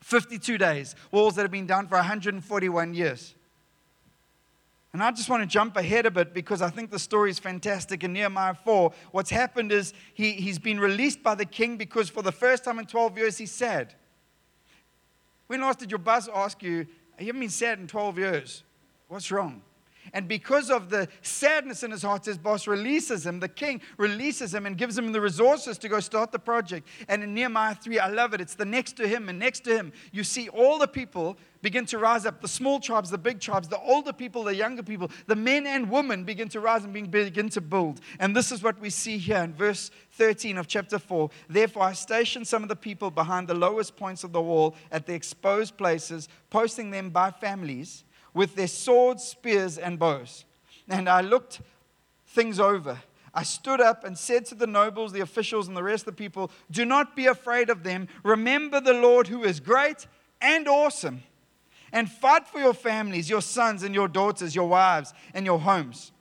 52 0.00 0.58
days, 0.58 0.94
walls 1.10 1.36
that 1.36 1.42
have 1.42 1.50
been 1.50 1.66
down 1.66 1.86
for 1.86 1.96
141 1.96 2.94
years. 2.94 3.34
And 4.92 5.02
I 5.02 5.12
just 5.12 5.28
want 5.30 5.42
to 5.42 5.46
jump 5.46 5.76
ahead 5.76 6.04
a 6.06 6.10
bit 6.10 6.34
because 6.34 6.62
I 6.62 6.68
think 6.68 6.90
the 6.90 6.98
story 6.98 7.30
is 7.30 7.38
fantastic 7.38 8.02
in 8.02 8.12
Nehemiah 8.12 8.54
4. 8.54 8.92
What's 9.12 9.30
happened 9.30 9.70
is 9.70 9.92
he, 10.14 10.32
he's 10.32 10.58
been 10.58 10.80
released 10.80 11.22
by 11.22 11.36
the 11.36 11.44
king 11.44 11.76
because 11.76 12.08
for 12.08 12.22
the 12.22 12.32
first 12.32 12.64
time 12.64 12.78
in 12.80 12.86
12 12.86 13.16
years 13.16 13.38
he's 13.38 13.52
sad. 13.52 13.94
When 15.46 15.60
last 15.60 15.78
did 15.78 15.90
your 15.90 15.98
boss 15.98 16.28
ask 16.34 16.62
you, 16.62 16.86
You 17.18 17.26
haven't 17.26 17.40
been 17.40 17.50
sad 17.50 17.78
in 17.78 17.86
12 17.86 18.18
years? 18.18 18.62
What's 19.06 19.30
wrong? 19.30 19.62
And 20.12 20.26
because 20.26 20.70
of 20.70 20.90
the 20.90 21.08
sadness 21.22 21.82
in 21.82 21.90
his 21.90 22.02
heart, 22.02 22.24
his 22.24 22.38
boss 22.38 22.66
releases 22.66 23.26
him. 23.26 23.40
The 23.40 23.48
king 23.48 23.80
releases 23.96 24.54
him 24.54 24.66
and 24.66 24.76
gives 24.76 24.96
him 24.96 25.12
the 25.12 25.20
resources 25.20 25.78
to 25.78 25.88
go 25.88 26.00
start 26.00 26.32
the 26.32 26.38
project. 26.38 26.88
And 27.08 27.22
in 27.22 27.34
Nehemiah 27.34 27.74
3, 27.74 27.98
I 27.98 28.08
love 28.08 28.34
it. 28.34 28.40
It's 28.40 28.54
the 28.54 28.64
next 28.64 28.96
to 28.96 29.06
him, 29.06 29.28
and 29.28 29.38
next 29.38 29.60
to 29.64 29.76
him, 29.76 29.92
you 30.12 30.24
see 30.24 30.48
all 30.48 30.78
the 30.78 30.88
people 30.88 31.36
begin 31.62 31.84
to 31.86 31.98
rise 31.98 32.26
up 32.26 32.40
the 32.40 32.48
small 32.48 32.80
tribes, 32.80 33.10
the 33.10 33.18
big 33.18 33.40
tribes, 33.40 33.68
the 33.68 33.78
older 33.80 34.12
people, 34.12 34.44
the 34.44 34.54
younger 34.54 34.82
people, 34.82 35.10
the 35.26 35.36
men 35.36 35.66
and 35.66 35.90
women 35.90 36.24
begin 36.24 36.48
to 36.48 36.60
rise 36.60 36.84
and 36.84 37.10
begin 37.10 37.48
to 37.50 37.60
build. 37.60 38.00
And 38.18 38.34
this 38.34 38.50
is 38.50 38.62
what 38.62 38.80
we 38.80 38.90
see 38.90 39.18
here 39.18 39.38
in 39.38 39.52
verse 39.52 39.90
13 40.12 40.56
of 40.58 40.66
chapter 40.66 40.98
4. 40.98 41.30
Therefore, 41.48 41.82
I 41.82 41.92
stationed 41.92 42.46
some 42.46 42.62
of 42.62 42.68
the 42.68 42.76
people 42.76 43.10
behind 43.10 43.48
the 43.48 43.54
lowest 43.54 43.96
points 43.96 44.24
of 44.24 44.32
the 44.32 44.40
wall 44.40 44.74
at 44.90 45.06
the 45.06 45.14
exposed 45.14 45.76
places, 45.76 46.28
posting 46.48 46.90
them 46.90 47.10
by 47.10 47.30
families 47.30 48.04
with 48.34 48.54
their 48.54 48.66
swords, 48.66 49.24
spears, 49.24 49.78
and 49.78 49.98
bows. 49.98 50.44
And 50.88 51.08
I 51.08 51.20
looked 51.20 51.60
things 52.26 52.58
over. 52.60 52.98
I 53.32 53.42
stood 53.44 53.80
up 53.80 54.04
and 54.04 54.18
said 54.18 54.44
to 54.46 54.54
the 54.54 54.66
nobles, 54.66 55.12
the 55.12 55.20
officials, 55.20 55.68
and 55.68 55.76
the 55.76 55.82
rest 55.82 56.02
of 56.02 56.16
the 56.16 56.22
people, 56.22 56.50
Do 56.70 56.84
not 56.84 57.14
be 57.14 57.26
afraid 57.26 57.70
of 57.70 57.84
them. 57.84 58.08
Remember 58.24 58.80
the 58.80 58.94
Lord 58.94 59.28
who 59.28 59.44
is 59.44 59.60
great 59.60 60.06
and 60.40 60.66
awesome. 60.66 61.22
And 61.92 62.10
fight 62.10 62.46
for 62.46 62.60
your 62.60 62.74
families, 62.74 63.28
your 63.28 63.42
sons 63.42 63.82
and 63.82 63.94
your 63.94 64.08
daughters, 64.08 64.54
your 64.54 64.68
wives 64.68 65.12
and 65.34 65.44
your 65.44 65.60
homes. 65.60 66.12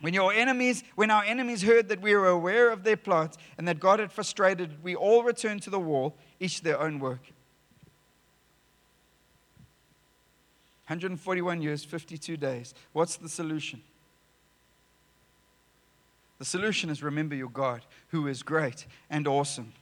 When 0.00 0.14
your 0.14 0.32
enemies, 0.32 0.84
when 0.94 1.10
our 1.10 1.24
enemies 1.24 1.62
heard 1.62 1.88
that 1.88 2.00
we 2.00 2.14
were 2.14 2.28
aware 2.28 2.70
of 2.70 2.84
their 2.84 2.96
plots 2.96 3.36
and 3.56 3.66
that 3.66 3.80
God 3.80 3.98
had 3.98 4.12
frustrated, 4.12 4.82
we 4.82 4.94
all 4.94 5.24
returned 5.24 5.62
to 5.62 5.70
the 5.70 5.80
wall, 5.80 6.16
each 6.38 6.62
their 6.62 6.80
own 6.80 7.00
work. 7.00 7.32
141 10.88 11.60
years, 11.60 11.84
52 11.84 12.38
days. 12.38 12.72
What's 12.94 13.16
the 13.16 13.28
solution? 13.28 13.82
The 16.38 16.46
solution 16.46 16.88
is 16.88 17.02
remember 17.02 17.34
your 17.34 17.50
God, 17.50 17.84
who 18.08 18.26
is 18.26 18.42
great 18.42 18.86
and 19.10 19.28
awesome, 19.28 19.74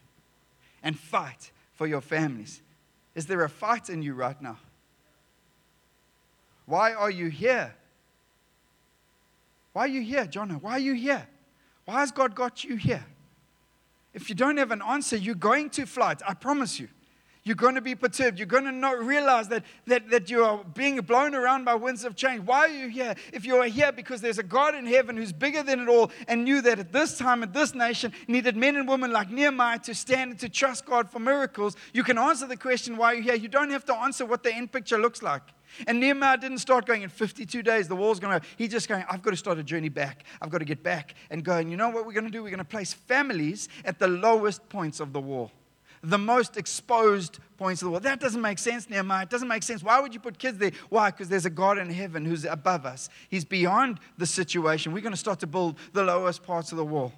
and 0.83 0.99
fight 0.99 1.53
for 1.75 1.87
your 1.87 2.01
families. 2.01 2.61
Is 3.15 3.27
there 3.27 3.45
a 3.45 3.49
fight 3.49 3.89
in 3.89 4.03
you 4.03 4.15
right 4.15 4.41
now? 4.43 4.59
Why 6.65 6.93
are 6.93 7.11
you 7.11 7.29
here? 7.29 7.73
Why 9.75 9.83
are 9.83 9.89
you 9.89 10.03
here, 10.03 10.27
Jonah? 10.27 10.55
Why 10.55 10.73
are 10.73 10.81
you 10.81 10.95
here? 10.95 11.29
Why 11.85 12.01
has 12.01 12.11
God 12.11 12.35
got 12.35 12.65
you 12.65 12.75
here? 12.75 13.07
If 14.13 14.29
you 14.29 14.35
don't 14.35 14.57
have 14.57 14.73
an 14.73 14.83
answer, 14.83 15.17
you're 15.17 15.37
going 15.37 15.71
to 15.71 15.87
flight, 15.87 16.21
I 16.27 16.35
promise 16.35 16.81
you. 16.81 16.89
You're 17.47 17.55
going 17.55 17.77
to 17.77 17.81
be 17.81 17.95
perturbed. 17.95 18.41
You're 18.41 18.47
going 18.47 18.65
to 18.65 18.73
not 18.73 19.01
realize 19.01 19.47
that, 19.51 19.63
that, 19.87 20.11
that 20.11 20.29
you 20.29 20.43
are 20.43 20.65
being 20.75 20.97
blown 20.97 21.33
around 21.33 21.65
by 21.65 21.77
winds 21.77 22.05
of 22.05 22.17
change. 22.17 22.43
Why 22.43 22.59
are 22.59 22.69
you 22.69 22.89
here? 22.89 23.15
If 23.33 23.47
you 23.47 23.59
are 23.59 23.67
here 23.67 23.93
because 23.93 24.21
there's 24.21 24.41
a 24.41 24.43
God 24.43 24.75
in 24.75 24.85
heaven 24.85 25.17
who's 25.17 25.33
bigger 25.33 25.63
than 25.63 25.79
it 25.79 25.89
all 25.89 26.11
and 26.27 26.43
knew 26.43 26.61
that 26.63 26.81
at 26.81 26.93
this 26.93 27.17
time, 27.17 27.45
at 27.45 27.55
this 27.55 27.73
nation, 27.73 28.13
needed 28.27 28.57
men 28.57 28.75
and 28.75 28.89
women 28.89 29.13
like 29.13 29.31
Nehemiah 29.31 29.79
to 29.85 29.95
stand 29.95 30.33
and 30.33 30.41
to 30.41 30.49
trust 30.49 30.87
God 30.87 31.09
for 31.09 31.21
miracles, 31.21 31.77
you 31.93 32.03
can 32.03 32.19
answer 32.19 32.49
the 32.49 32.57
question, 32.57 32.97
why 32.97 33.13
are 33.13 33.15
you 33.15 33.23
here? 33.23 33.37
You 33.37 33.47
don't 33.47 33.71
have 33.71 33.85
to 33.85 33.95
answer 33.95 34.27
what 34.27 34.43
the 34.43 34.53
end 34.53 34.73
picture 34.73 34.99
looks 34.99 35.23
like. 35.23 35.43
And 35.87 36.01
Nehemiah 36.01 36.39
didn't 36.39 36.59
start 36.59 36.85
going 36.85 37.03
in 37.03 37.11
52 37.11 37.63
days, 37.63 37.87
the 37.87 37.95
wall's 37.95 38.19
going 38.19 38.41
to, 38.41 38.45
he's 38.57 38.73
just 38.73 38.89
going, 38.89 39.05
I've 39.09 39.23
got 39.23 39.31
to 39.31 39.37
start 39.37 39.57
a 39.59 39.63
journey 39.63 39.89
back. 39.89 40.25
I've 40.43 40.51
got 40.51 40.59
to 40.59 40.65
get 40.65 40.83
back 40.83 41.15
and 41.31 41.45
go. 41.45 41.59
And 41.59 41.71
you 41.71 41.77
know 41.77 41.91
what 41.91 42.07
we're 42.07 42.13
going 42.13 42.27
to 42.27 42.31
do? 42.33 42.43
We're 42.43 42.51
going 42.51 42.59
to 42.59 42.65
place 42.65 42.93
families 42.93 43.69
at 43.85 44.01
the 44.01 44.09
lowest 44.09 44.69
points 44.69 44.99
of 44.99 45.13
the 45.13 45.21
wall 45.21 45.53
the 46.03 46.19
most 46.19 46.57
exposed 46.57 47.39
points 47.57 47.83
of 47.83 47.87
the 47.87 47.91
world. 47.91 48.03
That 48.03 48.21
doesn't 48.21 48.41
make 48.41 48.59
sense, 48.59 48.89
Nehemiah. 48.89 49.25
It 49.25 49.31
doesn't 49.31 49.49
make 49.49 49.63
sense. 49.63 49.83
Why 49.83 50.01
would 50.01 50.15
you 50.15 50.21
put 50.21 50.39
kids 50.39 50.59
there? 50.59 50.73
Why? 50.89 51.11
Because 51.11 51.29
there's 51.29 51.47
a 51.47 51.51
God 51.51 51.79
in 51.79 51.91
heaven 51.91 52.25
who's 52.25 52.45
above 52.45 52.87
us. 52.87 53.09
He's 53.29 53.45
beyond 53.45 54.01
the 54.19 54.27
situation. 54.27 54.93
We're 54.93 55.01
going 55.01 55.13
to 55.13 55.19
start 55.19 55.41
to 55.41 55.47
build 55.47 55.77
the 55.93 56.05
lowest 56.05 56.43
parts 56.43 56.73
of 56.73 56.79
the 56.79 56.85
wall. 56.85 57.13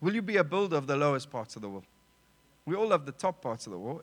Will 0.00 0.14
you 0.14 0.22
be 0.22 0.36
a 0.36 0.44
builder 0.44 0.76
of 0.76 0.86
the 0.86 0.96
lowest 0.96 1.30
parts 1.30 1.56
of 1.56 1.62
the 1.62 1.68
wall? 1.68 1.84
We 2.66 2.76
all 2.76 2.88
love 2.88 3.06
the 3.06 3.12
top 3.12 3.42
parts 3.42 3.66
of 3.66 3.72
the 3.72 3.78
wall. 3.78 4.02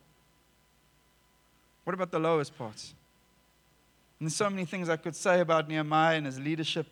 What 1.84 1.94
about 1.94 2.12
the 2.12 2.20
lowest 2.20 2.58
parts? 2.58 2.94
And 4.20 4.28
there's 4.28 4.36
so 4.36 4.50
many 4.50 4.66
things 4.66 4.90
I 4.90 4.98
could 4.98 5.16
say 5.16 5.40
about 5.40 5.68
Nehemiah 5.68 6.18
and 6.18 6.26
his 6.26 6.40
leadership. 6.40 6.88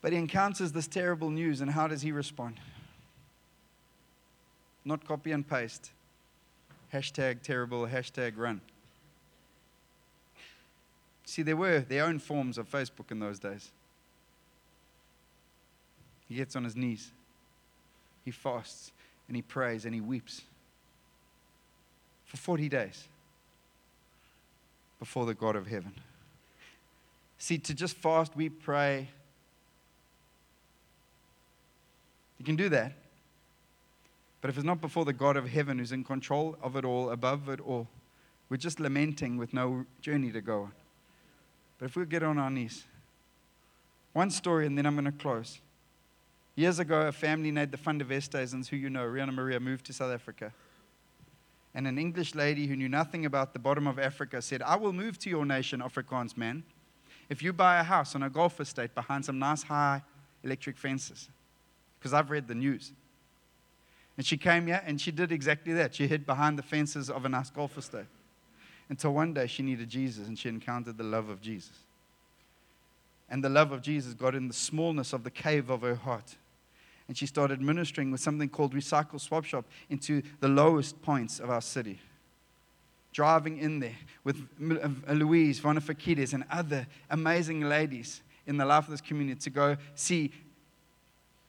But 0.00 0.12
he 0.12 0.18
encounters 0.18 0.72
this 0.72 0.88
terrible 0.88 1.30
news, 1.30 1.60
and 1.60 1.70
how 1.70 1.86
does 1.86 2.02
he 2.02 2.10
respond? 2.10 2.56
Not 4.84 5.06
copy 5.06 5.32
and 5.32 5.48
paste. 5.48 5.90
Hashtag 6.92 7.42
terrible, 7.42 7.86
hashtag 7.86 8.34
run. 8.36 8.60
See, 11.24 11.42
there 11.42 11.56
were 11.56 11.80
their 11.80 12.04
own 12.04 12.18
forms 12.18 12.58
of 12.58 12.70
Facebook 12.70 13.10
in 13.10 13.18
those 13.18 13.38
days. 13.38 13.70
He 16.28 16.34
gets 16.34 16.56
on 16.56 16.64
his 16.64 16.76
knees, 16.76 17.12
he 18.24 18.30
fasts, 18.30 18.92
and 19.28 19.36
he 19.36 19.42
prays, 19.42 19.84
and 19.84 19.94
he 19.94 20.00
weeps 20.00 20.42
for 22.24 22.36
40 22.36 22.68
days 22.68 23.08
before 24.98 25.26
the 25.26 25.34
God 25.34 25.56
of 25.56 25.66
heaven. 25.66 25.92
See, 27.38 27.58
to 27.58 27.74
just 27.74 27.96
fast, 27.96 28.36
weep, 28.36 28.62
pray, 28.62 29.08
you 32.38 32.44
can 32.44 32.56
do 32.56 32.68
that. 32.70 32.92
But 34.42 34.50
if 34.50 34.56
it's 34.56 34.66
not 34.66 34.80
before 34.80 35.04
the 35.04 35.12
God 35.12 35.36
of 35.36 35.48
heaven 35.48 35.78
who's 35.78 35.92
in 35.92 36.04
control 36.04 36.56
of 36.60 36.76
it 36.76 36.84
all, 36.84 37.10
above 37.10 37.48
it 37.48 37.60
all, 37.60 37.88
we're 38.50 38.56
just 38.58 38.80
lamenting 38.80 39.38
with 39.38 39.54
no 39.54 39.86
journey 40.02 40.30
to 40.32 40.42
go 40.42 40.62
on. 40.62 40.72
But 41.78 41.86
if 41.86 41.96
we 41.96 42.04
get 42.04 42.22
on 42.22 42.38
our 42.38 42.50
knees, 42.50 42.84
one 44.12 44.30
story 44.30 44.66
and 44.66 44.76
then 44.76 44.84
I'm 44.84 44.94
going 44.94 45.06
to 45.06 45.12
close. 45.12 45.60
Years 46.56 46.80
ago, 46.80 47.02
a 47.02 47.12
family 47.12 47.50
named 47.50 47.70
the 47.70 47.78
Westhuizens, 47.78 48.66
who 48.66 48.76
you 48.76 48.90
know, 48.90 49.06
Rihanna 49.06 49.32
Maria, 49.32 49.58
moved 49.58 49.86
to 49.86 49.92
South 49.92 50.12
Africa. 50.12 50.52
And 51.74 51.86
an 51.86 51.96
English 51.96 52.34
lady 52.34 52.66
who 52.66 52.76
knew 52.76 52.88
nothing 52.88 53.24
about 53.24 53.52
the 53.52 53.58
bottom 53.58 53.86
of 53.86 53.98
Africa 53.98 54.42
said, 54.42 54.60
I 54.60 54.76
will 54.76 54.92
move 54.92 55.18
to 55.20 55.30
your 55.30 55.46
nation, 55.46 55.80
Afrikaans 55.80 56.36
man, 56.36 56.64
if 57.30 57.42
you 57.42 57.52
buy 57.52 57.80
a 57.80 57.82
house 57.82 58.14
on 58.14 58.22
a 58.24 58.28
golf 58.28 58.60
estate 58.60 58.94
behind 58.94 59.24
some 59.24 59.38
nice 59.38 59.62
high 59.62 60.02
electric 60.42 60.76
fences. 60.76 61.30
Because 61.98 62.12
I've 62.12 62.30
read 62.30 62.48
the 62.48 62.54
news. 62.54 62.92
And 64.22 64.26
she 64.28 64.36
came 64.36 64.68
here 64.68 64.80
and 64.86 65.00
she 65.00 65.10
did 65.10 65.32
exactly 65.32 65.72
that. 65.72 65.96
She 65.96 66.06
hid 66.06 66.24
behind 66.24 66.56
the 66.56 66.62
fences 66.62 67.10
of 67.10 67.24
an 67.24 67.32
nice 67.32 67.50
golf 67.50 67.76
estate. 67.76 68.06
Until 68.88 69.14
one 69.14 69.34
day 69.34 69.48
she 69.48 69.64
needed 69.64 69.88
Jesus 69.88 70.28
and 70.28 70.38
she 70.38 70.48
encountered 70.48 70.96
the 70.96 71.02
love 71.02 71.28
of 71.28 71.40
Jesus. 71.40 71.76
And 73.28 73.42
the 73.42 73.48
love 73.48 73.72
of 73.72 73.82
Jesus 73.82 74.14
got 74.14 74.36
in 74.36 74.46
the 74.46 74.54
smallness 74.54 75.12
of 75.12 75.24
the 75.24 75.30
cave 75.32 75.70
of 75.70 75.82
her 75.82 75.96
heart. 75.96 76.36
And 77.08 77.18
she 77.18 77.26
started 77.26 77.60
ministering 77.60 78.12
with 78.12 78.20
something 78.20 78.48
called 78.48 78.74
Recycle 78.74 79.20
Swap 79.20 79.44
Shop 79.44 79.64
into 79.90 80.22
the 80.38 80.46
lowest 80.46 81.02
points 81.02 81.40
of 81.40 81.50
our 81.50 81.60
city. 81.60 81.98
driving 83.12 83.58
in 83.58 83.80
there 83.80 83.98
with 84.22 84.36
uh, 85.08 85.12
Louise, 85.14 85.60
Vonifakides, 85.60 86.32
and 86.32 86.44
other 86.48 86.86
amazing 87.10 87.62
ladies 87.62 88.22
in 88.46 88.56
the 88.56 88.64
life 88.64 88.84
of 88.84 88.92
this 88.92 89.00
community 89.00 89.40
to 89.40 89.50
go 89.50 89.76
see 89.96 90.30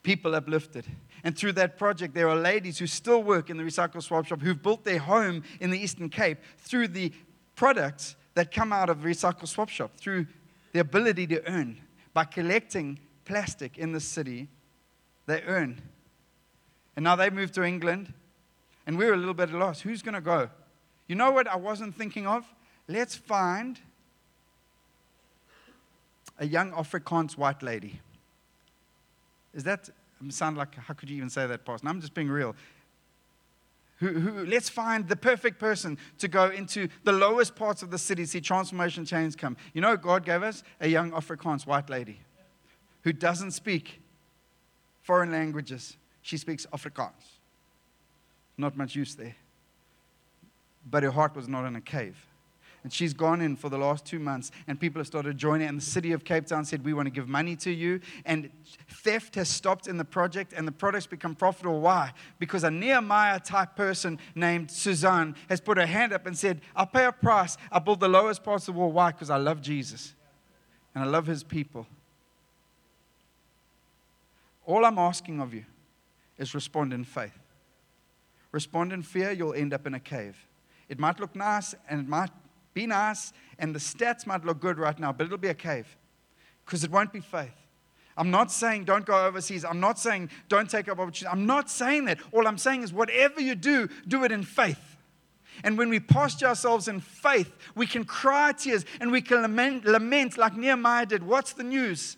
people 0.03 0.35
uplifted. 0.35 0.85
And 1.23 1.37
through 1.37 1.53
that 1.53 1.77
project, 1.77 2.13
there 2.13 2.29
are 2.29 2.35
ladies 2.35 2.77
who 2.77 2.87
still 2.87 3.23
work 3.23 3.49
in 3.49 3.57
the 3.57 3.63
Recycle 3.63 4.03
Swap 4.03 4.25
Shop 4.25 4.41
who've 4.41 4.61
built 4.61 4.83
their 4.83 4.99
home 4.99 5.43
in 5.61 5.71
the 5.71 5.79
Eastern 5.79 6.09
Cape 6.09 6.37
through 6.59 6.89
the 6.89 7.11
products 7.55 8.15
that 8.35 8.51
come 8.51 8.73
out 8.73 8.89
of 8.89 8.99
Recycle 8.99 9.47
Swap 9.47 9.69
Shop, 9.69 9.91
through 9.95 10.27
the 10.73 10.79
ability 10.79 11.27
to 11.27 11.49
earn. 11.49 11.79
By 12.13 12.25
collecting 12.25 12.99
plastic 13.25 13.77
in 13.77 13.91
the 13.91 13.99
city, 13.99 14.49
they 15.25 15.41
earn. 15.43 15.81
And 16.95 17.03
now 17.03 17.15
they've 17.15 17.33
moved 17.33 17.53
to 17.55 17.63
England, 17.63 18.13
and 18.85 18.97
we're 18.97 19.13
a 19.13 19.17
little 19.17 19.33
bit 19.33 19.51
lost. 19.51 19.81
Who's 19.81 20.01
going 20.01 20.15
to 20.15 20.21
go? 20.21 20.49
You 21.07 21.15
know 21.15 21.31
what 21.31 21.47
I 21.47 21.55
wasn't 21.55 21.95
thinking 21.95 22.27
of? 22.27 22.45
Let's 22.87 23.15
find 23.15 23.79
a 26.39 26.45
young 26.45 26.71
Afrikaans 26.71 27.37
white 27.37 27.63
lady. 27.63 27.99
Is 29.53 29.63
that 29.63 29.89
um, 30.21 30.31
sound 30.31 30.57
like 30.57 30.75
how 30.75 30.93
could 30.93 31.09
you 31.09 31.17
even 31.17 31.29
say 31.29 31.47
that, 31.47 31.65
Pastor? 31.65 31.87
I'm 31.87 32.01
just 32.01 32.13
being 32.13 32.29
real. 32.29 32.55
Who, 33.97 34.19
who, 34.19 34.45
let's 34.45 34.69
find 34.69 35.07
the 35.07 35.15
perfect 35.15 35.59
person 35.59 35.97
to 36.17 36.27
go 36.27 36.49
into 36.49 36.89
the 37.03 37.11
lowest 37.11 37.55
parts 37.55 37.83
of 37.83 37.91
the 37.91 37.97
city, 37.97 38.25
see 38.25 38.41
transformation 38.41 39.05
change 39.05 39.37
come. 39.37 39.55
You 39.73 39.81
know, 39.81 39.95
God 39.95 40.25
gave 40.25 40.43
us 40.43 40.63
a 40.81 40.87
young 40.87 41.11
Afrikaans 41.11 41.65
white 41.65 41.89
lady 41.89 42.19
who 43.03 43.13
doesn't 43.13 43.51
speak 43.51 44.01
foreign 45.01 45.31
languages. 45.31 45.97
She 46.21 46.37
speaks 46.37 46.65
Afrikaans. 46.73 47.39
Not 48.57 48.75
much 48.75 48.95
use 48.95 49.15
there. 49.15 49.35
But 50.89 51.03
her 51.03 51.11
heart 51.11 51.35
was 51.35 51.47
not 51.47 51.65
in 51.65 51.75
a 51.75 51.81
cave. 51.81 52.17
And 52.83 52.91
she's 52.91 53.13
gone 53.13 53.39
in 53.39 53.55
for 53.55 53.69
the 53.69 53.77
last 53.77 54.05
two 54.05 54.19
months, 54.19 54.51
and 54.67 54.77
people 54.77 54.99
have 54.99 55.07
started 55.07 55.37
joining. 55.37 55.69
And 55.69 55.77
the 55.77 55.85
city 55.85 56.11
of 56.11 56.25
Cape 56.25 56.47
Town 56.47 56.65
said, 56.65 56.83
We 56.83 56.93
want 56.93 57.05
to 57.05 57.11
give 57.11 57.29
money 57.29 57.55
to 57.57 57.71
you. 57.71 58.01
And 58.25 58.49
theft 58.89 59.35
has 59.35 59.47
stopped 59.47 59.87
in 59.87 59.95
the 59.95 60.03
project, 60.03 60.51
and 60.51 60.67
the 60.67 60.71
product's 60.71 61.07
become 61.07 61.33
profitable. 61.33 61.79
Why? 61.79 62.11
Because 62.39 62.65
a 62.65 62.71
Nehemiah 62.71 63.39
type 63.39 63.77
person 63.77 64.19
named 64.35 64.69
Suzanne 64.69 65.35
has 65.47 65.61
put 65.61 65.77
her 65.77 65.85
hand 65.85 66.11
up 66.11 66.27
and 66.27 66.37
said, 66.37 66.59
I'll 66.75 66.85
pay 66.85 67.05
a 67.05 67.13
price. 67.13 67.57
I'll 67.71 67.79
build 67.79 68.01
the 68.01 68.09
lowest 68.09 68.43
parts 68.43 68.67
of 68.67 68.75
the. 68.75 68.81
Why? 68.81 69.11
Because 69.11 69.29
I 69.29 69.37
love 69.37 69.61
Jesus 69.61 70.13
and 70.93 71.03
I 71.03 71.07
love 71.07 71.25
his 71.25 71.43
people. 71.43 71.87
All 74.65 74.85
I'm 74.85 74.97
asking 74.97 75.41
of 75.41 75.53
you 75.53 75.65
is 76.37 76.53
respond 76.53 76.93
in 76.93 77.03
faith. 77.03 77.37
Respond 78.51 78.93
in 78.93 79.01
fear, 79.01 79.31
you'll 79.31 79.53
end 79.53 79.73
up 79.73 79.87
in 79.87 79.93
a 79.93 79.99
cave. 79.99 80.47
It 80.87 80.99
might 80.99 81.19
look 81.19 81.35
nice 81.35 81.73
and 81.89 82.01
it 82.01 82.07
might 82.07 82.29
be 82.73 82.87
nice, 82.87 83.33
and 83.59 83.73
the 83.73 83.79
stats 83.79 84.25
might 84.25 84.43
look 84.45 84.59
good 84.59 84.77
right 84.77 84.97
now, 84.97 85.11
but 85.11 85.25
it'll 85.25 85.37
be 85.37 85.49
a 85.49 85.53
cave 85.53 85.97
because 86.65 86.83
it 86.83 86.91
won't 86.91 87.13
be 87.13 87.19
faith. 87.19 87.51
I'm 88.15 88.29
not 88.29 88.51
saying 88.51 88.85
don't 88.85 89.05
go 89.05 89.25
overseas. 89.25 89.65
I'm 89.65 89.79
not 89.79 89.97
saying 89.97 90.29
don't 90.47 90.69
take 90.69 90.87
up 90.87 90.99
opportunities. 90.99 91.27
I'm 91.31 91.45
not 91.45 91.69
saying 91.69 92.05
that. 92.05 92.19
All 92.31 92.47
I'm 92.47 92.57
saying 92.57 92.83
is 92.83 92.93
whatever 92.93 93.41
you 93.41 93.55
do, 93.55 93.89
do 94.07 94.23
it 94.23 94.31
in 94.31 94.43
faith. 94.43 94.97
And 95.63 95.77
when 95.77 95.89
we 95.89 95.99
posture 95.99 96.47
ourselves 96.47 96.87
in 96.87 96.99
faith, 96.99 97.51
we 97.75 97.85
can 97.85 98.05
cry 98.05 98.53
tears 98.53 98.85
and 98.99 99.11
we 99.11 99.21
can 99.21 99.41
lament, 99.41 99.85
lament 99.85 100.37
like 100.37 100.55
Nehemiah 100.55 101.05
did. 101.05 101.23
What's 101.23 101.53
the 101.53 101.63
news? 101.63 102.17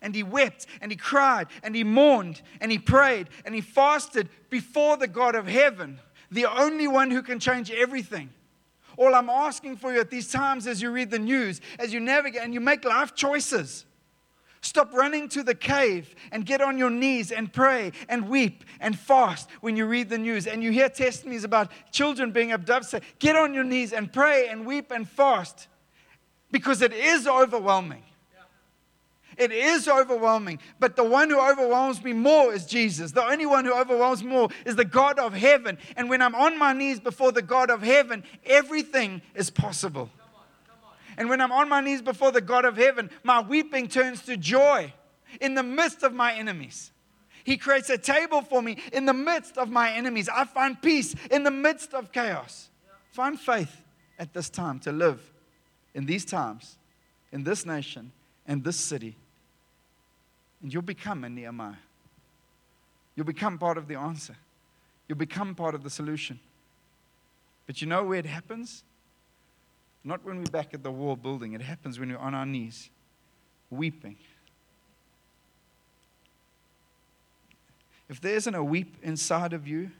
And 0.00 0.14
he 0.14 0.22
wept 0.22 0.66
and 0.80 0.90
he 0.90 0.96
cried 0.96 1.48
and 1.62 1.74
he 1.74 1.84
mourned 1.84 2.42
and 2.60 2.70
he 2.70 2.78
prayed 2.78 3.28
and 3.44 3.54
he 3.54 3.60
fasted 3.60 4.28
before 4.50 4.96
the 4.96 5.08
God 5.08 5.34
of 5.34 5.46
heaven, 5.46 5.98
the 6.30 6.46
only 6.46 6.88
one 6.88 7.10
who 7.10 7.22
can 7.22 7.38
change 7.38 7.70
everything. 7.70 8.30
All 8.96 9.14
I'm 9.14 9.30
asking 9.30 9.76
for 9.76 9.92
you 9.92 10.00
at 10.00 10.10
these 10.10 10.30
times 10.30 10.66
as 10.66 10.80
you 10.80 10.90
read 10.90 11.10
the 11.10 11.18
news, 11.18 11.60
as 11.78 11.92
you 11.92 12.00
navigate 12.00 12.42
and 12.42 12.54
you 12.54 12.60
make 12.60 12.84
life 12.84 13.14
choices. 13.14 13.84
Stop 14.60 14.94
running 14.94 15.28
to 15.28 15.42
the 15.42 15.54
cave 15.54 16.14
and 16.32 16.46
get 16.46 16.62
on 16.62 16.78
your 16.78 16.88
knees 16.88 17.30
and 17.30 17.52
pray 17.52 17.92
and 18.08 18.30
weep 18.30 18.64
and 18.80 18.98
fast 18.98 19.50
when 19.60 19.76
you 19.76 19.84
read 19.84 20.08
the 20.08 20.16
news 20.16 20.46
and 20.46 20.62
you 20.62 20.70
hear 20.70 20.88
testimonies 20.88 21.44
about 21.44 21.70
children 21.92 22.30
being 22.30 22.50
abducted. 22.50 23.02
Get 23.18 23.36
on 23.36 23.52
your 23.52 23.64
knees 23.64 23.92
and 23.92 24.10
pray 24.10 24.48
and 24.48 24.64
weep 24.64 24.90
and 24.90 25.06
fast 25.06 25.68
because 26.50 26.80
it 26.80 26.94
is 26.94 27.28
overwhelming. 27.28 28.04
It 29.36 29.52
is 29.52 29.88
overwhelming, 29.88 30.60
but 30.78 30.96
the 30.96 31.04
one 31.04 31.30
who 31.30 31.40
overwhelms 31.40 32.02
me 32.02 32.12
more 32.12 32.52
is 32.52 32.66
Jesus. 32.66 33.12
The 33.12 33.24
only 33.24 33.46
one 33.46 33.64
who 33.64 33.74
overwhelms 33.74 34.22
more 34.22 34.48
is 34.64 34.76
the 34.76 34.84
God 34.84 35.18
of 35.18 35.32
heaven. 35.32 35.78
And 35.96 36.08
when 36.08 36.22
I'm 36.22 36.34
on 36.34 36.58
my 36.58 36.72
knees 36.72 37.00
before 37.00 37.32
the 37.32 37.42
God 37.42 37.70
of 37.70 37.82
heaven, 37.82 38.24
everything 38.44 39.22
is 39.34 39.50
possible. 39.50 40.10
And 41.16 41.28
when 41.28 41.40
I'm 41.40 41.52
on 41.52 41.68
my 41.68 41.80
knees 41.80 42.02
before 42.02 42.32
the 42.32 42.40
God 42.40 42.64
of 42.64 42.76
heaven, 42.76 43.10
my 43.22 43.40
weeping 43.40 43.88
turns 43.88 44.22
to 44.22 44.36
joy 44.36 44.92
in 45.40 45.54
the 45.54 45.62
midst 45.62 46.02
of 46.02 46.12
my 46.12 46.34
enemies. 46.34 46.90
He 47.44 47.56
creates 47.56 47.90
a 47.90 47.98
table 47.98 48.42
for 48.42 48.62
me 48.62 48.78
in 48.92 49.04
the 49.04 49.12
midst 49.12 49.58
of 49.58 49.70
my 49.70 49.92
enemies. 49.92 50.28
I 50.28 50.44
find 50.44 50.80
peace 50.80 51.14
in 51.30 51.44
the 51.44 51.50
midst 51.50 51.92
of 51.92 52.10
chaos. 52.10 52.70
Find 53.12 53.38
faith 53.38 53.82
at 54.18 54.32
this 54.32 54.48
time 54.48 54.78
to 54.80 54.92
live 54.92 55.20
in 55.94 56.06
these 56.06 56.24
times, 56.24 56.78
in 57.32 57.44
this 57.44 57.66
nation, 57.66 58.12
and 58.46 58.64
this 58.64 58.76
city 58.76 59.16
and 60.64 60.72
you'll 60.72 60.80
become 60.80 61.24
a 61.24 61.28
Nehemiah. 61.28 61.74
You'll 63.14 63.26
become 63.26 63.58
part 63.58 63.76
of 63.76 63.86
the 63.86 63.96
answer. 63.96 64.34
You'll 65.06 65.18
become 65.18 65.54
part 65.54 65.74
of 65.74 65.82
the 65.82 65.90
solution. 65.90 66.40
But 67.66 67.82
you 67.82 67.86
know 67.86 68.02
where 68.02 68.18
it 68.18 68.24
happens? 68.24 68.82
Not 70.04 70.24
when 70.24 70.38
we're 70.38 70.44
back 70.44 70.72
at 70.72 70.82
the 70.82 70.90
wall 70.90 71.16
building, 71.16 71.52
it 71.52 71.60
happens 71.60 72.00
when 72.00 72.08
we're 72.08 72.16
on 72.16 72.34
our 72.34 72.46
knees, 72.46 72.88
weeping. 73.68 74.16
If 78.08 78.22
there 78.22 78.34
isn't 78.34 78.54
a 78.54 78.64
weep 78.64 78.96
inside 79.02 79.52
of 79.52 79.68
you 79.68 79.90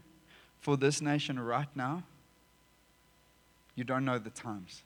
for 0.60 0.78
this 0.78 1.02
nation 1.02 1.38
right 1.38 1.68
now, 1.74 2.04
you 3.74 3.84
don't 3.84 4.06
know 4.06 4.18
the 4.18 4.30
times. 4.30 4.82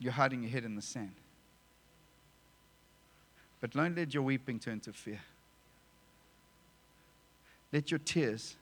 You're 0.00 0.12
hiding 0.12 0.42
your 0.42 0.50
head 0.50 0.64
in 0.64 0.74
the 0.74 0.82
sand. 0.82 1.14
But 3.64 3.70
don't 3.70 3.96
let 3.96 4.12
your 4.12 4.22
weeping 4.22 4.58
turn 4.58 4.80
to 4.80 4.92
fear. 4.92 5.22
Let 7.72 7.90
your 7.90 7.96
tears 7.96 8.56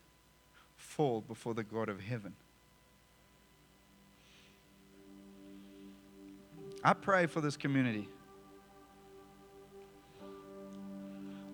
fall 0.76 1.22
before 1.22 1.54
the 1.54 1.64
God 1.64 1.88
of 1.88 1.98
heaven. 1.98 2.34
I 6.84 6.92
pray 6.92 7.26
for 7.26 7.40
this 7.40 7.56
community. 7.56 8.08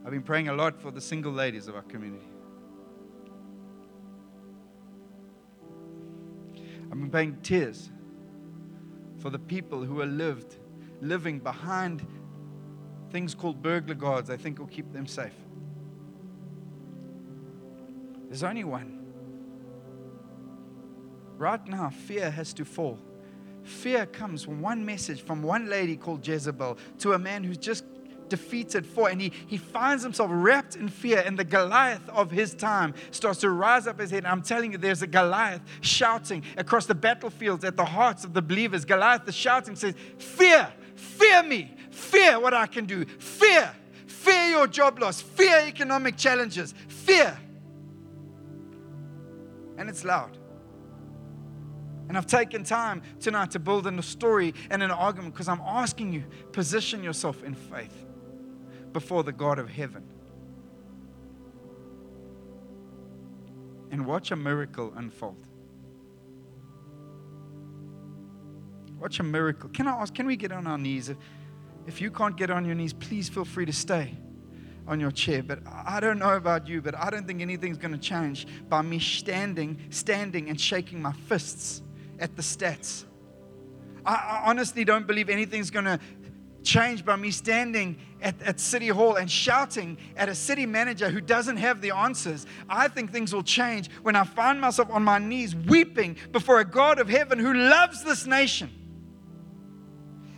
I've 0.05 0.11
been 0.11 0.23
praying 0.23 0.49
a 0.49 0.53
lot 0.53 0.79
for 0.79 0.91
the 0.91 1.01
single 1.01 1.33
ladies 1.33 1.69
of 1.69 1.75
our 1.75 1.81
community. 1.81 2.29
I've 6.93 6.99
been 7.01 7.11
praying 7.11 7.39
tears 7.43 7.89
for 9.21 9.31
the 9.31 9.39
people 9.39 9.85
who 9.85 10.03
are 10.03 10.07
lived, 10.07 10.57
living 11.01 11.39
behind 11.39 12.07
things 13.11 13.35
called 13.35 13.63
burglar 13.63 13.95
guards, 13.95 14.31
I 14.31 14.37
think 14.37 14.59
will 14.59 14.67
keep 14.67 14.93
them 14.93 15.07
safe. 15.07 15.35
There's 18.29 18.43
only 18.43 18.65
one. 18.65 18.99
Right 21.39 21.65
now, 21.67 21.91
fear 21.91 22.31
has 22.31 22.53
to 22.55 22.65
fall. 22.65 22.99
Fear 23.63 24.07
comes 24.07 24.45
from 24.45 24.61
one 24.61 24.85
message 24.85 25.23
from 25.23 25.43
one 25.43 25.69
lady 25.69 25.97
called 25.97 26.27
Jezebel 26.27 26.79
to 26.99 27.13
a 27.13 27.19
man 27.19 27.45
who's 27.45 27.59
just 27.59 27.85
defeated 28.29 28.87
four, 28.87 29.09
and 29.09 29.21
he, 29.21 29.33
he 29.47 29.57
finds 29.57 30.03
himself 30.03 30.31
wrapped 30.33 30.77
in 30.77 30.89
fear, 30.89 31.23
and 31.25 31.39
the 31.39 31.45
Goliath 31.45 32.07
of 32.11 32.31
his 32.31 32.55
time 32.55 32.95
starts 33.11 33.41
to 33.41 33.51
rise 33.51 33.87
up 33.87 33.99
his 33.99 34.11
head. 34.11 34.19
And 34.19 34.27
I'm 34.27 34.43
telling 34.43 34.73
you, 34.73 34.79
there's 34.79 35.03
a 35.03 35.07
Goliath 35.07 35.63
shouting 35.81 36.43
across 36.57 36.87
the 36.87 36.95
battlefields 36.95 37.65
at 37.65 37.77
the 37.77 37.85
hearts 37.85 38.25
of 38.25 38.35
the 38.35 38.43
believers. 38.43 38.85
Goliath 38.85 39.27
is 39.29 39.35
shouting, 39.35 39.77
says, 39.77 39.95
Fear, 40.19 40.69
fear 40.95 41.43
me, 41.43 41.75
Fear 41.99 42.41
what 42.41 42.55
I 42.55 42.67
can 42.67 42.87
do. 42.87 43.05
Fear. 43.05 43.75
Fear 44.07 44.51
your 44.51 44.67
job 44.67 45.01
loss. 45.01 45.21
Fear 45.21 45.65
economic 45.67 46.17
challenges. 46.17 46.73
Fear. 46.87 47.39
And 49.77 49.89
it's 49.89 50.05
loud. 50.05 50.39
And 52.09 52.17
I've 52.17 52.27
taken 52.27 52.65
time 52.65 53.03
tonight 53.21 53.51
to 53.51 53.59
build 53.59 53.87
in 53.87 53.99
a 53.99 54.03
story 54.03 54.55
and 54.71 54.83
an 54.83 54.91
argument 54.91 55.35
because 55.35 55.49
I'm 55.49 55.61
asking 55.61 56.13
you, 56.13 56.25
position 56.53 57.03
yourself 57.03 57.43
in 57.43 57.55
faith 57.55 58.07
before 58.93 59.23
the 59.25 59.33
God 59.33 59.59
of 59.59 59.69
heaven. 59.69 60.05
And 63.91 64.07
watch 64.07 64.31
a 64.31 64.37
miracle 64.37 64.93
unfold. 64.97 65.45
Watch 68.99 69.21
a 69.21 69.23
miracle. 69.23 69.69
Can 69.71 69.87
I 69.87 69.93
ask, 70.01 70.15
can 70.15 70.27
we 70.27 70.37
get 70.37 70.51
on 70.53 70.67
our 70.67 70.79
knees? 70.79 71.11
If 71.89 72.01
you 72.01 72.11
can't 72.11 72.37
get 72.37 72.51
on 72.51 72.65
your 72.65 72.75
knees, 72.75 72.93
please 72.93 73.29
feel 73.29 73.45
free 73.45 73.67
to 73.67 73.73
stay. 73.73 74.15
on 74.89 74.99
your 74.99 75.11
chair, 75.11 75.43
but 75.43 75.59
I 75.67 76.01
don't 76.01 76.19
know 76.19 76.35
about 76.35 76.67
you, 76.67 76.81
but 76.81 76.97
I 76.97 77.11
don't 77.11 77.27
think 77.27 77.43
anything's 77.43 77.77
going 77.77 77.93
to 77.93 77.99
change 77.99 78.47
by 78.69 78.81
me 78.81 78.99
standing, 78.99 79.79
standing 79.91 80.49
and 80.49 80.59
shaking 80.59 81.03
my 81.03 81.13
fists 81.13 81.83
at 82.19 82.35
the 82.37 82.43
stats. 82.43 83.05
I, 84.05 84.15
I 84.15 84.43
honestly 84.47 84.85
don't 84.85 85.07
believe 85.07 85.29
anything's 85.29 85.71
going 85.71 85.85
to 85.85 86.01
change 86.63 87.05
by 87.05 87.17
me 87.17 87.31
standing 87.31 87.99
at, 88.23 88.41
at 88.43 88.59
City 88.61 88.89
Hall 88.89 89.17
and 89.17 89.31
shouting 89.31 89.99
at 90.17 90.31
a 90.31 90.35
city 90.35 90.65
manager 90.65 91.11
who 91.11 91.21
doesn't 91.21 91.59
have 91.59 91.83
the 91.83 91.91
answers. 91.91 92.47
I 92.69 92.89
think 92.89 93.13
things 93.13 93.35
will 93.35 93.43
change 93.43 93.91
when 94.03 94.17
I 94.17 94.25
find 94.25 94.59
myself 94.59 94.91
on 94.91 95.03
my 95.03 95.19
knees 95.19 95.55
weeping 95.55 96.17
before 96.33 96.61
a 96.61 96.65
God 96.65 96.99
of 96.99 97.11
heaven 97.11 97.39
who 97.39 97.53
loves 97.53 98.03
this 98.05 98.27
nation 98.27 98.71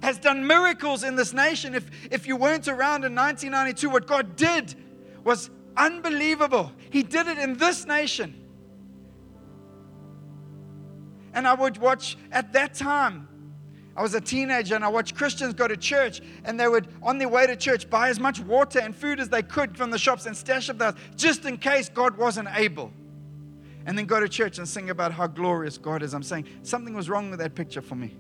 has 0.03 0.18
done 0.18 0.46
miracles 0.46 1.05
in 1.05 1.16
this 1.16 1.32
nation. 1.32 1.74
If, 1.74 1.90
if 2.11 2.26
you 2.26 2.36
weren't 2.36 2.68
around 2.68 3.05
in 3.05 3.14
1992, 3.14 3.90
what 3.90 4.07
God 4.07 4.36
did 4.36 4.74
was 5.24 5.51
unbelievable. 5.76 6.72
He 6.90 7.03
did 7.03 7.26
it 7.26 7.38
in 7.38 7.57
this 7.57 7.86
nation. 7.86 8.36
And 11.32 11.46
I 11.46 11.55
would 11.55 11.78
watch 11.78 12.16
at 12.32 12.53
that 12.55 12.74
time. 12.74 13.28
I 13.96 14.03
was 14.03 14.14
a 14.14 14.20
teenager 14.20 14.74
and 14.74 14.84
I 14.84 14.88
watched 14.88 15.14
Christians 15.14 15.53
go 15.53 15.68
to 15.68 15.76
church 15.76 16.22
and 16.44 16.59
they 16.59 16.68
would, 16.68 16.88
on 17.03 17.18
their 17.18 17.28
way 17.28 17.46
to 17.46 17.57
church, 17.57 17.90
buy 17.90 18.09
as 18.09 18.18
much 18.18 18.40
water 18.40 18.78
and 18.78 18.94
food 18.94 19.20
as 19.20 19.28
they 19.28 19.42
could 19.42 19.76
from 19.76 19.90
the 19.90 19.98
shops 19.98 20.26
and 20.26 20.36
stash 20.36 20.70
up 20.70 20.78
the 20.78 20.86
house 20.86 20.94
just 21.16 21.44
in 21.44 21.59
case 21.59 21.88
God 21.88 22.16
wasn't 22.16 22.48
able. 22.55 22.92
And 23.86 23.98
then 23.98 24.07
go 24.07 24.20
to 24.20 24.28
church 24.28 24.59
and 24.59 24.68
sing 24.68 24.90
about 24.90 25.12
how 25.12 25.26
glorious 25.26 25.76
God 25.76 26.03
is. 26.03 26.14
I'm 26.14 26.22
saying 26.22 26.46
something 26.62 26.94
was 26.94 27.09
wrong 27.09 27.30
with 27.30 27.40
that 27.40 27.55
picture 27.55 27.82
for 27.82 27.94
me. 27.94 28.16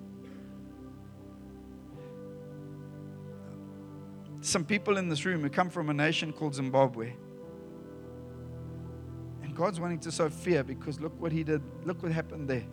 Some 4.50 4.64
people 4.64 4.98
in 4.98 5.08
this 5.08 5.24
room 5.24 5.42
who 5.42 5.48
come 5.48 5.70
from 5.70 5.90
a 5.90 5.94
nation 5.94 6.32
called 6.32 6.54
Zimbabwe. 6.54 7.12
And 9.42 9.54
God's 9.54 9.80
wanting 9.80 10.00
to 10.00 10.12
sow 10.12 10.28
fear 10.28 10.64
because 10.64 11.00
look 11.00 11.18
what 11.20 11.32
He 11.32 11.44
did, 11.44 11.62
look 11.84 12.02
what 12.02 12.12
happened 12.12 12.48
there. 12.48 12.66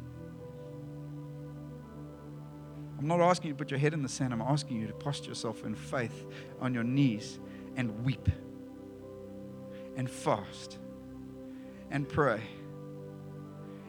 I'm 2.97 3.07
not 3.07 3.19
asking 3.21 3.49
you 3.49 3.53
to 3.53 3.57
put 3.57 3.69
your 3.69 3.79
head 3.79 3.93
in 3.93 4.01
the 4.01 4.09
sand, 4.09 4.33
I'm 4.33 4.41
asking 4.41 4.81
you 4.81 4.87
to 4.87 4.93
posture 4.93 5.29
yourself 5.29 5.63
in 5.63 5.75
faith 5.75 6.25
on 6.59 6.73
your 6.73 6.83
knees 6.83 7.39
and 7.75 8.03
weep 8.03 8.27
and 9.95 10.09
fast 10.09 10.79
and 11.91 12.09
pray 12.09 12.41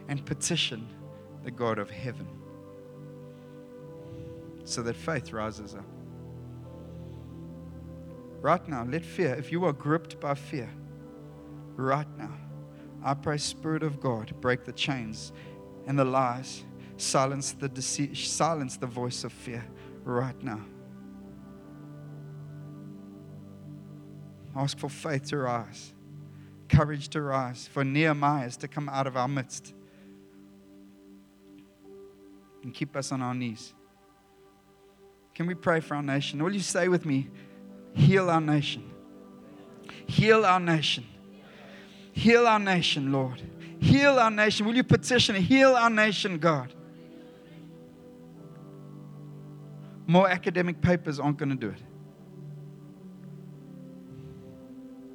and 0.07 0.23
petition 0.25 0.87
the 1.43 1.51
God 1.51 1.79
of 1.79 1.89
heaven 1.89 2.27
so 4.63 4.83
that 4.83 4.95
faith 4.95 5.33
rises 5.33 5.73
up. 5.73 5.98
Right 8.41 8.65
now, 8.67 8.85
let 8.85 9.03
fear, 9.03 9.35
if 9.35 9.51
you 9.51 9.65
are 9.65 9.73
gripped 9.73 10.19
by 10.19 10.33
fear, 10.33 10.69
right 11.75 12.07
now, 12.17 12.33
I 13.03 13.13
pray, 13.13 13.37
Spirit 13.37 13.83
of 13.83 13.99
God, 13.99 14.33
break 14.39 14.63
the 14.63 14.71
chains 14.71 15.33
and 15.87 15.99
the 15.99 16.05
lies, 16.05 16.63
silence 16.97 17.51
the 17.51 17.67
deceit, 17.67 18.15
silence 18.15 18.77
the 18.77 18.87
voice 18.87 19.23
of 19.23 19.33
fear 19.33 19.65
right 20.03 20.41
now. 20.41 20.61
Ask 24.55 24.77
for 24.77 24.89
faith 24.89 25.27
to 25.29 25.37
rise, 25.37 25.93
courage 26.69 27.09
to 27.09 27.21
rise, 27.21 27.67
for 27.67 27.83
Nehemiahs 27.83 28.57
to 28.57 28.67
come 28.67 28.89
out 28.89 29.07
of 29.07 29.17
our 29.17 29.27
midst 29.27 29.73
and 32.63 32.73
keep 32.73 32.95
us 32.95 33.11
on 33.11 33.21
our 33.21 33.33
knees. 33.33 33.73
Can 35.33 35.45
we 35.45 35.55
pray 35.55 35.79
for 35.79 35.95
our 35.95 36.03
nation? 36.03 36.43
Will 36.43 36.53
you 36.53 36.59
say 36.59 36.87
with 36.87 37.05
me? 37.05 37.29
Heal 37.93 38.29
our 38.29 38.41
nation. 38.41 38.83
Heal 40.07 40.45
our 40.45 40.59
nation. 40.59 41.05
Heal 42.13 42.47
our 42.47 42.59
nation, 42.59 43.11
Lord. 43.11 43.41
Heal 43.79 44.19
our 44.19 44.31
nation. 44.31 44.65
Will 44.65 44.75
you 44.75 44.83
petition? 44.83 45.35
Heal 45.35 45.75
our 45.75 45.89
nation, 45.89 46.37
God. 46.37 46.73
More 50.07 50.27
academic 50.27 50.81
papers 50.81 51.19
aren't 51.19 51.37
going 51.37 51.49
to 51.49 51.55
do 51.55 51.69
it. 51.69 51.81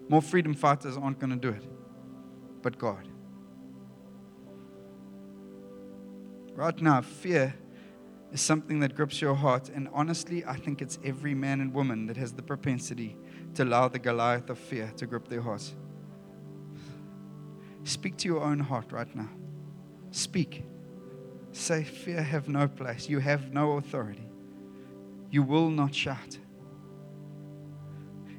More 0.09 0.23
freedom 0.23 0.55
fighters 0.55 0.97
aren't 0.97 1.19
going 1.19 1.31
to 1.31 1.37
do 1.37 1.49
it. 1.49 1.65
But 2.63 2.79
God. 2.79 3.09
Right 6.55 6.81
now, 6.81 7.01
fear 7.03 7.55
is 8.35 8.41
something 8.41 8.81
that 8.81 8.97
grips 8.97 9.21
your 9.21 9.35
heart. 9.35 9.69
And 9.69 9.89
honestly, 9.93 10.45
I 10.45 10.57
think 10.57 10.83
it's 10.83 10.99
every 11.05 11.35
man 11.35 11.61
and 11.61 11.73
woman 11.73 12.07
that 12.09 12.17
has 12.17 12.33
the 12.33 12.43
propensity 12.43 13.17
to 13.55 13.63
allow 13.63 13.87
the 13.87 14.01
Goliath 14.01 14.51
of 14.51 14.59
fear 14.59 14.93
to 14.97 15.07
grip 15.07 15.29
their 15.29 15.41
hearts. 15.41 15.77
Speak 17.85 18.17
to 18.19 18.29
your 18.29 18.43
own 18.43 18.59
heart 18.59 18.91
right 18.91 19.15
now. 19.15 19.29
Speak. 20.11 20.65
Say, 21.53 21.85
Fear 21.85 22.23
have 22.23 22.49
no 22.49 22.67
place. 22.67 23.09
You 23.09 23.21
have 23.21 23.53
no 23.53 23.75
authority. 23.75 24.27
You 25.31 25.45
will 25.45 25.71
not 25.71 25.95
shout. 25.95 26.37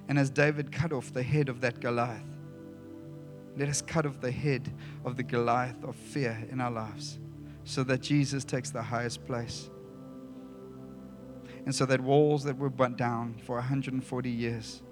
And 0.09 0.19
as 0.19 0.29
David 0.29 0.73
cut 0.73 0.91
off 0.91 1.13
the 1.13 1.23
head 1.23 1.47
of 1.47 1.61
that 1.61 1.79
Goliath, 1.79 2.21
let 3.55 3.69
us 3.69 3.81
cut 3.81 4.05
off 4.05 4.19
the 4.19 4.31
head 4.31 4.73
of 5.05 5.15
the 5.15 5.23
Goliath 5.23 5.81
of 5.85 5.95
fear 5.95 6.45
in 6.51 6.59
our 6.59 6.71
lives 6.71 7.17
so 7.63 7.81
that 7.85 8.01
Jesus 8.01 8.43
takes 8.43 8.71
the 8.71 8.81
highest 8.81 9.25
place. 9.25 9.69
And 11.65 11.73
so 11.73 11.85
that 11.87 11.99
walls 11.99 12.43
that 12.43 12.57
were 12.57 12.69
burnt 12.69 12.97
down 12.97 13.35
for 13.43 13.55
140 13.55 14.29
years 14.29 14.83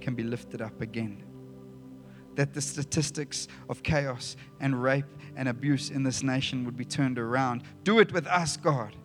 can 0.00 0.14
be 0.14 0.22
lifted 0.22 0.62
up 0.62 0.80
again. 0.80 1.22
That 2.34 2.54
the 2.54 2.60
statistics 2.60 3.48
of 3.68 3.82
chaos 3.82 4.36
and 4.60 4.82
rape 4.82 5.06
and 5.36 5.48
abuse 5.48 5.90
in 5.90 6.02
this 6.02 6.22
nation 6.22 6.64
would 6.64 6.76
be 6.76 6.84
turned 6.84 7.18
around. 7.18 7.62
Do 7.84 7.98
it 7.98 8.12
with 8.12 8.26
us, 8.26 8.56
God. 8.56 8.96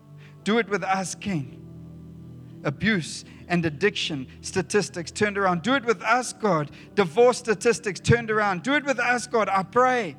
Do 0.44 0.58
it 0.58 0.70
with 0.70 0.84
us, 0.84 1.16
King. 1.16 1.58
Abuse 2.64 3.26
and 3.48 3.66
addiction 3.66 4.28
statistics 4.42 5.12
turned 5.12 5.38
around. 5.38 5.62
Do 5.64 5.74
it 5.76 5.84
with 5.84 6.02
us, 6.04 6.32
God. 6.34 6.72
Divorce 6.96 7.38
statistics 7.38 8.00
turned 8.00 8.32
around. 8.32 8.64
Do 8.64 8.76
it 8.76 8.86
with 8.86 9.00
us, 9.00 9.28
God. 9.28 9.50
I 9.50 9.64
pray. 9.64 10.16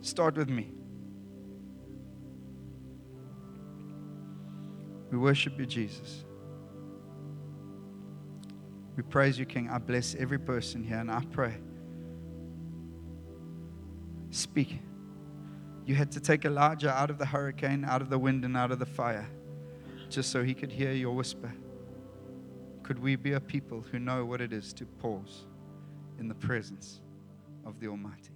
Start 0.00 0.36
with 0.36 0.48
me. 0.48 0.75
We 5.10 5.18
worship 5.18 5.58
you, 5.58 5.66
Jesus. 5.66 6.24
We 8.96 9.02
praise 9.02 9.38
you, 9.38 9.44
King. 9.44 9.68
I 9.70 9.78
bless 9.78 10.14
every 10.14 10.38
person 10.38 10.82
here 10.82 10.98
and 10.98 11.10
I 11.10 11.22
pray. 11.30 11.56
Speak. 14.30 14.80
You 15.84 15.94
had 15.94 16.10
to 16.12 16.20
take 16.20 16.44
Elijah 16.44 16.90
out 16.90 17.10
of 17.10 17.18
the 17.18 17.26
hurricane, 17.26 17.84
out 17.84 18.02
of 18.02 18.10
the 18.10 18.18
wind, 18.18 18.44
and 18.44 18.56
out 18.56 18.72
of 18.72 18.78
the 18.78 18.86
fire 18.86 19.28
just 20.08 20.30
so 20.30 20.42
he 20.42 20.54
could 20.54 20.70
hear 20.70 20.92
your 20.92 21.14
whisper. 21.14 21.52
Could 22.82 22.98
we 22.98 23.16
be 23.16 23.32
a 23.32 23.40
people 23.40 23.84
who 23.90 23.98
know 23.98 24.24
what 24.24 24.40
it 24.40 24.52
is 24.52 24.72
to 24.74 24.86
pause 24.86 25.46
in 26.18 26.28
the 26.28 26.34
presence 26.34 27.00
of 27.64 27.80
the 27.80 27.88
Almighty? 27.88 28.35